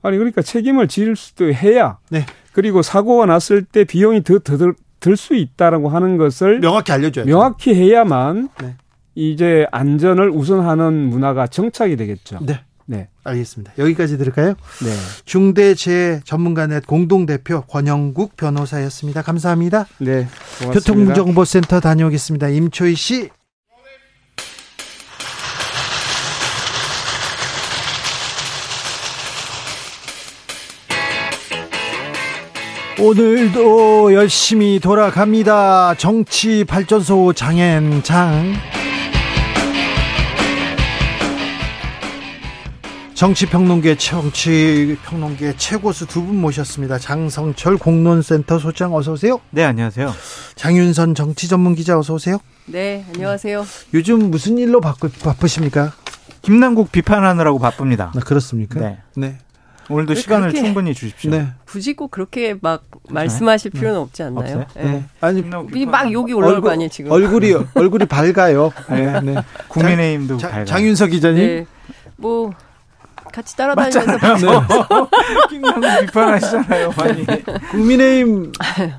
[0.00, 2.24] 아니 그러니까 책임을 질 수도 해야 네.
[2.52, 7.28] 그리고 사고가 났을 때 비용이 더들수 있다라고 하는 것을 명확히 알려줘야죠.
[7.28, 8.76] 명확히 해야만 네.
[9.14, 12.38] 이제 안전을 우선하는 문화가 정착이 되겠죠.
[12.40, 12.64] 네.
[12.86, 13.08] 네.
[13.24, 13.72] 알겠습니다.
[13.78, 14.54] 여기까지 들을까요?
[14.82, 14.90] 네.
[15.24, 19.22] 중대재해 전문가넷 공동대표 권영국 변호사였습니다.
[19.22, 19.86] 감사합니다.
[19.98, 20.26] 네.
[20.60, 20.72] 고맙습니다.
[20.72, 22.48] 교통정보센터 다녀오겠습니다.
[22.48, 23.30] 임초희 씨.
[33.00, 35.94] 오늘도 열심히 돌아갑니다.
[35.96, 38.81] 정치 발전소 장앤장.
[43.26, 46.98] 정치평론계 정치평론계 최고수 두 분 모셨습니다.
[46.98, 49.40] 장성철 공론센터 소장 어서 오세요.
[49.50, 50.12] 네, 안녕하세요.
[50.56, 52.38] 장윤선 정치 전문 기자 어서 오세요.
[52.66, 53.64] 네, 안녕하세요.
[53.94, 55.92] 요즘 무슨 일로 바쁘, 바쁘십니까?
[56.42, 58.10] 김남국 비판하느라고 바쁩니다.
[58.16, 58.80] 아, 그렇습니까?
[58.80, 58.98] 네.
[59.14, 59.38] 네.
[59.88, 61.30] 오늘도 왜 시간을 그렇게- 충분히 주십시오.
[61.30, 61.46] 네.
[61.64, 64.66] 굳이 꼭 그렇게 막 말씀하실 필요는 없지 않나요?
[64.78, 64.82] 예.
[64.82, 65.04] 네.
[65.20, 65.44] 아니
[65.76, 67.12] 이막 욕이 올라올 거 아니에요, 지금.
[67.12, 68.72] 얼굴이 얼굴이 밝아요.
[68.90, 69.34] 네, 네.
[69.68, 70.64] 국민의힘도 자, 밝아요.
[70.64, 71.46] 장윤석 기자님.
[71.46, 71.66] 네.
[72.16, 72.52] 뭐
[73.32, 74.66] 같이 따라다니면서.
[75.48, 77.26] 김남국 비판하시잖아요, 많이.
[77.70, 78.52] 국민의힘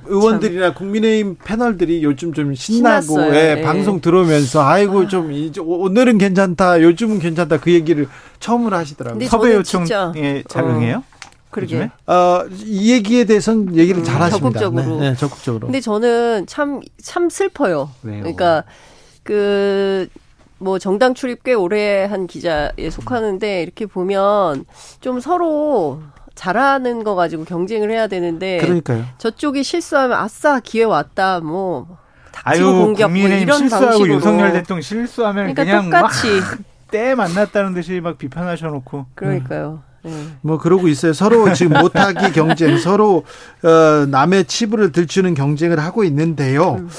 [0.06, 3.22] 의원들이나 국민의힘 패널들이 요즘 좀 신나고.
[3.36, 3.62] 예, 예.
[3.62, 8.08] 방송 들어오면서 아이고 좀 이제 오늘은 괜찮다, 요즘은 괜찮다 그 얘기를
[8.40, 9.28] 처음으로 하시더라고요.
[9.28, 11.04] 섭외 진짜- 요청에 잘 응해요?
[11.52, 11.92] 그러게.
[12.08, 14.60] 어, 이 얘기에 대해서는 얘기를 음, 잘 하십니다.
[14.60, 15.00] 적극적으로.
[15.00, 15.68] 네, 네, 적극적으로.
[15.68, 17.92] 근데 저는 참, 참 슬퍼요.
[18.02, 18.22] 왜요?
[18.22, 18.64] 그러니까,
[19.22, 20.08] 그,
[20.64, 24.66] 뭐 정당 출입 꽤 오래 한 기자에 속하는데 이렇게 보면
[25.02, 26.02] 좀 서로
[26.36, 29.06] 잘하는 거 가지고 경쟁을 해야 되는데 그러니까요.
[29.18, 31.98] 저쪽이 실수하면 아싸 기회 왔다 뭐
[32.44, 36.28] 아유, 공격 뭐 국민의힘 이런 실수하고 방식으로 윤석열 대통령 실수하면 그러니까 그냥 똑같이
[36.94, 39.08] 막때 만났다는 듯이 막 비판하셔놓고.
[39.16, 39.82] 그러니까요.
[40.04, 40.12] 네.
[40.42, 41.14] 뭐 그러고 있어요.
[41.14, 43.24] 서로 지금 못하기 경쟁, 서로
[43.64, 46.76] 어, 남의 치부를 들추는 경쟁을 하고 있는데요.
[46.76, 46.90] 음.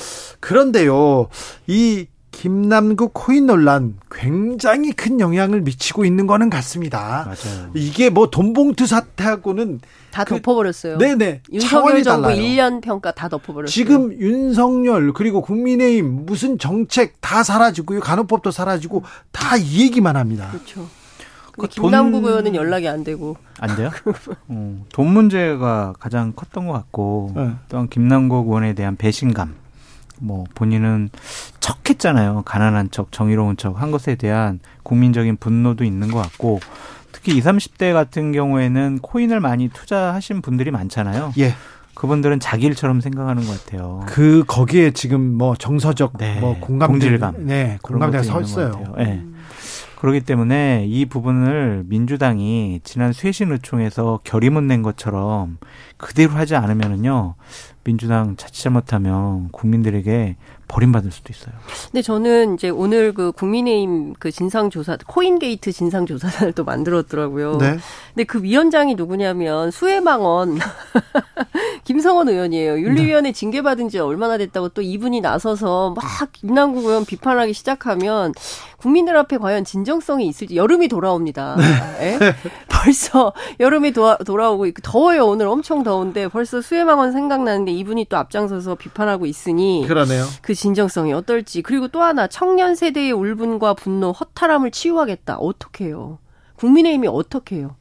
[0.41, 1.29] 그런데요,
[1.67, 2.07] 이
[2.49, 7.25] 김남국 코인 논란 굉장히 큰 영향을 미치고 있는 거는 같습니다.
[7.25, 7.71] 맞아요.
[7.73, 9.81] 이게 뭐 돈봉투 사태하고는
[10.11, 10.99] 다 그- 덮어버렸어요.
[10.99, 12.43] 네네 윤석열 차원이 정부 달라요.
[12.43, 13.73] 1년 평가 다 덮어버렸어요.
[13.73, 20.49] 지금 윤석열 그리고 국민의힘 무슨 정책 다 사라지고요, 간호법도 사라지고 다 이 얘기만 합니다.
[20.51, 20.87] 그렇죠.
[21.53, 23.91] 그 근데 돈- 김남국 의원은 연락이 안 되고 안 돼요?
[24.49, 27.53] 어, 돈 문제가 가장 컸던 것 같고 네.
[27.71, 29.55] 또한 김남국 의원에 대한 배신감
[30.19, 31.11] 뭐 본인은
[31.65, 36.61] 척 했잖아요 가난한 척 정의로운 척 한 것에 대한 국민적인 분노도 있는 것 같고
[37.11, 41.55] 특히 20, 30대 같은 경우에는 코인을 많이 투자하신 분들이 많잖아요 예,
[41.95, 47.47] 그분들은 자기 일처럼 생각하는 것 같아요 그 거기에 지금 뭐 정서적 네, 뭐 공감 동질감.
[47.47, 48.95] 네, 그런 공감대가 서 있어요.
[48.99, 49.23] 예.
[49.99, 55.57] 그렇기 때문에 이 부분을 민주당이 지난 쇄신의총에서 결의문 낸 것처럼
[55.97, 57.37] 그대로 하지 않으면은요
[57.85, 60.37] 민주당 자칫 잘못하면 국민들에게
[60.69, 61.55] 버림받을 수도 있어요.
[61.91, 67.59] 근데 저는 이제 오늘 그 국민의힘 그 진상조사, 코인게이트 진상조사단을 또 만들었더라고요.
[67.59, 67.77] 네.
[68.15, 70.59] 근데 그 위원장이 누구냐면 수해망언
[71.85, 72.81] 김성원 의원이에요.
[72.81, 78.33] 윤리위원회 징계받은 지 얼마나 됐다고 또 이분이 나서서 막 김남국 의원 비판하기 시작하면
[78.79, 81.57] 국민들 앞에 과연 진정성이 있을지 여름이 돌아옵니다.
[82.01, 82.19] 예?
[82.69, 85.27] 벌써 여름이 도와, 돌아오고 있고 더워요.
[85.27, 90.25] 오늘 엄청 더운데 벌써 수해망원 생각나는데 이분이 또 앞장서서 비판하고 있으니 그러네요.
[90.43, 91.63] 그 진정성이 어떨지.
[91.63, 95.37] 그리고 또 하나 청년 세대의 울분과 분노 허탈함을 치유하겠다.
[95.37, 96.19] 어떻게 해요?
[96.57, 97.77] 국민의힘이 어떻게 해요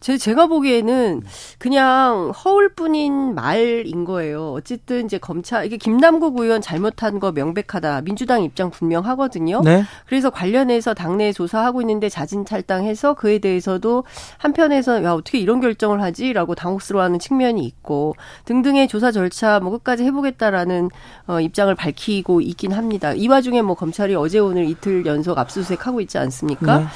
[0.00, 1.22] 제, 제가 보기에는
[1.58, 4.52] 그냥 허울뿐인 말인 거예요.
[4.52, 8.02] 어쨌든 이제 검찰, 이게 김남국 의원 잘못한 거 명백하다.
[8.02, 9.60] 민주당 입장 분명하거든요.
[9.64, 9.84] 네.
[10.06, 14.04] 그래서 관련해서 당내에 조사하고 있는데 자진 탈당해서 그에 대해서도
[14.38, 18.14] 한편에서 야 어떻게 이런 결정을 하지 라고 당혹스러워하는 측면이 있고
[18.44, 20.90] 등등의 조사 절차 뭐 끝까지 해보겠다라는
[21.26, 23.12] 어, 입장을 밝히고 있긴 합니다.
[23.14, 26.78] 이 와중에 뭐 검찰이 어제 오늘 이틀 연속 압수수색하고 있지 않습니까?
[26.78, 26.86] 네.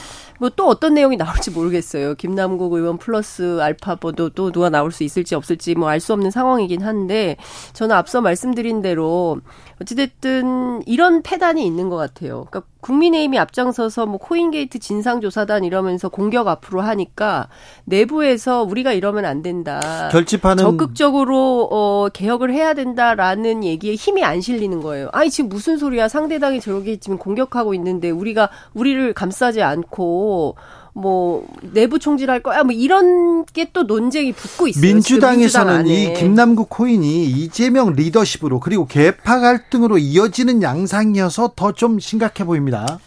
[0.42, 2.16] 뭐 또 어떤 내용이 나올지 모르겠어요.
[2.16, 6.82] 김남국 의원 플러스 알파로도 또 누가 나올 수 있을지 없을지 뭐 알 수 없는 상황이긴
[6.82, 7.36] 한데
[7.74, 9.40] 저는 앞서 말씀드린 대로
[9.80, 12.46] 어찌됐든 이런 폐단이 있는 것 같아요.
[12.50, 17.48] 그러니까 국민의힘이 앞장서서 뭐 코인게이트 진상조사단 이러면서 공격 앞으로 하니까
[17.84, 20.08] 내부에서 우리가 이러면 안 된다.
[20.10, 25.08] 결집하는 적극적으로 어 개혁을 해야 된다라는 얘기에 힘이 안 실리는 거예요.
[25.12, 26.08] 아니 지금 무슨 소리야?
[26.08, 30.56] 상대당이 저렇게 지금 공격하고 있는데 우리가 우리를 감싸지 않고
[30.94, 34.82] 뭐 내부 총질할 거야 뭐 이런 게 또 논쟁이 붙고 있어요.
[34.82, 35.88] 민주당 민주당에서는 안에.
[35.90, 42.98] 이 김남국 코인이 이재명 리더십으로 그리고 개파 갈등으로 이어지는 양상이어서 더 좀 심각해 보입니다.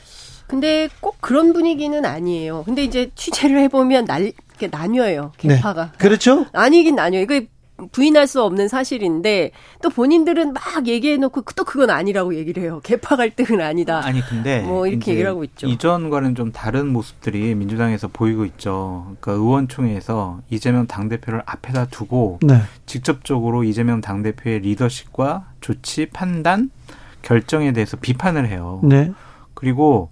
[0.47, 2.63] 근데 꼭 그런 분위기는 아니에요.
[2.65, 5.31] 근데 이제 취재를 해보면 날 이렇게 나뉘어요.
[5.37, 5.91] 개파가.
[5.97, 6.45] 그렇죠?
[6.53, 7.23] 아니긴 나뉘어요.
[7.23, 7.41] 이거
[7.91, 12.79] 부인할 수 없는 사실인데 또 본인들은 막 얘기해놓고 또 그건 아니라고 얘기를 해요.
[12.83, 14.01] 개파 갈등은 아니다.
[14.05, 15.67] 아니 근데 뭐 이렇게 얘기를 하고 있죠.
[15.67, 19.15] 이전과는 좀 다른 모습들이 민주당에서 보이고 있죠.
[19.19, 22.61] 그러니까 의원총회에서 이재명 당 대표를 앞에다 두고 네.
[22.85, 26.69] 직접적으로 이재명 당 대표의 리더십과 조치, 판단,
[27.21, 28.79] 결정에 대해서 비판을 해요.
[28.83, 29.11] 네.
[29.53, 30.11] 그리고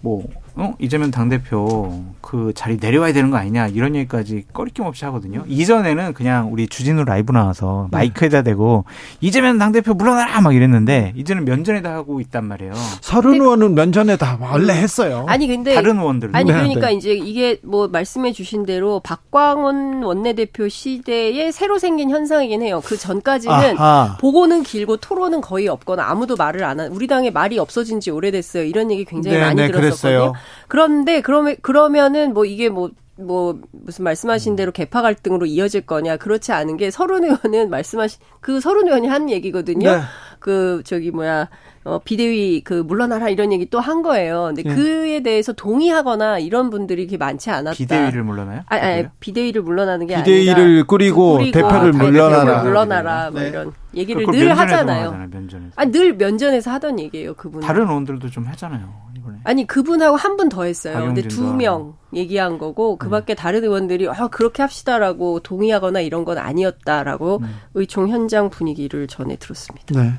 [0.00, 0.24] 뭐
[0.56, 0.74] 어?
[0.80, 5.44] 이재명 당대표 그 자리 내려와야 되는 거 아니냐 이런 얘기까지 꺼리낌 없이 하거든요.
[5.46, 8.84] 이전에는 그냥 우리 주진우 라이브 나와서 마이크에다 대고
[9.20, 12.72] 이재명 당대표 물러나라 막 이랬는데 이제는 면전에다 하고 있단 말이에요.
[13.00, 15.24] 서른 의원은 면전에 다 원래 했어요.
[15.28, 16.94] 아니 근데 다른 의원들도 아니 네, 그러니까 네.
[16.94, 22.82] 이제 이게 뭐 말씀해 주신 대로 박광원 원내대표 시대에 새로 생긴 현상이긴 해요.
[22.84, 24.16] 그 전까지는 아하.
[24.20, 28.62] 보고는 길고 토론은 거의 없거나 아무도 말을 안 한 우리 당의 말이 없어진 지 오래됐어요.
[28.64, 30.32] 이런 얘기 굉장히 네, 많이 네, 들었었거든요.
[30.32, 30.32] 그랬어요.
[30.68, 36.76] 그런데 그러면 그러면은 뭐 이게 뭐뭐 무슨 말씀하신 대로 개파 갈등으로 이어질 거냐 그렇지 않은
[36.76, 39.90] 게 서른 의원은 말씀하신 그 서른 의원이 한 얘기거든요.
[39.92, 40.00] 네.
[40.38, 41.48] 그 저기 뭐야
[41.84, 44.52] 어, 비대위 그 물러나라 이런 얘기 또 한 거예요.
[44.54, 44.74] 근데 예.
[44.74, 47.72] 그에 대해서 동의하거나 이런 분들이 그렇게 많지 않았다.
[47.76, 48.60] 비대위를 물러나요?
[48.66, 51.64] 아니, 아니 비대위를 물러나는 게 비대위를 아니라 꾸리고 대표를
[51.94, 52.40] 아, 물러나라.
[52.44, 53.48] 대표를 물러나라 뭐 네.
[53.48, 55.06] 이런 얘기를 그걸 늘 하잖아요.
[55.08, 55.72] 하잖아요, 면전에서.
[55.76, 57.60] 아니 늘 면전에서 하던 얘기예요, 그분.
[57.62, 58.92] 다른 의원들도 좀 하잖아요.
[59.30, 59.40] 이번에.
[59.44, 60.94] 아니 그분하고 한 분 더 했어요.
[61.06, 67.40] 근데 두 명 얘기한 거고 그밖에 다른 의원들이 아 그렇게 합시다라고 동의하거나 이런 건 아니었다라고
[67.74, 70.00] 의총 현장 분위기를 전해 들었습니다.
[70.00, 70.12] 네.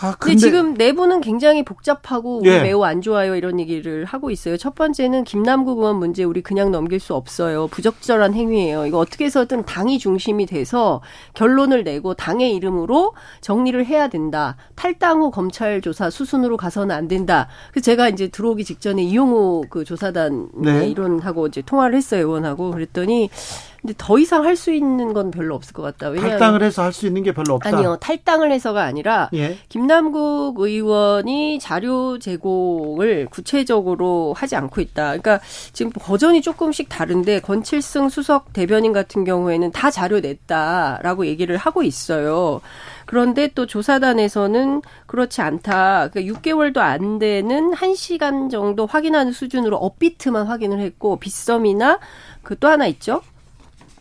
[0.00, 2.62] 아, 근데, 근데 지금 내부는 굉장히 복잡하고 우리 예.
[2.62, 4.56] 매우 안 좋아요 이런 얘기를 하고 있어요.
[4.56, 7.66] 첫 번째는 김남국 의원 문제 우리 그냥 넘길 수 없어요.
[7.68, 8.86] 부적절한 행위예요.
[8.86, 11.00] 이거 어떻게 해서든 당이 중심이 돼서
[11.34, 14.56] 결론을 내고 당의 이름으로 정리를 해야 된다.
[14.74, 17.48] 탈당 후 검찰 조사 수순으로 가서는 안 된다.
[17.70, 20.88] 그래서 제가 이제 들어오기 직전에 이용호 그 조사단 네.
[20.88, 23.30] 이론하고 이제 통화를 했어요 의원하고 그랬더니
[23.80, 26.08] 근데 더 이상 할 수 있는 건 별로 없을 것 같다.
[26.08, 27.68] 왜냐하면 탈당을 해서 할 수 있는 게 별로 없다.
[27.76, 29.58] 아니요 탈당을 해서가 아니라 예.
[29.68, 35.08] 김남국 의원이 자료 제공을 구체적으로 하지 않고 있다.
[35.18, 35.40] 그러니까
[35.72, 42.60] 지금 버전이 조금씩 다른데 권칠승 수석 대변인 같은 경우에는 다 자료 냈다라고 얘기를 하고 있어요.
[43.04, 46.08] 그런데 또 조사단에서는 그렇지 않다.
[46.08, 51.98] 그러니까 6개월도 안 되는 1시간 정도 확인하는 수준으로 업비트만 확인을 했고 빗썸이나
[52.42, 53.20] 그 또 하나 있죠.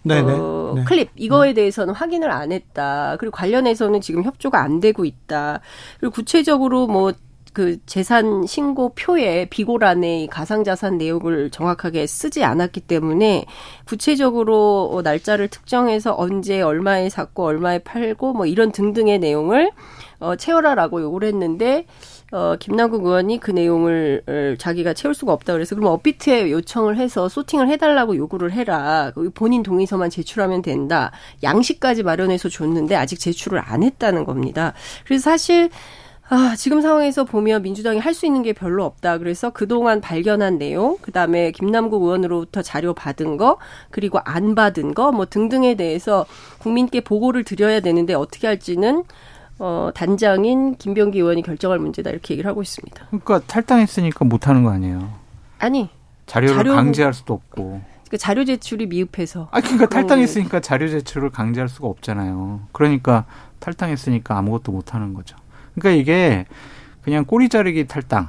[0.06, 0.34] 네네.
[0.34, 0.84] 어, 네.
[0.84, 3.18] 클립 이거에 대해서는 확인을 안 했다.
[3.19, 5.61] 그리고 관련해서는 지금 협조가 안 되고 있다.
[5.99, 13.45] 그리고 구체적으로 뭐그 재산 신고 표에 비고란에 이 가상 자산 내역을 정확하게 쓰지 않았기 때문에
[13.86, 19.72] 구체적으로 어, 날짜를 특정해서 언제 얼마에 샀고 얼마에 팔고 뭐 이런 등등의 내용을
[20.19, 21.88] 어, 채워라라고 요구를 했는데
[22.36, 27.30] 어, 김남국 의원이 그 내용을 을 자기가 채울 수가 없다 그래서 그럼 업비트에 요청을 해서
[27.30, 29.14] 소팅을 해달라고 요구를 해라.
[29.16, 31.12] 그 본인 동의서만 제출하면 된다.
[31.44, 34.74] 양식까지 마련해서 줬는데 아직 제출을 안 했다는 겁니다.
[35.06, 35.70] 그래서 사실
[36.28, 39.20] 아, 지금 상황에서 보면 민주당이 할 수 있는 게 별로 없다.
[39.20, 43.57] 그래서 그동안 발견한 내용, 그 다음에 김남국 의원으로부터 자료 받은 거,
[43.91, 46.26] 그리고 안 받은 거, 뭐 등등에 대해서
[46.60, 49.03] 국민께 보고를 드려야 되는데 어떻게 할지는
[49.60, 52.10] 어, 단장인 김병기 의원이 결정할 문제다.
[52.10, 53.06] 이렇게 얘기를 하고 있습니다.
[53.07, 55.14] 그러니까 탈당했으니까 못 하는 거 아니에요.
[55.60, 55.90] 아니,
[56.26, 57.82] 자료를 자료- 강제할 수도 없고.
[58.10, 59.48] 그 자료 제출이 미흡해서.
[59.52, 62.61] 아, 그러니까 탈당했으니까 자료 제출을 강제할 수가 없잖아요.
[62.72, 63.26] 그러니까
[63.60, 65.38] 탈당했으니까 아무것도 못 하는 거죠.
[65.73, 66.45] 그러니까 이게
[67.02, 68.27] 그냥 꼬리 자르기 탈당.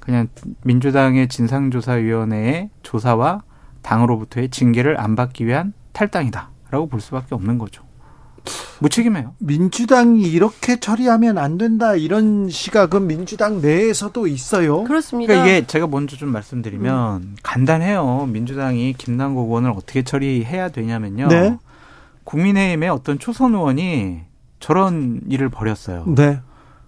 [0.00, 0.28] 그냥
[0.62, 3.42] 민주당의 진상조사위원회의 조사와
[3.82, 7.82] 당으로부터의 징계를 안 받기 위한 탈당이다라고 볼 수밖에 없는 거죠.
[8.80, 9.34] 무책임해요.
[9.38, 14.84] 민주당이 이렇게 처리하면 안 된다 이런 시각은 민주당 내에서도 있어요.
[14.84, 15.32] 그렇습니다.
[15.32, 18.26] 그러니까 이게 제가 먼저 좀 말씀드리면 간단해요.
[18.30, 21.28] 민주당이 김남국 의원을 어떻게 처리해야 되냐면요.
[21.28, 21.56] 네.
[22.24, 24.20] 국민의힘의 어떤 초선 의원이
[24.60, 26.04] 저런 일을 벌였어요.
[26.14, 26.40] 네.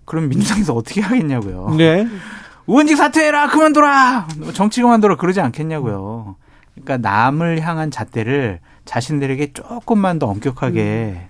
[0.05, 1.75] 그럼 민주당에서 어떻게 하겠냐고요.
[1.77, 2.07] 네.
[2.67, 6.37] 의원직 사퇴해라 그만둬라 정치 그만둬라 그러지 않겠냐고요.
[6.75, 11.29] 그러니까 남을 향한 잣대를 자신들에게 조금만 더 엄격하게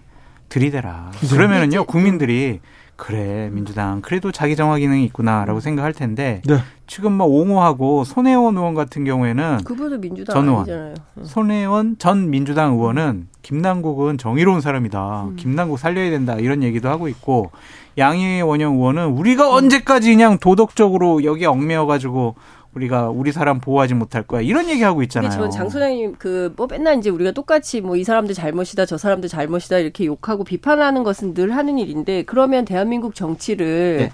[0.50, 1.12] 들이대라.
[1.30, 2.60] 그러면은요 국민들이
[2.96, 6.58] 그래 민주당 그래도 자기 정화 기능이 있구나라고 생각할 텐데 네.
[6.86, 10.60] 지금 뭐 옹호하고 손혜원 의원 같은 경우에는 그분은 민주당 전 의원.
[10.64, 10.94] 아니잖아요.
[11.22, 15.22] 손혜원 전 민주당 의원은 김남국은 정의로운 사람이다.
[15.28, 15.36] 음.
[15.36, 16.34] 김남국 살려야 된다.
[16.34, 17.52] 이런 얘기도 하고 있고
[17.96, 22.34] 양희애 원영 의원은 우리가 언제까지 그냥 도덕적으로 여기에 얽매여 가지고
[22.74, 24.40] 우리가 우리 사람 보호하지 못할 거야.
[24.42, 25.30] 이런 얘기하고 있잖아요.
[25.30, 29.28] 근데 전 장소장님 그 뭐 맨날 이제 우리가 똑같이 뭐 이 사람들 잘못이다 저 사람들
[29.28, 34.12] 잘못이다 이렇게 욕하고 비판하는 것은 늘 하는 일인데 그러면 대한민국 정치를 네.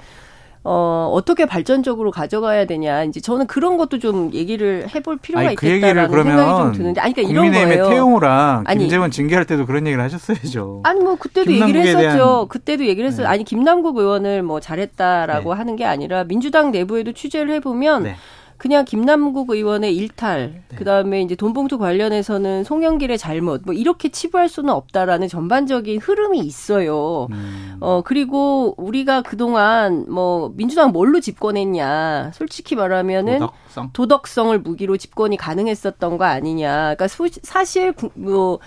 [0.69, 5.65] 어 어떻게 발전적으로 가져가야 되냐 이제 저는 그런 것도 좀 얘기를 해볼 필요가 아니, 그
[5.67, 7.91] 있겠다라는 생각이 좀 그러면 드는데 아니 그러니까 이런 국민의힘의 거예요.
[7.93, 8.81] 태용호랑 아니.
[8.81, 10.81] 김재원 징계할 때도 그런 얘기를 하셨어야죠.
[10.85, 12.01] 아니 뭐 그때도 얘기를 했었죠.
[12.01, 13.27] 대한- 그때도 얘기를 했어요.
[13.29, 13.33] 네.
[13.33, 15.59] 아니 김남국 의원을 뭐 잘했다라고 네.
[15.59, 18.17] 하는 게 아니라 민주당 내부에도 취재를 해보면 네.
[18.59, 25.29] 그냥 김남국 의원의 일탈, 그다음에 이제 돈봉투 관련해서는 송영길의 잘못, 뭐 이렇게 치부할 수는 없다라는
[25.29, 27.27] 전반적인 흐름이 있어요.
[27.31, 27.77] 음.
[27.81, 33.91] 어 그리고 우리가 그동안 뭐 민주당 뭘로 집권했냐, 솔직히 말하면은 도덕성.
[33.93, 36.95] 도덕성을 무기로 집권이 가능했었던 거 아니냐.
[36.97, 38.59] 그러니까 소- 사실 구- 뭐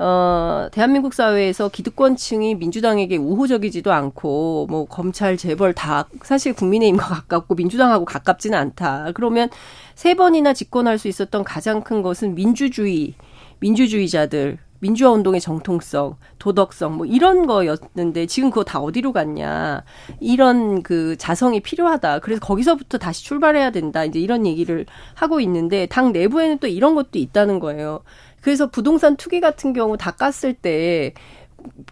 [0.00, 8.04] 어, 대한민국 사회에서 기득권층이 민주당에게 우호적이지도 않고, 뭐, 검찰, 재벌 다 사실 국민의힘과 가깝고 민주당하고
[8.04, 9.10] 가깝지는 않다.
[9.14, 9.50] 그러면
[9.96, 13.14] 세 번이나 집권할 수 있었던 가장 큰 것은 민주주의,
[13.58, 19.82] 민주주의자들, 민주화 운동의 정통성, 도덕성, 뭐 이런 거였는데 지금 그거 다 어디로 갔냐.
[20.20, 22.20] 이런 그 자성이 필요하다.
[22.20, 24.04] 그래서 거기서부터 다시 출발해야 된다.
[24.04, 28.02] 이제 이런 얘기를 하고 있는데 당 내부에는 또 이런 것도 있다는 거예요.
[28.48, 31.12] 그래서 부동산 투기 같은 경우 다 깠을 때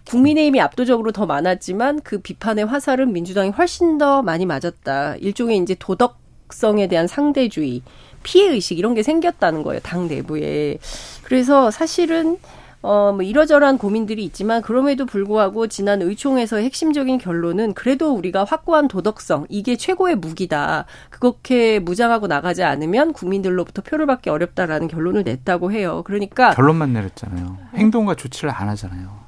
[0.09, 5.17] 국민의힘이 압도적으로 더 많았지만 그 비판의 화살은 민주당이 훨씬 더 많이 맞았다.
[5.17, 7.83] 일종의 이제 도덕성에 대한 상대주의,
[8.23, 9.81] 피해 의식 이런 게 생겼다는 거예요.
[9.83, 10.79] 당 내부에.
[11.25, 12.39] 그래서 사실은
[12.83, 19.47] 어, 뭐 이러저러한 고민들이 있지만 그럼에도 불구하고 지난 의총에서의 핵심적인 결론은 그래도 우리가 확고한 도덕성
[19.49, 20.85] 이게 최고의 무기다.
[21.11, 26.03] 그렇게 무장하고 나가지 않으면 국민들로부터 표를 받기 어렵다라는 결론을 냈다고 해요.
[26.07, 27.59] 그러니까 결론만 내렸잖아요.
[27.75, 29.27] 행동과 조치를 안 하잖아요.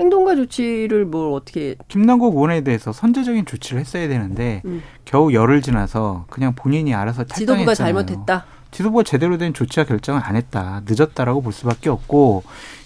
[0.00, 4.82] 행동과 조치를 뭘 어떻게 김남국 의원에 대해서 선제적인 조치를 했어야 되는데 음.
[5.04, 8.06] 겨우 열흘 지나서 그냥 본인이 알아서 지도부가 탈당했잖아요.
[8.06, 8.46] 잘못했다.
[8.70, 10.82] 지도부가 제대로 된 조치와 결정을 안 했다.
[10.86, 12.44] 늦었다라고 볼 수밖에 없고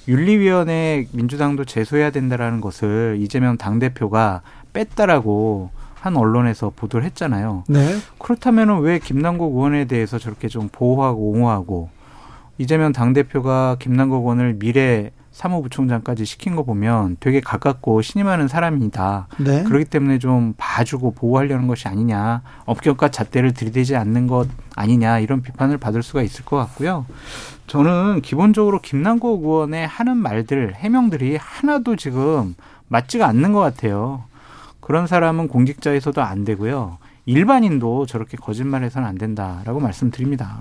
[0.09, 4.43] 윤리위원회 민주당도 제소해야 된다라는 것을 이재명 당대표가
[4.73, 7.65] 뺐다라고 한 언론에서 보도를 했잖아요.
[7.69, 7.97] 네.
[8.19, 11.89] 그렇다면 왜 김남국 의원에 대해서 저렇게 좀 보호하고 옹호하고
[12.59, 19.27] 이재명 당대표가 김남국 의원을 미래 사무부총장까지 시킨 거 보면 되게 가깝고 신임하는 사람이다.
[19.39, 19.65] 네.
[19.65, 22.43] 그렇기 때문에 좀 봐주고 보호하려는 것이 아니냐.
[22.65, 25.19] 업격과 잣대를 들이대지 않는 것 아니냐.
[25.19, 27.05] 이런 비판을 받을 수가 있을 것 같고요.
[27.67, 32.55] 저는 기본적으로 김남국 의원의 하는 말들, 해명들이 하나도 지금
[32.87, 34.25] 맞지가 않는 것 같아요.
[34.81, 36.99] 그런 사람은 공직자에서도 안 되고요.
[37.27, 40.61] 일반인도 저렇게 거짓말해서는 안 된다라고 말씀드립니다.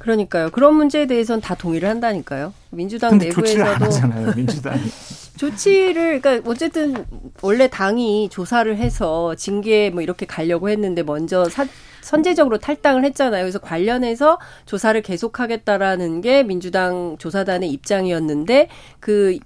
[0.00, 0.50] 그러니까요.
[0.50, 2.54] 그런 문제에 대해서는 다 동의를 한다니까요.
[2.70, 4.80] 민주당 조치를 안 내부에서도 하잖아요, 민주당이.
[5.36, 7.06] 조치를 그러니까 어쨌든
[7.42, 11.66] 원래 당이 조사를 해서 징계 뭐 이렇게 가려고 했는데 먼저 사,
[12.00, 13.42] 선제적으로 탈당을 했잖아요.
[13.42, 18.68] 그래서 관련해서 조사를 계속하겠다라는 게 민주당 조사단의 입장이었는데
[19.00, 19.38] 그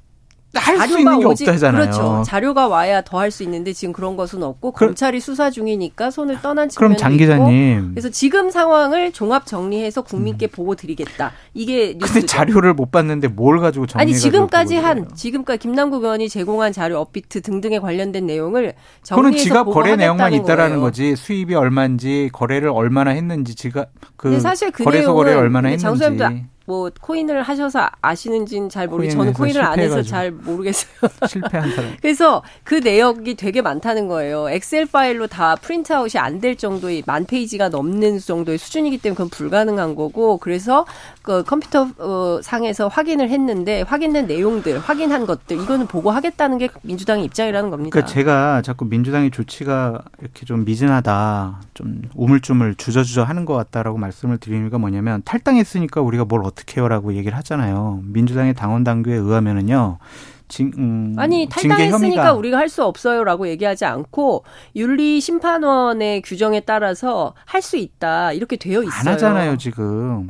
[0.61, 1.83] 할 수 있는 게 없다잖아요.
[1.83, 2.23] 그렇죠.
[2.27, 6.41] 자료가 와야 더 할 수 있는데 지금 그런 것은 없고 그- 검찰이 수사 중이니까 손을
[6.43, 7.91] 떠난 그럼 측면도 장 있고 기자님.
[7.93, 11.33] 그래서 지금 상황을 종합 정리해서 국민께 보고 드리겠다.
[11.55, 12.13] 이게 뉴스죠.
[12.15, 16.99] 근데 자료를 못 봤는데 뭘 가지고 정리해 아니 지금까지 한 지금까지 김남국 의원이 제공한 자료
[16.99, 20.81] 업비트 등등에 관련된 내용을 정리해서 지갑 거래 내용만 있다라는 거예요.
[20.83, 26.15] 거지 수입이 얼마인지 거래를 얼마나 했는지 지갑 그 사실 그 거래소 거래를 얼마나 장 했는지
[26.17, 30.03] 소장님도 뭐 코인을 하셔서 아시는지는 잘 모르겠 저는 코인을 안 해서.
[30.03, 30.93] 잘 모르겠어요.
[31.29, 31.91] 실패한 사람.
[32.01, 34.49] 그래서 그 내역이 되게 많다는 거예요.
[34.51, 39.95] 엑셀 파일로 다 printout이 안 될 정도의 만 페이지가 넘는 정도의 수준이기 때문에 그건 불가능한
[39.95, 40.85] 거고 그래서
[41.23, 47.71] 그 컴퓨터 어, 상에서 확인을 했는데 확인된 내용들, 확인한 것들 이거는 보고하겠다는 게 민주당의 입장이라는
[47.71, 47.93] 겁니다.
[47.95, 54.39] 그러니까 제가 자꾸 민주당의 조치가 이렇게 좀 미진하다, 좀 우물쭈물 주저주저 하는 것 같다라고 말씀을
[54.39, 58.01] 드리는 이유가 뭐냐면 탈당했으니까 우리가 뭘 어떻게 해요라고 얘기를 하잖아요.
[58.05, 59.99] 민주당의 당헌 당규에 의하면은요.
[60.47, 64.45] 징, 음, 아니 탈당했으니까 우리가 할 수 없어요라고 얘기하지 않고
[64.77, 68.93] 윤리 심판원의 규정에 따라서 할 수 있다 이렇게 되어 있어요.
[69.01, 70.29] 안 하잖아요 지금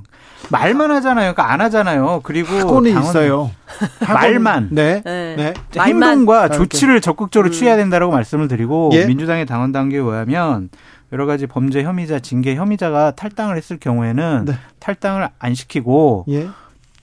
[0.50, 1.32] 말만 하잖아요.
[1.34, 2.20] 그러니까 안 하잖아요.
[2.22, 3.50] 그리고 당원- 있어요.
[4.06, 4.68] 말만.
[4.72, 5.02] 네.
[5.04, 5.34] 네.
[5.36, 5.54] 네.
[5.76, 6.10] 말만.
[6.10, 6.48] 행동과.
[6.50, 7.52] 조치를 적극적으로 음.
[7.52, 9.06] 취해야 된다라고 말씀을 드리고 예.
[9.06, 10.68] 민주당의 당원 단계에 의하면
[11.14, 14.52] 여러 가지 범죄 혐의자, 징계 혐의자가 탈당을 했을 경우에는 네.
[14.80, 16.48] 탈당을 안 시키고 예.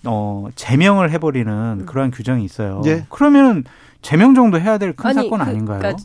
[0.05, 2.81] 어 제명을 해버리는 그러한 규정이 있어요.
[2.85, 3.05] 예.
[3.09, 3.63] 그러면은
[4.01, 5.79] 제명 정도 해야 될큰 아니, 사건 그- 아닌가요?
[5.79, 6.03] 그러니까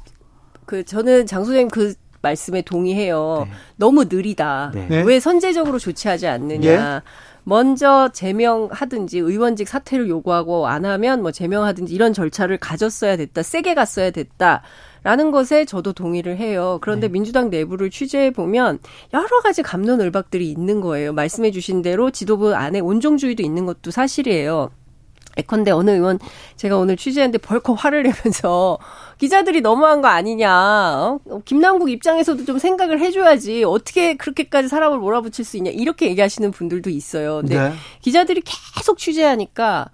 [0.66, 3.44] 그 저는 장 소장님 그 말씀에 동의해요.
[3.48, 3.52] 네.
[3.74, 4.70] 너무 느리다.
[4.72, 4.86] 네.
[4.88, 5.02] 네.
[5.02, 7.02] 왜 선제적으로 조치하지 않느냐.
[7.42, 13.42] 먼저 제명하든지 의원직 사퇴를 요구하고 안 하면 뭐 제명하든지 이런 절차를 가졌어야 됐다.
[13.42, 14.62] 세게 갔어야 됐다.
[15.06, 16.78] 라는 것에 저도 동의를 해요.
[16.82, 18.80] 그런데 민주당 내부를 취재해 보면
[19.14, 21.12] 여러 가지 감론을박들이 있는 거예요.
[21.12, 24.72] 말씀해 주신 대로 지도부 안에 온종주의도 있는 것도 사실이에요.
[25.38, 26.18] 예컨대 어느 의원
[26.56, 28.78] 제가 오늘 취재했는데 벌컥 화를 내면서
[29.18, 30.50] 기자들이 너무한 거 아니냐.
[30.50, 31.20] 어?
[31.44, 33.62] 김남국 입장에서도 좀 생각을 해줘야지.
[33.62, 35.70] 어떻게 그렇게까지 사람을 몰아붙일 수 있냐.
[35.70, 37.42] 이렇게 얘기하시는 분들도 있어요.
[37.42, 37.72] 근데 네.
[38.00, 38.42] 기자들이
[38.74, 39.88] 계속 취재하니까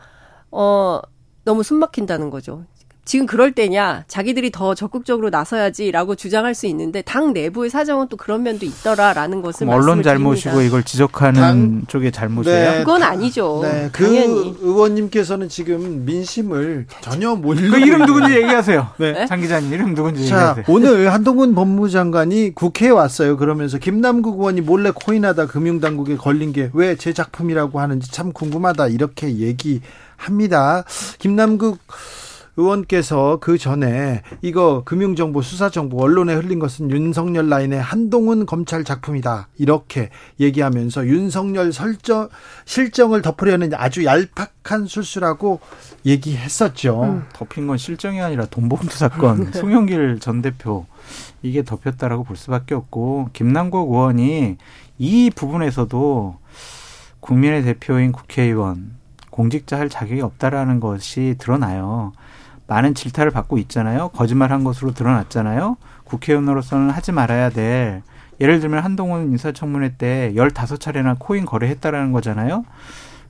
[0.50, 1.02] 어
[1.44, 2.64] 너무 숨 막힌다는 거죠.
[3.04, 8.44] 지금 그럴 때냐, 자기들이 더 적극적으로 나서야지라고 주장할 수 있는데 당 내부의 사정은 또 그런
[8.44, 10.66] 면도 있더라라는 것을 그럼 언론 잘못이고 드립니다.
[10.68, 12.70] 이걸 지적하는 당- 쪽의 잘못이에요.
[12.72, 12.78] 네.
[12.78, 13.58] 그건 아니죠.
[13.64, 14.54] 네, 그 당연히.
[14.60, 18.88] 의원님께서는 지금 민심을 전혀 모르고 그 이름 누군지 얘기하세요.
[18.98, 19.26] 네.
[19.26, 20.64] 장 기자님 이름 누군지 자, 얘기하세요.
[20.68, 23.36] 오늘 한동훈 법무장관이 국회에 왔어요.
[23.36, 28.86] 그러면서 김남국 의원이 몰래 코인하다 금융당국에 걸린 게 왜 제 작품이라고 하는지 참 궁금하다.
[28.88, 30.84] 이렇게 얘기합니다.
[31.18, 31.78] 김남국
[32.56, 39.48] 의원께서 그 전에 이거 금융정보, 수사정보 언론에 흘린 것은 윤석열 라인의 한동훈 검찰 작품이다.
[39.58, 42.28] 이렇게 얘기하면서 윤석열 설정,
[42.66, 45.60] 실정을 덮으려는 아주 얄팍한 술수라고
[46.04, 47.22] 얘기했었죠.
[47.32, 50.86] 덮인 건 실정이 아니라 돈봉투 사건, 송영길 전 대표
[51.42, 54.58] 이게 덮였다라고 볼 수밖에 없고 김남국 의원이
[54.98, 56.36] 이 부분에서도
[57.20, 58.96] 국민의 대표인 국회의원
[59.30, 62.12] 공직자 할 자격이 없다라는 것이 드러나요.
[62.72, 64.08] 많은 질타를 받고 있잖아요.
[64.08, 65.76] 거짓말한 것으로 드러났잖아요.
[66.04, 68.02] 국회의원으로서는 하지 말아야 될
[68.40, 72.64] 예를 들면 한동훈 인사청문회 때 15차례나 코인 거래했다라는 거잖아요.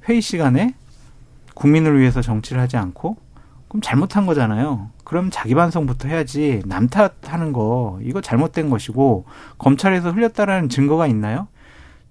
[0.09, 0.75] 회의 시간에
[1.55, 3.17] 국민을 위해서 정치를 하지 않고
[3.69, 4.91] 그럼 잘못한 거잖아요.
[5.03, 9.25] 그럼 자기 반성부터 해야지 남 탓하는 거 이거 잘못된 것이고
[9.59, 11.49] 검찰에서 흘렸다라는 증거가 있나요?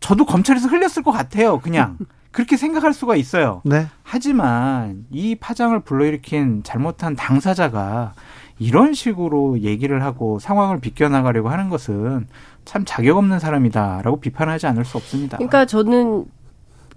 [0.01, 1.59] 저도 검찰에서 흘렸을 것 같아요.
[1.59, 1.97] 그냥
[2.31, 3.61] 그렇게 생각할 수가 있어요.
[3.65, 3.87] 네.
[4.03, 8.13] 하지만 이 파장을 불러일으킨 잘못한 당사자가
[8.57, 12.27] 이런 식으로 얘기를 하고 상황을 비껴나가려고 하는 것은
[12.63, 15.37] 참 자격 없는 사람이다라고 비판하지 않을 수 없습니다.
[15.37, 16.25] 그러니까 저는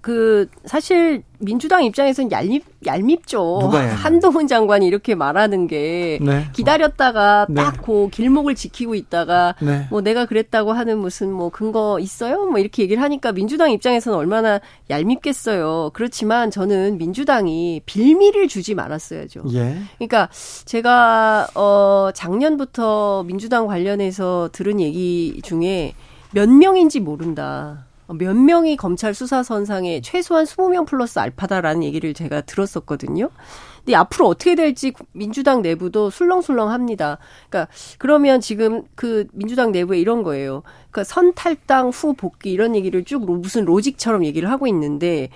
[0.04, 3.60] 그 사실 민주당 입장에서는 얄밉 얄밉죠.
[3.62, 3.80] 누가?
[3.86, 6.44] 한동훈 장관이 이렇게 말하는 게 네.
[6.52, 7.54] 기다렸다가 네.
[7.54, 9.86] 딱그 길목을 지키고 있다가 네.
[9.88, 12.44] 뭐 내가 그랬다고 하는 무슨 뭐 근거 있어요?
[12.44, 14.60] 뭐 이렇게 얘기를 하니까 민주당 입장에서는 얼마나
[14.90, 15.92] 얄밉겠어요.
[15.94, 19.44] 그렇지만 저는 민주당이 빌미를 주지 말았어야죠.
[19.54, 19.78] 예.
[19.96, 20.28] 그러니까
[20.66, 25.94] 제가 어 작년부터 민주당 관련해서 들은 얘기 중에
[26.32, 27.86] 몇 명인지 모른다.
[28.08, 33.30] 몇 명이 검찰 수사선상에 최소한 20명 플러스 알파다라는 얘기를 제가 들었었거든요.
[33.78, 37.18] 근데 앞으로 어떻게 될지 민주당 내부도 술렁술렁합니다.
[37.50, 40.62] 그러니까 그러면 지금 그 민주당 내부에 이런 거예요.
[40.90, 45.28] 그러니까 선탈당 후 복귀 이런 얘기를 쭉 로- 무슨 로직처럼 얘기를 하고 있는데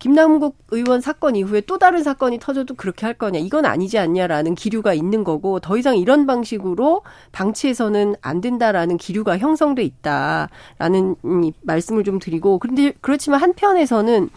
[0.00, 4.94] 김남국 의원 사건 이후에 또 다른 사건이 터져도 그렇게 할 거냐 이건 아니지 않냐라는 기류가
[4.94, 7.02] 있는 거고 더 이상 이런 방식으로
[7.32, 14.30] 방치해서는 안 된다라는 기류가 형성돼 있다라는 음, 말씀을 좀 드리고 그런데 그렇지만 한편에서는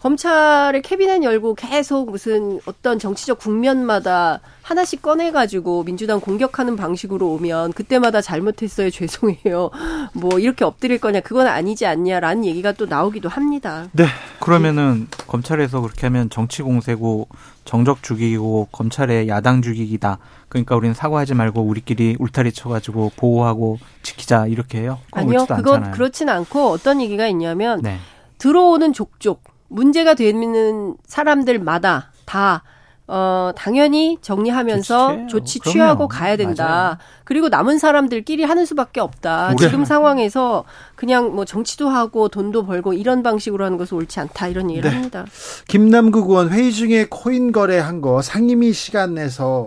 [0.00, 8.20] 검찰의 캐비넷 열고 계속 무슨 어떤 정치적 국면마다 하나씩 꺼내가지고 민주당 공격하는 방식으로 오면 그때마다
[8.20, 9.70] 잘못했어요 죄송해요
[10.12, 13.88] 뭐 이렇게 엎드릴 거냐 그건 아니지 않냐라는 얘기가 또 나오기도 합니다.
[13.92, 14.06] 네.
[14.40, 17.28] 그러면은 검찰에서 그렇게 하면 정치 공세고
[17.64, 20.18] 정적 죽이고 검찰의 야당 죽이기다.
[20.48, 24.98] 그러니까 우리는 사과하지 말고 우리끼리 울타리 쳐가지고 보호하고 지키자 이렇게 해요.
[25.10, 25.92] 아니요 그건 않잖아요.
[25.92, 27.98] 그렇진 않고 어떤 얘기가 있냐면 네.
[28.38, 32.62] 들어오는 족족 문제가 되는 사람들마다 다
[33.10, 35.28] 어, 당연히 정리하면서 조치 취해요.
[35.28, 35.72] 조치 그럼요.
[35.72, 36.66] 취하고 가야 된다.
[36.66, 36.98] 맞아요.
[37.24, 39.54] 그리고 남은 사람들끼리 하는 수밖에 없다.
[39.58, 39.64] 네.
[39.64, 40.64] 지금 상황에서
[40.94, 44.48] 그냥 뭐 정치도 하고 돈도 벌고 이런 방식으로 하는 것은 옳지 않다.
[44.48, 44.96] 이런 얘기를 네.
[44.96, 45.24] 합니다.
[45.68, 49.66] 김남국 의원 회의 중에 코인 거래한 거 상임위 시간에서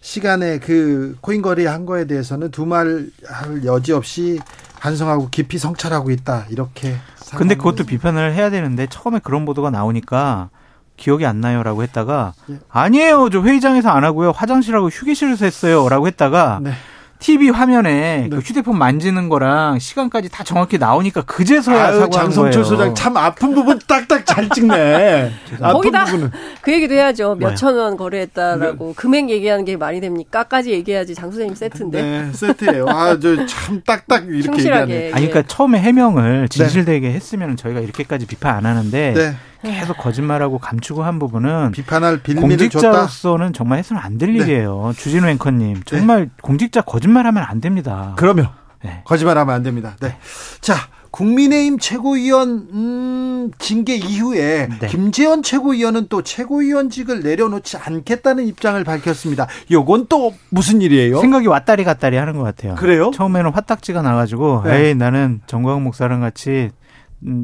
[0.00, 4.38] 시간에 그 코인 거래한 거에 대해서는 두말 할 여지 없이
[4.84, 6.96] 반성하고 깊이 성찰하고 있다 이렇게.
[7.36, 10.50] 근데 그것도 비판을 해야 되는데 처음에 그런 보도가 나오니까
[10.98, 12.58] 기억이 안 나요라고 했다가 예.
[12.68, 16.72] 아니에요 저 회의장에서 안 하고요 화장실하고 휴게실에서 했어요라고 했다가 네.
[17.24, 18.28] TV 화면에 네.
[18.28, 22.64] 그 휴대폰 만지는 거랑 시간까지 다 정확히 나오니까 그제서야 아유, 사과한 장성철 거예요.
[22.64, 25.32] 소장 참 아픈 부분 딱딱 잘 찍네.
[25.62, 26.30] 아픈 거기다 부분은.
[26.60, 27.36] 그 얘기도 해야죠.
[27.36, 27.52] 뭐요?
[27.52, 32.02] 몇천 원 거래했다라고 금액 얘기하는 게 말이 됩니까?까지 얘기해야지 장 선생님 세트인데.
[32.02, 32.84] 네, 세트예요.
[32.90, 34.94] 아, 저 참 딱딱 이렇게 충실하게.
[34.94, 35.12] 얘기하네.
[35.14, 39.34] 아니 그러니까 처음에 해명을 진실되게 했으면 저희가 이렇게까지 비판 안 하는데 네.
[39.72, 42.90] 계속 거짓말하고 감추고 한 부분은 비판할 빌미를 줬다.
[42.90, 44.40] 공직자로서는 정말 해서는 안될 네.
[44.44, 44.92] 일이에요.
[44.96, 48.14] 주진우 앵커님 정말 공직자 거짓말하면 안 됩니다.
[48.16, 48.48] 그러면
[48.82, 49.02] 네.
[49.04, 49.96] 거짓말하면 안 됩니다.
[50.00, 50.16] 네.
[50.60, 50.74] 자,
[51.10, 54.88] 국민의힘 최고위원 음, 징계 이후에 네.
[54.88, 59.46] 김재원 최고위원은 또 최고위원직을 내려놓지 않겠다는 입장을 밝혔습니다.
[59.70, 61.20] 요건 또 무슨 일이에요?
[61.20, 62.74] 생각이 왔다리 갔다리 하는 것 같아요.
[62.74, 63.12] 그래요?
[63.14, 64.88] 처음에는 화딱지가 나가지고 네.
[64.88, 66.83] 에이 나는 정광 목사랑 같이 음,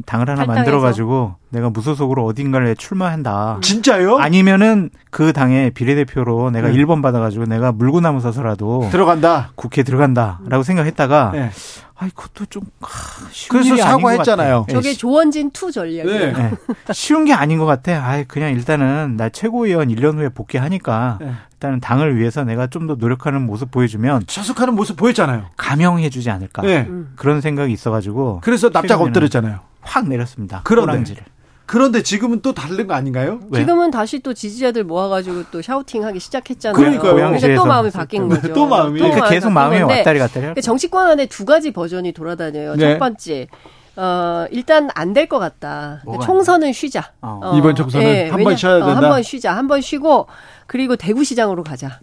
[0.05, 0.53] 당을 하나 탈당해서.
[0.59, 3.57] 만들어 가지고 내가 무소속으로 어딘가를 출마한다.
[3.61, 4.17] 진짜요?
[4.17, 6.73] 아니면은 그 당의 비례대표로 내가 네.
[6.75, 9.51] 일 1번 받아 가지고 내가 물구나무 서서라도 들어간다.
[9.55, 11.49] 국회에 들어간다라고 생각했다가 네.
[11.95, 12.87] 아이 그것도 좀 아,
[13.31, 14.61] 쉬운 그래서 사과했잖아요.
[14.61, 14.75] 같아요.
[14.81, 16.05] 저게 조원진 two 전략이에요.
[16.05, 16.33] 네.
[16.33, 16.51] 네.
[16.93, 18.03] 쉬운 게 아닌 것 같아.
[18.03, 21.31] 아이 그냥 일단은 나 최고위원 1년 후에 복귀하니까 네.
[21.53, 25.45] 일단은 당을 위해서 내가 좀 더 노력하는 모습 보여주면 자숙하는 모습 보였잖아요.
[25.57, 26.63] 감형해주지 않을까.
[26.63, 26.87] 네.
[26.89, 27.13] 음.
[27.15, 29.59] 그런 생각이 있어가지고 그래서 납작 엎드렸잖아요.
[29.81, 30.61] 확 내렸습니다.
[30.63, 30.91] 그런데.
[30.91, 31.23] 꼬랑지를.
[31.65, 33.39] 그런데 지금은 또 다른 거 아닌가요?
[33.49, 33.63] 왜요?
[33.63, 36.75] 지금은 다시 또 지지자들 모아가지고 또 shouting하기 시작했잖아요.
[36.77, 37.13] 그러니까요.
[37.15, 37.65] 그러니까 또.
[37.65, 38.53] 마음이 바뀐 네, 거죠.
[38.53, 38.99] 또 마음이.
[38.99, 42.75] 그러니까 계속 마음이 왔다리 갔다리 정치권 안에 두 가지 버전이 돌아다녀요.
[42.75, 42.93] 네.
[42.93, 43.47] 첫 번째,
[43.95, 46.03] 어, 일단 안 될 것 같다.
[46.25, 47.11] 총선은 쉬자.
[47.21, 47.53] 어.
[47.57, 48.95] 이번 총선은 한번 왜냐- 쉬어야 어, 된다?
[49.01, 49.55] 한번 쉬자.
[49.55, 50.27] 한 번 쉬고
[50.67, 51.99] 그리고 대구시장으로 가자.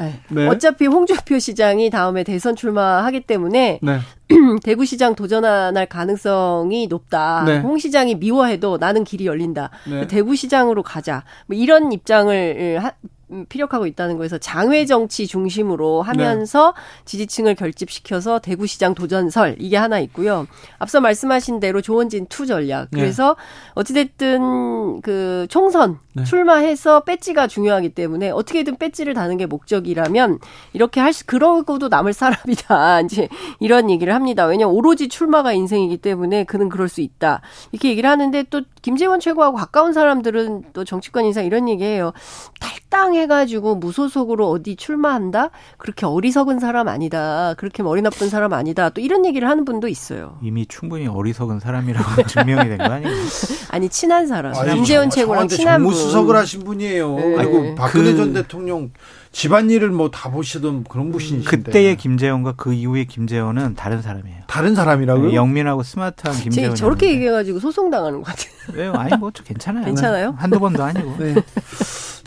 [0.00, 0.20] 예.
[0.28, 0.46] 네.
[0.48, 3.98] 어차피 홍준표 시장이 다음에 대선 출마하기 때문에 네.
[4.64, 7.44] 대구시장 도전할 가능성이 높다.
[7.46, 7.58] 네.
[7.58, 9.70] 홍 시장이 미워해도 나는 길이 열린다.
[9.88, 10.06] 네.
[10.06, 11.24] 대구시장으로 가자.
[11.46, 12.92] 뭐 이런 입장을 하-
[13.32, 16.74] 음, 피력하고 있다는 거에서 장외 정치 중심으로 하면서
[17.06, 20.46] 지지층을 결집시켜서 대구시장 도전설 이게 하나 있고요.
[20.78, 22.86] 앞서 말씀하신 대로 조원진 two 전략.
[22.92, 23.00] 네.
[23.00, 23.34] 그래서
[23.74, 26.22] 어찌됐든 그 총선 네.
[26.24, 30.38] 출마해서 배지가 중요하기 때문에 어떻게든 배지를 다는 게 목적이라면
[30.72, 33.00] 이렇게 할 수, 그러고도 남을 사람이다.
[33.10, 33.28] 이제
[33.58, 34.46] 이런 얘기를 합니다.
[34.46, 37.40] 왜냐면 오로지 출마가 인생이기 때문에 그는 그럴 수 있다.
[37.70, 42.12] 이렇게 얘기를 하는데 또 김재원 최고하고 가까운 사람들은 또 정치권 인사 이런 얘기해요.
[42.60, 45.50] 탈당해가지고 무소속으로 어디 출마한다?
[45.78, 47.54] 그렇게 어리석은 사람 아니다.
[47.56, 48.90] 그렇게 머리 나쁜 사람 아니다.
[48.90, 50.38] 또 이런 얘기를 하는 분도 있어요.
[50.42, 53.12] 이미 충분히 어리석은 사람이라고 증명이 된 거 아니에요?
[53.70, 54.52] 아니 친한 사람.
[54.74, 55.92] 김재원 저- 최고랑 친한 분.
[55.92, 57.14] 정무수석을 하신 분이에요.
[57.16, 57.34] 네.
[57.36, 58.90] 그리고 박근혜 그- 전 대통령
[59.36, 64.44] 집안일을 뭐 다 보시던 그런 분이신데 그때의 김재원과 그 이후의 김재원은 다른 사람이에요.
[64.46, 65.28] 다른 사람이라고요?
[65.28, 66.74] 네, 영민하고 스마트한 제 김재원.
[66.74, 68.48] 저렇게 얘기해가지고 소송 당하는 것 같아요.
[68.72, 68.94] 왜요?
[68.94, 69.84] 아니 뭐좀 괜찮아요.
[69.84, 70.34] 괜찮아요?
[70.38, 71.16] 한두 번도 아니고.
[71.18, 71.34] 네.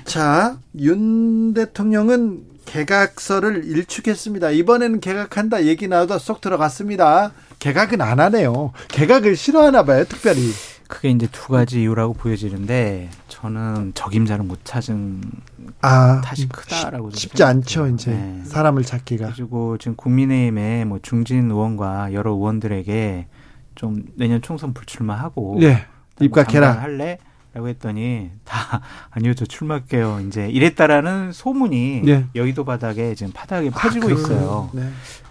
[0.06, 4.52] 자, 윤 대통령은 개각서를 일축했습니다.
[4.52, 7.32] 이번에는 개각한다 얘기 나오다 쏙 들어갔습니다.
[7.58, 8.72] 개각은 안 하네요.
[8.90, 10.52] 개각을 싫어하나 봐요, 특별히.
[10.90, 15.22] 그게 이제 두 가지 이유라고 보여지는데 저는 적임자를 못 찾은
[15.82, 17.88] 아, 탓이 크다라고 좀 쉽지 않죠.
[17.90, 18.10] 이제.
[18.12, 18.42] 네.
[18.44, 19.34] 사람을 찾기가.
[19.36, 23.28] 그리고 지금 국민의힘의 뭐 중진 의원과 여러 의원들에게
[23.76, 25.86] 좀 내년 총선 불출마하고 예.
[26.20, 26.72] 입각해라.
[26.82, 27.20] 할래?
[27.54, 32.26] 라고 했더니 다 아니요 저 출마할게요 이제 이랬다라는 소문이 예.
[32.36, 34.20] 여의도 바닥에 지금 파닥에 아, 퍼지고 그래요?
[34.20, 34.70] 있어요.
[34.74, 34.90] 네.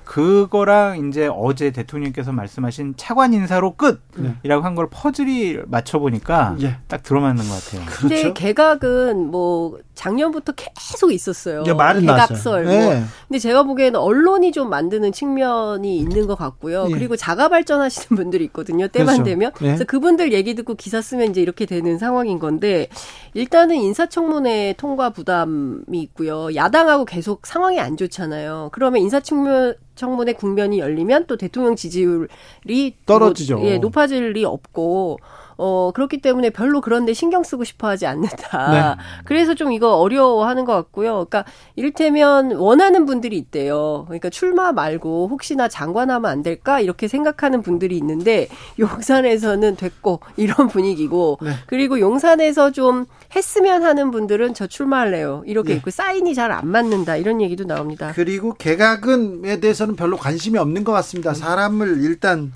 [0.08, 3.76] 그거랑 이제 어제 대통령께서 말씀하신 차관 인사로
[4.16, 4.34] 네.
[4.42, 6.76] 끝이라고 한 걸 퍼즐이 맞춰 보니까 예.
[6.86, 7.84] 딱 들어맞는 것 같아요.
[7.88, 8.34] 근데 그렇죠.
[8.34, 11.62] 개각은 뭐 작년부터 계속 있었어요.
[11.62, 12.64] 이제 말은 개각설.
[12.64, 12.64] 나왔어요.
[12.64, 12.94] 뭐.
[12.94, 13.02] 네.
[13.26, 16.86] 근데 제가 보기에는 언론이 좀 만드는 측면이 있는 것 같고요.
[16.88, 16.92] 예.
[16.92, 18.86] 그리고 자가 발전하시는 분들이 있거든요.
[18.86, 19.24] 때만 그렇죠.
[19.24, 19.50] 되면.
[19.54, 19.58] 네.
[19.58, 22.88] 그래서 그분들 얘기 듣고 기사 쓰면 이제 이렇게 되는 상황인 건데
[23.34, 26.54] 일단은 인사청문회 통과 부담이 있고요.
[26.54, 28.70] 야당하고 계속 상황이 안 좋잖아요.
[28.72, 33.58] 그러면 인사청문 청문회 국면이 열리면 또 대통령 지지율이 떨어지죠.
[33.58, 35.18] 뭐, 예, 높아질 리 없고
[35.60, 38.70] 어 그렇기 때문에 별로 그런데 신경 쓰고 싶어 하지 않는다.
[38.96, 39.02] 네.
[39.24, 41.26] 그래서 좀 이거 어려워하는 것 같고요.
[41.28, 41.44] 그러니까
[41.74, 44.04] 이를테면 원하는 분들이 있대요.
[44.06, 48.46] 그러니까 출마 말고 혹시나 장관하면 안 될까 이렇게 생각하는 분들이 있는데
[48.78, 51.50] 용산에서는 됐고 이런 분위기고 네.
[51.66, 55.42] 그리고 용산에서 좀 했으면 하는 분들은 저 출마할래요.
[55.46, 55.76] 이렇게 네.
[55.76, 58.12] 있고 사인이 잘 안 맞는다 이런 얘기도 나옵니다.
[58.14, 61.34] 그리고 개각은에 대해서는 별로 관심이 없는 것 같습니다.
[61.34, 62.52] 사람을 일단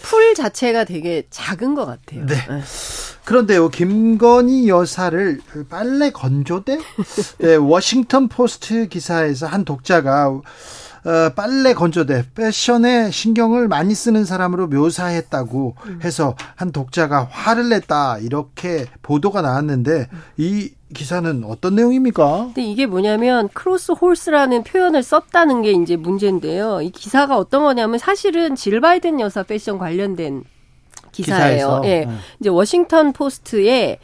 [0.00, 2.24] 풀 자체가 되게 작은 것 같아요.
[2.26, 2.34] 네.
[2.34, 2.62] 예.
[3.24, 6.78] 그런데요, 김건희 여사를 빨래 건조대?
[7.38, 10.42] 네, 워싱턴 포스트 기사에서 한 독자가 어,
[11.36, 19.42] 빨래 건조대, 패션에 신경을 많이 쓰는 사람으로 묘사했다고 해서 한 독자가 화를 냈다 이렇게 보도가
[19.42, 20.08] 나왔는데
[20.38, 22.44] 이 기사는 어떤 내용입니까?
[22.46, 26.80] 근데 이게 뭐냐면 clothes horse라는 표현을 썼다는 게 이제 문제인데요.
[26.80, 30.44] 이 기사가 어떤 거냐면 사실은 질 바이든 여사 패션 관련된
[31.12, 31.80] 기사예요.
[31.80, 31.82] 기사에서.
[31.84, 32.04] 예.
[32.06, 32.08] 네.
[32.40, 33.98] 이제 워싱턴 포스트에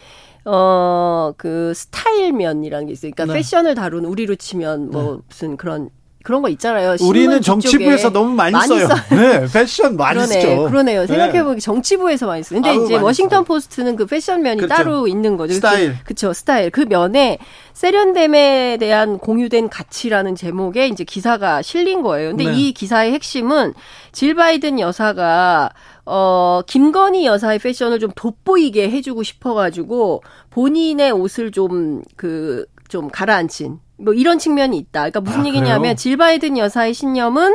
[0.44, 3.12] 어, 그 스타일면이라는 게 있어요.
[3.14, 3.38] 그러니까 네.
[3.38, 5.90] 패션을 다루는 우리로 치면 뭐 무슨 그런
[6.22, 6.96] 그런 거 있잖아요.
[7.00, 8.88] 우리는 정치부에서 너무 많이, 써요.
[9.10, 10.64] 네, 패션 많이 그러네, 쓰죠.
[10.68, 11.00] 그러네요.
[11.02, 11.06] 네.
[11.06, 13.44] 생각해보기 정치부에서 많이 써요 근데 아우, 이제 많이 워싱턴 써요.
[13.44, 14.74] 포스트는 그 패션 면이 그렇죠.
[14.74, 15.54] 따로 있는 거죠.
[15.54, 15.96] 스타일.
[16.04, 16.34] 그렇죠.
[16.34, 16.70] 스타일.
[16.70, 17.38] 그 면에
[17.72, 22.30] 세련됨에 대한 공유된 가치라는 제목의 이제 기사가 실린 거예요.
[22.30, 22.54] 근데 네.
[22.54, 23.72] 이 기사의 핵심은
[24.12, 25.70] 질 바이든 여사가
[26.04, 34.14] 어, 김건희 여사의 패션을 좀 돋보이게 해주고 싶어가지고 본인의 옷을 좀 그, 좀 가라앉힌 뭐
[34.14, 35.10] 이런 측면이 있다.
[35.10, 35.94] 그러니까 무슨 아, 얘기냐면 그래요?
[35.94, 37.54] 질 바이든 여사의 신념은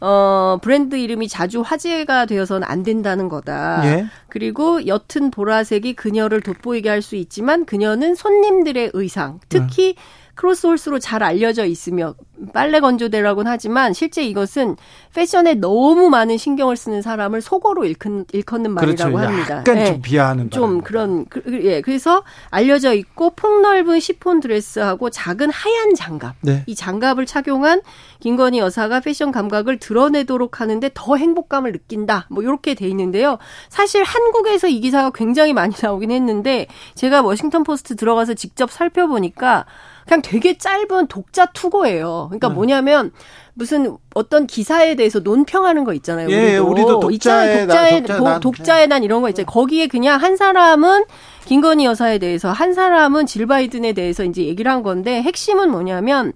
[0.00, 3.82] 어, 브랜드 이름이 자주 화제가 되어서는 안 된다는 거다.
[3.84, 4.06] 예.
[4.28, 9.96] 그리고 옅은 보라색이 그녀를 돋보이게 할 수 있지만 그녀는 손님들의 의상, 특히
[10.38, 12.14] 크로스홀스로 잘 알려져 있으며
[12.54, 14.76] 빨래 건조대라고는 하지만 실제 이것은
[15.12, 19.32] 패션에 너무 많은 신경을 쓰는 사람을 속어로 일컫는, 일컫는 말이라고 그렇죠.
[19.32, 19.56] 합니다.
[19.58, 19.86] 약간 예.
[19.86, 20.80] 좀 비하하는 좀 바람이.
[20.84, 26.62] 그런 그, 그- 예 그래서 알려져 있고 폭넓은 시폰 드레스하고 작은 하얀 장갑 네.
[26.66, 27.80] 이 장갑을 착용한
[28.20, 33.38] 김건희 여사가 패션 감각을 드러내도록 하는데 더 행복감을 느낀다 뭐 이렇게 돼 있는데요
[33.70, 39.66] 사실 한국에서 이 기사가 굉장히 많이 나오긴 했는데 제가 워싱턴 포스트 들어가서 직접 살펴보니까
[40.08, 42.54] 그냥 되게 짧은 독자 투고예요 그러니까 네.
[42.54, 43.12] 뭐냐면
[43.54, 46.30] 무슨 어떤 기사에 대해서 논평하는 거 있잖아요.
[46.30, 47.66] 예, 우리도 독자의 있잖아요.
[47.66, 48.40] 나, 독자의 도- 난.
[48.40, 49.46] 독자의 난 이런 거 있잖아요.
[49.46, 51.04] 거기에 그냥 한 사람은
[51.44, 56.32] 김건희 여사에 대해서 한 사람은 질 바이든에 대해서 이제 얘기를 한 건데 핵심은 뭐냐면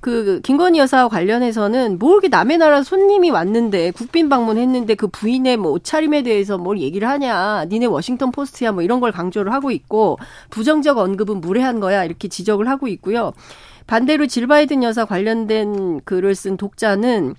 [0.00, 5.72] 그 김건희 여사 관련해서는 뭐 이렇게 남의 나라 손님이 왔는데 국빈 방문했는데 그 부인의 뭐
[5.72, 10.18] 옷차림에 대해서 뭘 얘기를 하냐 니네 워싱턴 포스트야 뭐 이런 걸 강조를 하고 있고
[10.50, 13.32] 부정적 언급은 무례한 거야 이렇게 지적을 하고 있고요.
[13.86, 17.34] 반대로 질 바이든 여사 관련된 글을 쓴 독자는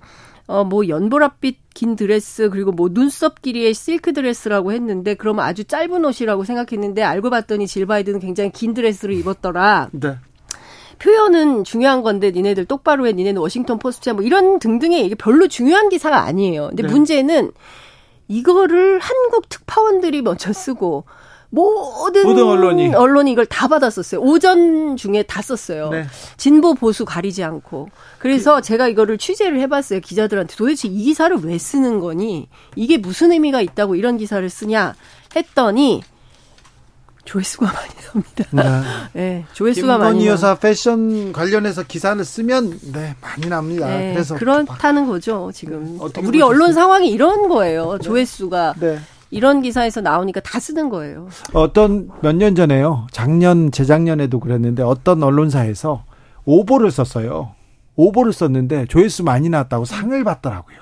[0.48, 6.02] 어, 뭐, 연보랏빛 긴 드레스, 그리고 뭐, 눈썹 길이의 실크 드레스라고 했는데, 그러면 아주 짧은
[6.06, 9.90] 옷이라고 생각했는데, 알고 봤더니 질 바이든은 굉장히 긴 드레스를 입었더라.
[9.92, 10.16] 네.
[10.98, 15.88] 표현은 중요한 건데, 니네들 똑바로 해, 니네는 워싱턴 포스트야, 뭐, 이런 등등의 이게 별로 중요한
[15.88, 16.68] 기사가 아니에요.
[16.68, 16.88] 근데 네.
[16.88, 17.52] 문제는,
[18.28, 21.04] 이거를 한국 특파원들이 먼저 쓰고,
[21.50, 22.94] 모든, 모든 언론이.
[22.94, 24.20] 언론이 이걸 다 받았었어요.
[24.20, 25.88] 오전 중에 다 썼어요.
[25.88, 26.04] 네.
[26.36, 27.88] 진보 보수 가리지 않고.
[28.18, 30.00] 그래서 제가 이거를 취재를 해봤어요.
[30.00, 32.48] 기자들한테 도대체 이 기사를 왜 쓰는 거니?
[32.76, 34.94] 이게 무슨 의미가 있다고 이런 기사를 쓰냐?
[35.34, 36.02] 했더니
[37.28, 38.24] 조회수가 많이
[38.54, 38.82] 납니다.
[39.12, 39.20] 네.
[39.20, 40.32] 네, 조회수가 많이 김건희 나.
[40.32, 43.86] 여사 패션 관련해서 기사를 쓰면 네 많이 납니다.
[43.86, 45.98] 네, 그래서 그렇다는 거죠 지금.
[46.00, 46.40] 어떻게 우리?
[46.40, 47.98] 언론 상황이 이런 거예요.
[47.98, 48.98] 조회수가 네.
[49.30, 51.28] 이런 기사에서 나오니까 다 쓰는 거예요.
[51.52, 53.06] 어떤 몇 년 전에요.
[53.12, 56.04] 작년 재작년에도 그랬는데 어떤 언론사에서
[56.46, 57.52] 오보를 썼어요.
[57.96, 60.78] 오보를 썼는데 조회수 많이 나왔다고 상을 받더라고요.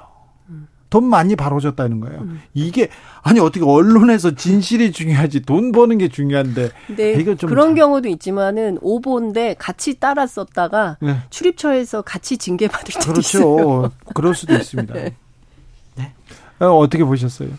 [0.97, 2.27] 돈 많이 벌어줬다는 거예요.
[2.55, 2.89] 이게
[3.23, 8.09] 아니 어떻게 언론에서 진실이 중요하지 돈 버는 게 중요한데 근데 이거 좀 그런 참- 경우도
[8.09, 11.19] 있지만은 오보인데 같이 따라 썼다가 네.
[11.29, 13.57] 출입처에서 같이 징계 받을 때도 있어요.
[13.57, 13.91] 그렇죠.
[14.15, 14.95] 그럴 수도 있습니다.
[15.97, 16.13] 네.
[16.61, 17.51] 어, 어떻게 보셨어요?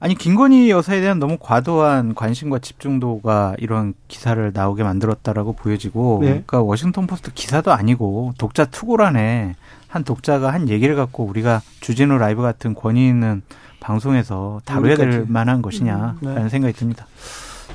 [0.00, 6.26] 아니 김건희 여사에 대한 너무 과도한 관심과 집중도가 이런 기사를 나오게 만들었다라고 보여지고 네.
[6.26, 9.54] 그러니까 워싱턴 포스트 기사도 아니고 독자 투고란에
[9.94, 13.42] 한 독자가 한 얘기를 갖고 우리가 주진우 라이브 같은 권위 있는
[13.78, 15.24] 방송에서 다뤄야 될.
[15.28, 16.48] 만한 것이냐라는 음, 네.
[16.48, 17.06] 생각이 듭니다.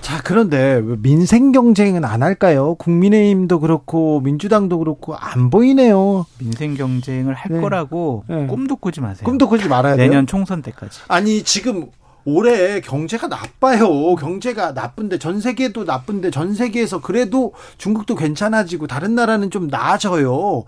[0.01, 2.75] 자, 그런데 왜 민생 경쟁은 안 할까요?
[2.75, 6.25] 국민의힘도 그렇고 민주당도 그렇고 안 보이네요.
[6.39, 7.61] 민생 경쟁을 할 네.
[7.61, 8.47] 거라고 네.
[8.47, 9.23] 꿈도 꾸지 마세요.
[9.23, 10.09] 꿈도 꾸지 말아야 돼요.
[10.09, 10.99] 내년 총선 때까지.
[11.07, 11.87] 아니 지금
[12.25, 14.15] 올해 경제가 나빠요.
[14.15, 20.65] 경제가 나쁜데 전 세계도 나쁜데 전 세계에서 그래도 중국도 괜찮아지고 다른 나라는 좀 나아져요.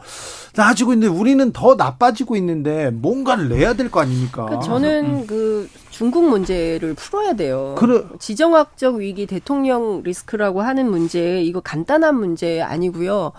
[0.56, 4.46] 나아지고 있는데 우리는 더 나빠지고 있는데 뭔가를 내야 될 거 아닙니까?
[4.46, 7.76] 그러니까 저는 그 중국 문제를 풀어야 돼요.
[7.78, 8.04] 그래.
[8.20, 13.34] 지정학적 위기 대통령 리스크라고 하는 문제 이거 간단한 문제 아니고요.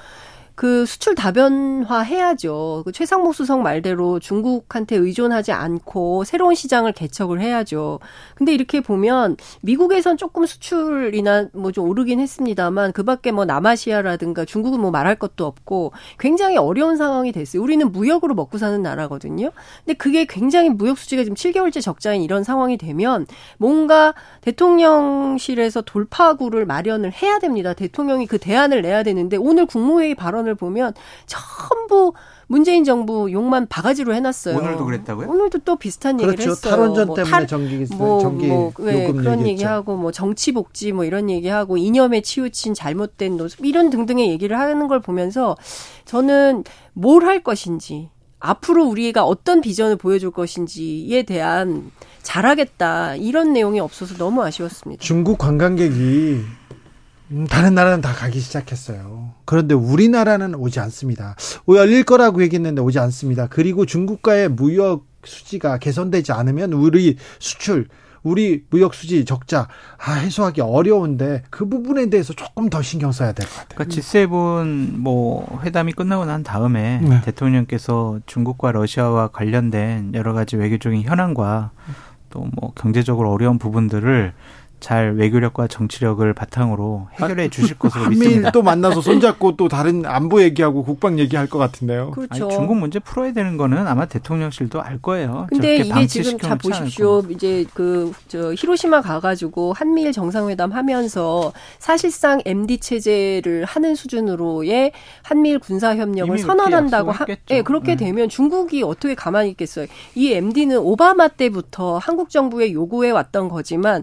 [0.54, 2.82] 그 수출 다변화 해야죠.
[2.84, 7.98] 그 최상목 수석 말대로 중국한테 의존하지 않고 새로운 시장을 개척을 해야죠.
[8.36, 14.90] 근데 이렇게 보면 미국에선 조금 수출이나 뭐 좀 오르긴 했습니다만 그밖에 뭐 남아시아라든가 중국은 뭐
[14.90, 17.62] 말할 것도 없고 굉장히 어려운 상황이 됐어요.
[17.62, 19.50] 우리는 무역으로 먹고 사는 나라거든요.
[19.84, 23.26] 근데 그게 굉장히 무역 수지가 지금 7개월째 적자인 이런 상황이 되면
[23.58, 27.72] 뭔가 대통령실에서 돌파구를 마련을 해야 됩니다.
[27.72, 30.92] 대통령이 그 대안을 내야 되는데 오늘 국무회의 발언 을 보면
[31.26, 32.12] 전부
[32.46, 34.56] 문재인 정부 욕만 바가지로 해놨어요.
[34.58, 35.28] 오늘도 그랬다고요?
[35.28, 36.50] 오늘도 또 비슷한 얘기를 그렇죠.
[36.50, 36.70] 했어요.
[36.70, 39.50] 탈원전 뭐 때문에 탈- 전기 뭐, 전기 뭐, 네, 요금 그런 얘기했죠.
[39.52, 44.88] 얘기하고 뭐 정치 복지 뭐 이런 얘기하고 이념에 치우친 잘못된 노습 이런 등등의 얘기를 하는
[44.88, 45.56] 걸 보면서
[46.04, 48.10] 저는 뭘 할 것인지
[48.40, 51.90] 앞으로 우리가 어떤 비전을 보여줄 것인지에 대한
[52.22, 55.00] 잘하겠다 이런 내용이 없어서 너무 아쉬웠습니다.
[55.02, 56.46] 중국 관광객이 음,
[57.48, 59.30] 다른 나라는 다 가기 시작했어요.
[59.44, 61.36] 그런데 우리나라는 오지 않습니다.
[61.68, 63.46] 열릴 거라고 얘기했는데 오지 않습니다.
[63.48, 67.86] 그리고 중국과의 무역 수지가 개선되지 않으면 우리 수출,
[68.24, 69.68] 우리 무역 수지 적자
[69.98, 73.76] 아, 해소하기 어려운데 그 부분에 대해서 조금 더 신경 써야 될 것 같아요.
[73.76, 77.20] 그러니까 G7 뭐 회담이 끝나고 난 다음에 네.
[77.22, 81.70] 대통령께서 중국과 러시아와 관련된 여러 가지 외교적인 현안과
[82.30, 84.32] 또 뭐 경제적으로 어려운 부분들을
[84.82, 88.50] 잘 외교력과 정치력을 바탕으로 해결해 주실 것으로 한미일 믿습니다.
[88.50, 92.10] 또 만나서 손잡고 또 다른 안보 얘기하고 국방 얘기할 것 같은데요.
[92.10, 92.46] 그렇죠.
[92.46, 95.46] 아니, 중국 문제 풀어야 되는 거는 아마 대통령실도 알 거예요.
[95.48, 97.22] 근데 이게 지금 자 보십시오.
[97.30, 104.92] 이제 그 저 히로시마 가가지고 한미일 정상회담 하면서 사실상 MD 체제를 하는 수준으로의
[105.22, 107.62] 한미일 군사 협력을 선언한다고 하, 예.
[107.62, 108.06] 그렇게 네.
[108.06, 109.86] 되면 중국이 어떻게 가만히 있겠어요.
[110.14, 114.02] 이 MD는 오바마 때부터 한국 정부에 요구해 왔던 거지만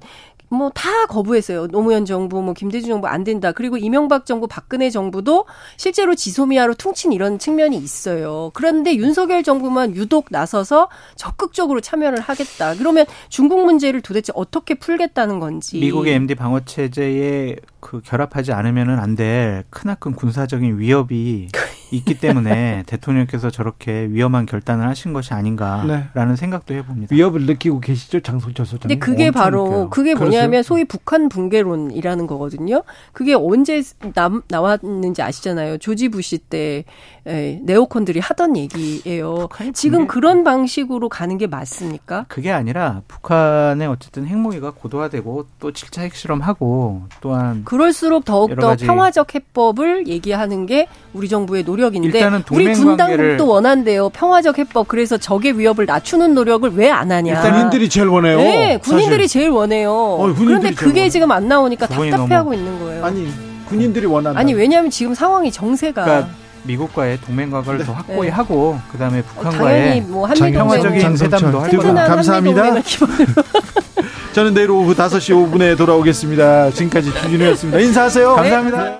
[0.50, 1.68] 뭐 다 거부했어요.
[1.68, 3.52] 노무현 정부, 뭐 김대중 정부 안 된다.
[3.52, 5.46] 그리고 이명박 정부, 박근혜 정부도
[5.78, 8.52] 실제로 지소미아로 퉁친 이런 측면이 있어요.
[8.54, 12.76] 그런데 윤석열 정부만 유독 나서서 적극적으로 참여를 하겠다.
[12.76, 15.80] 그러면 중국 문제를 도대체 어떻게 풀겠다는 건지.
[15.80, 21.50] 미국의 MD 방어 체제에 그 결합하지 않으면은 안 될 크나큰 군사적인 위협이
[21.92, 26.36] 있기 때문에 대통령께서 저렇게 위험한 결단을 하신 것이 아닌가라는 네.
[26.36, 27.16] 생각도 해봅니다.
[27.16, 29.00] 위협을 느끼고 계시죠, 장성철 소장님?
[29.00, 29.90] 근데 그게 바로 느껴요.
[29.90, 32.84] 그게 뭐냐면 소위 북한 붕괴론이라는 거거든요.
[33.12, 33.82] 그게 언제
[34.14, 35.78] 남, 나왔는지 아시잖아요.
[35.80, 36.86] 조지 부시 때
[37.28, 39.50] 에, 네오콘들이 하던 얘기예요.
[39.74, 42.26] 지금 그런 방식으로 가는 게 맞습니까?
[42.28, 50.66] 그게 아니라 북한의 어쨌든 핵무기가 고도화되고 또 7차 핵실험하고 또한 그럴수록 더욱더 평화적 해법을 얘기하는
[50.66, 54.10] 게 우리 정부의 노력 인데 일단은 우리 군 동맹 관계를- 당국도 원한대요.
[54.10, 54.88] 평화적 해법.
[54.88, 57.42] 그래서 적의 위협을 낮추는 노력을 왜 안 하냐.
[57.42, 58.38] 군인들이 제일 원해요.
[58.38, 59.40] 네, 군인들이 사실.
[59.42, 59.92] 제일 원해요.
[60.18, 61.10] 군인들이 그런데 제일 그게 원해요.
[61.10, 63.06] 지금 안 나오니까 답답해하고 너무- 있는 거예요.
[63.06, 63.28] 아니
[63.70, 64.40] 군인들이 원한다.
[64.40, 66.30] 아니 왜냐하면 지금 상황이 정세가 그러니까
[66.64, 68.34] 미국과의 동맹 과거를 더 확고히 네.
[68.34, 72.06] 하고 그다음에 북한과의 뭐 평화적인 회담도 할 거다.
[72.08, 72.64] 감사합니다.
[74.34, 76.72] 저는 내일 오후 5시 5분에 돌아오겠습니다.
[76.72, 77.80] 지금까지 주진우였습니다.
[77.80, 78.36] 인사하세요.
[78.36, 78.98] 감사합니다.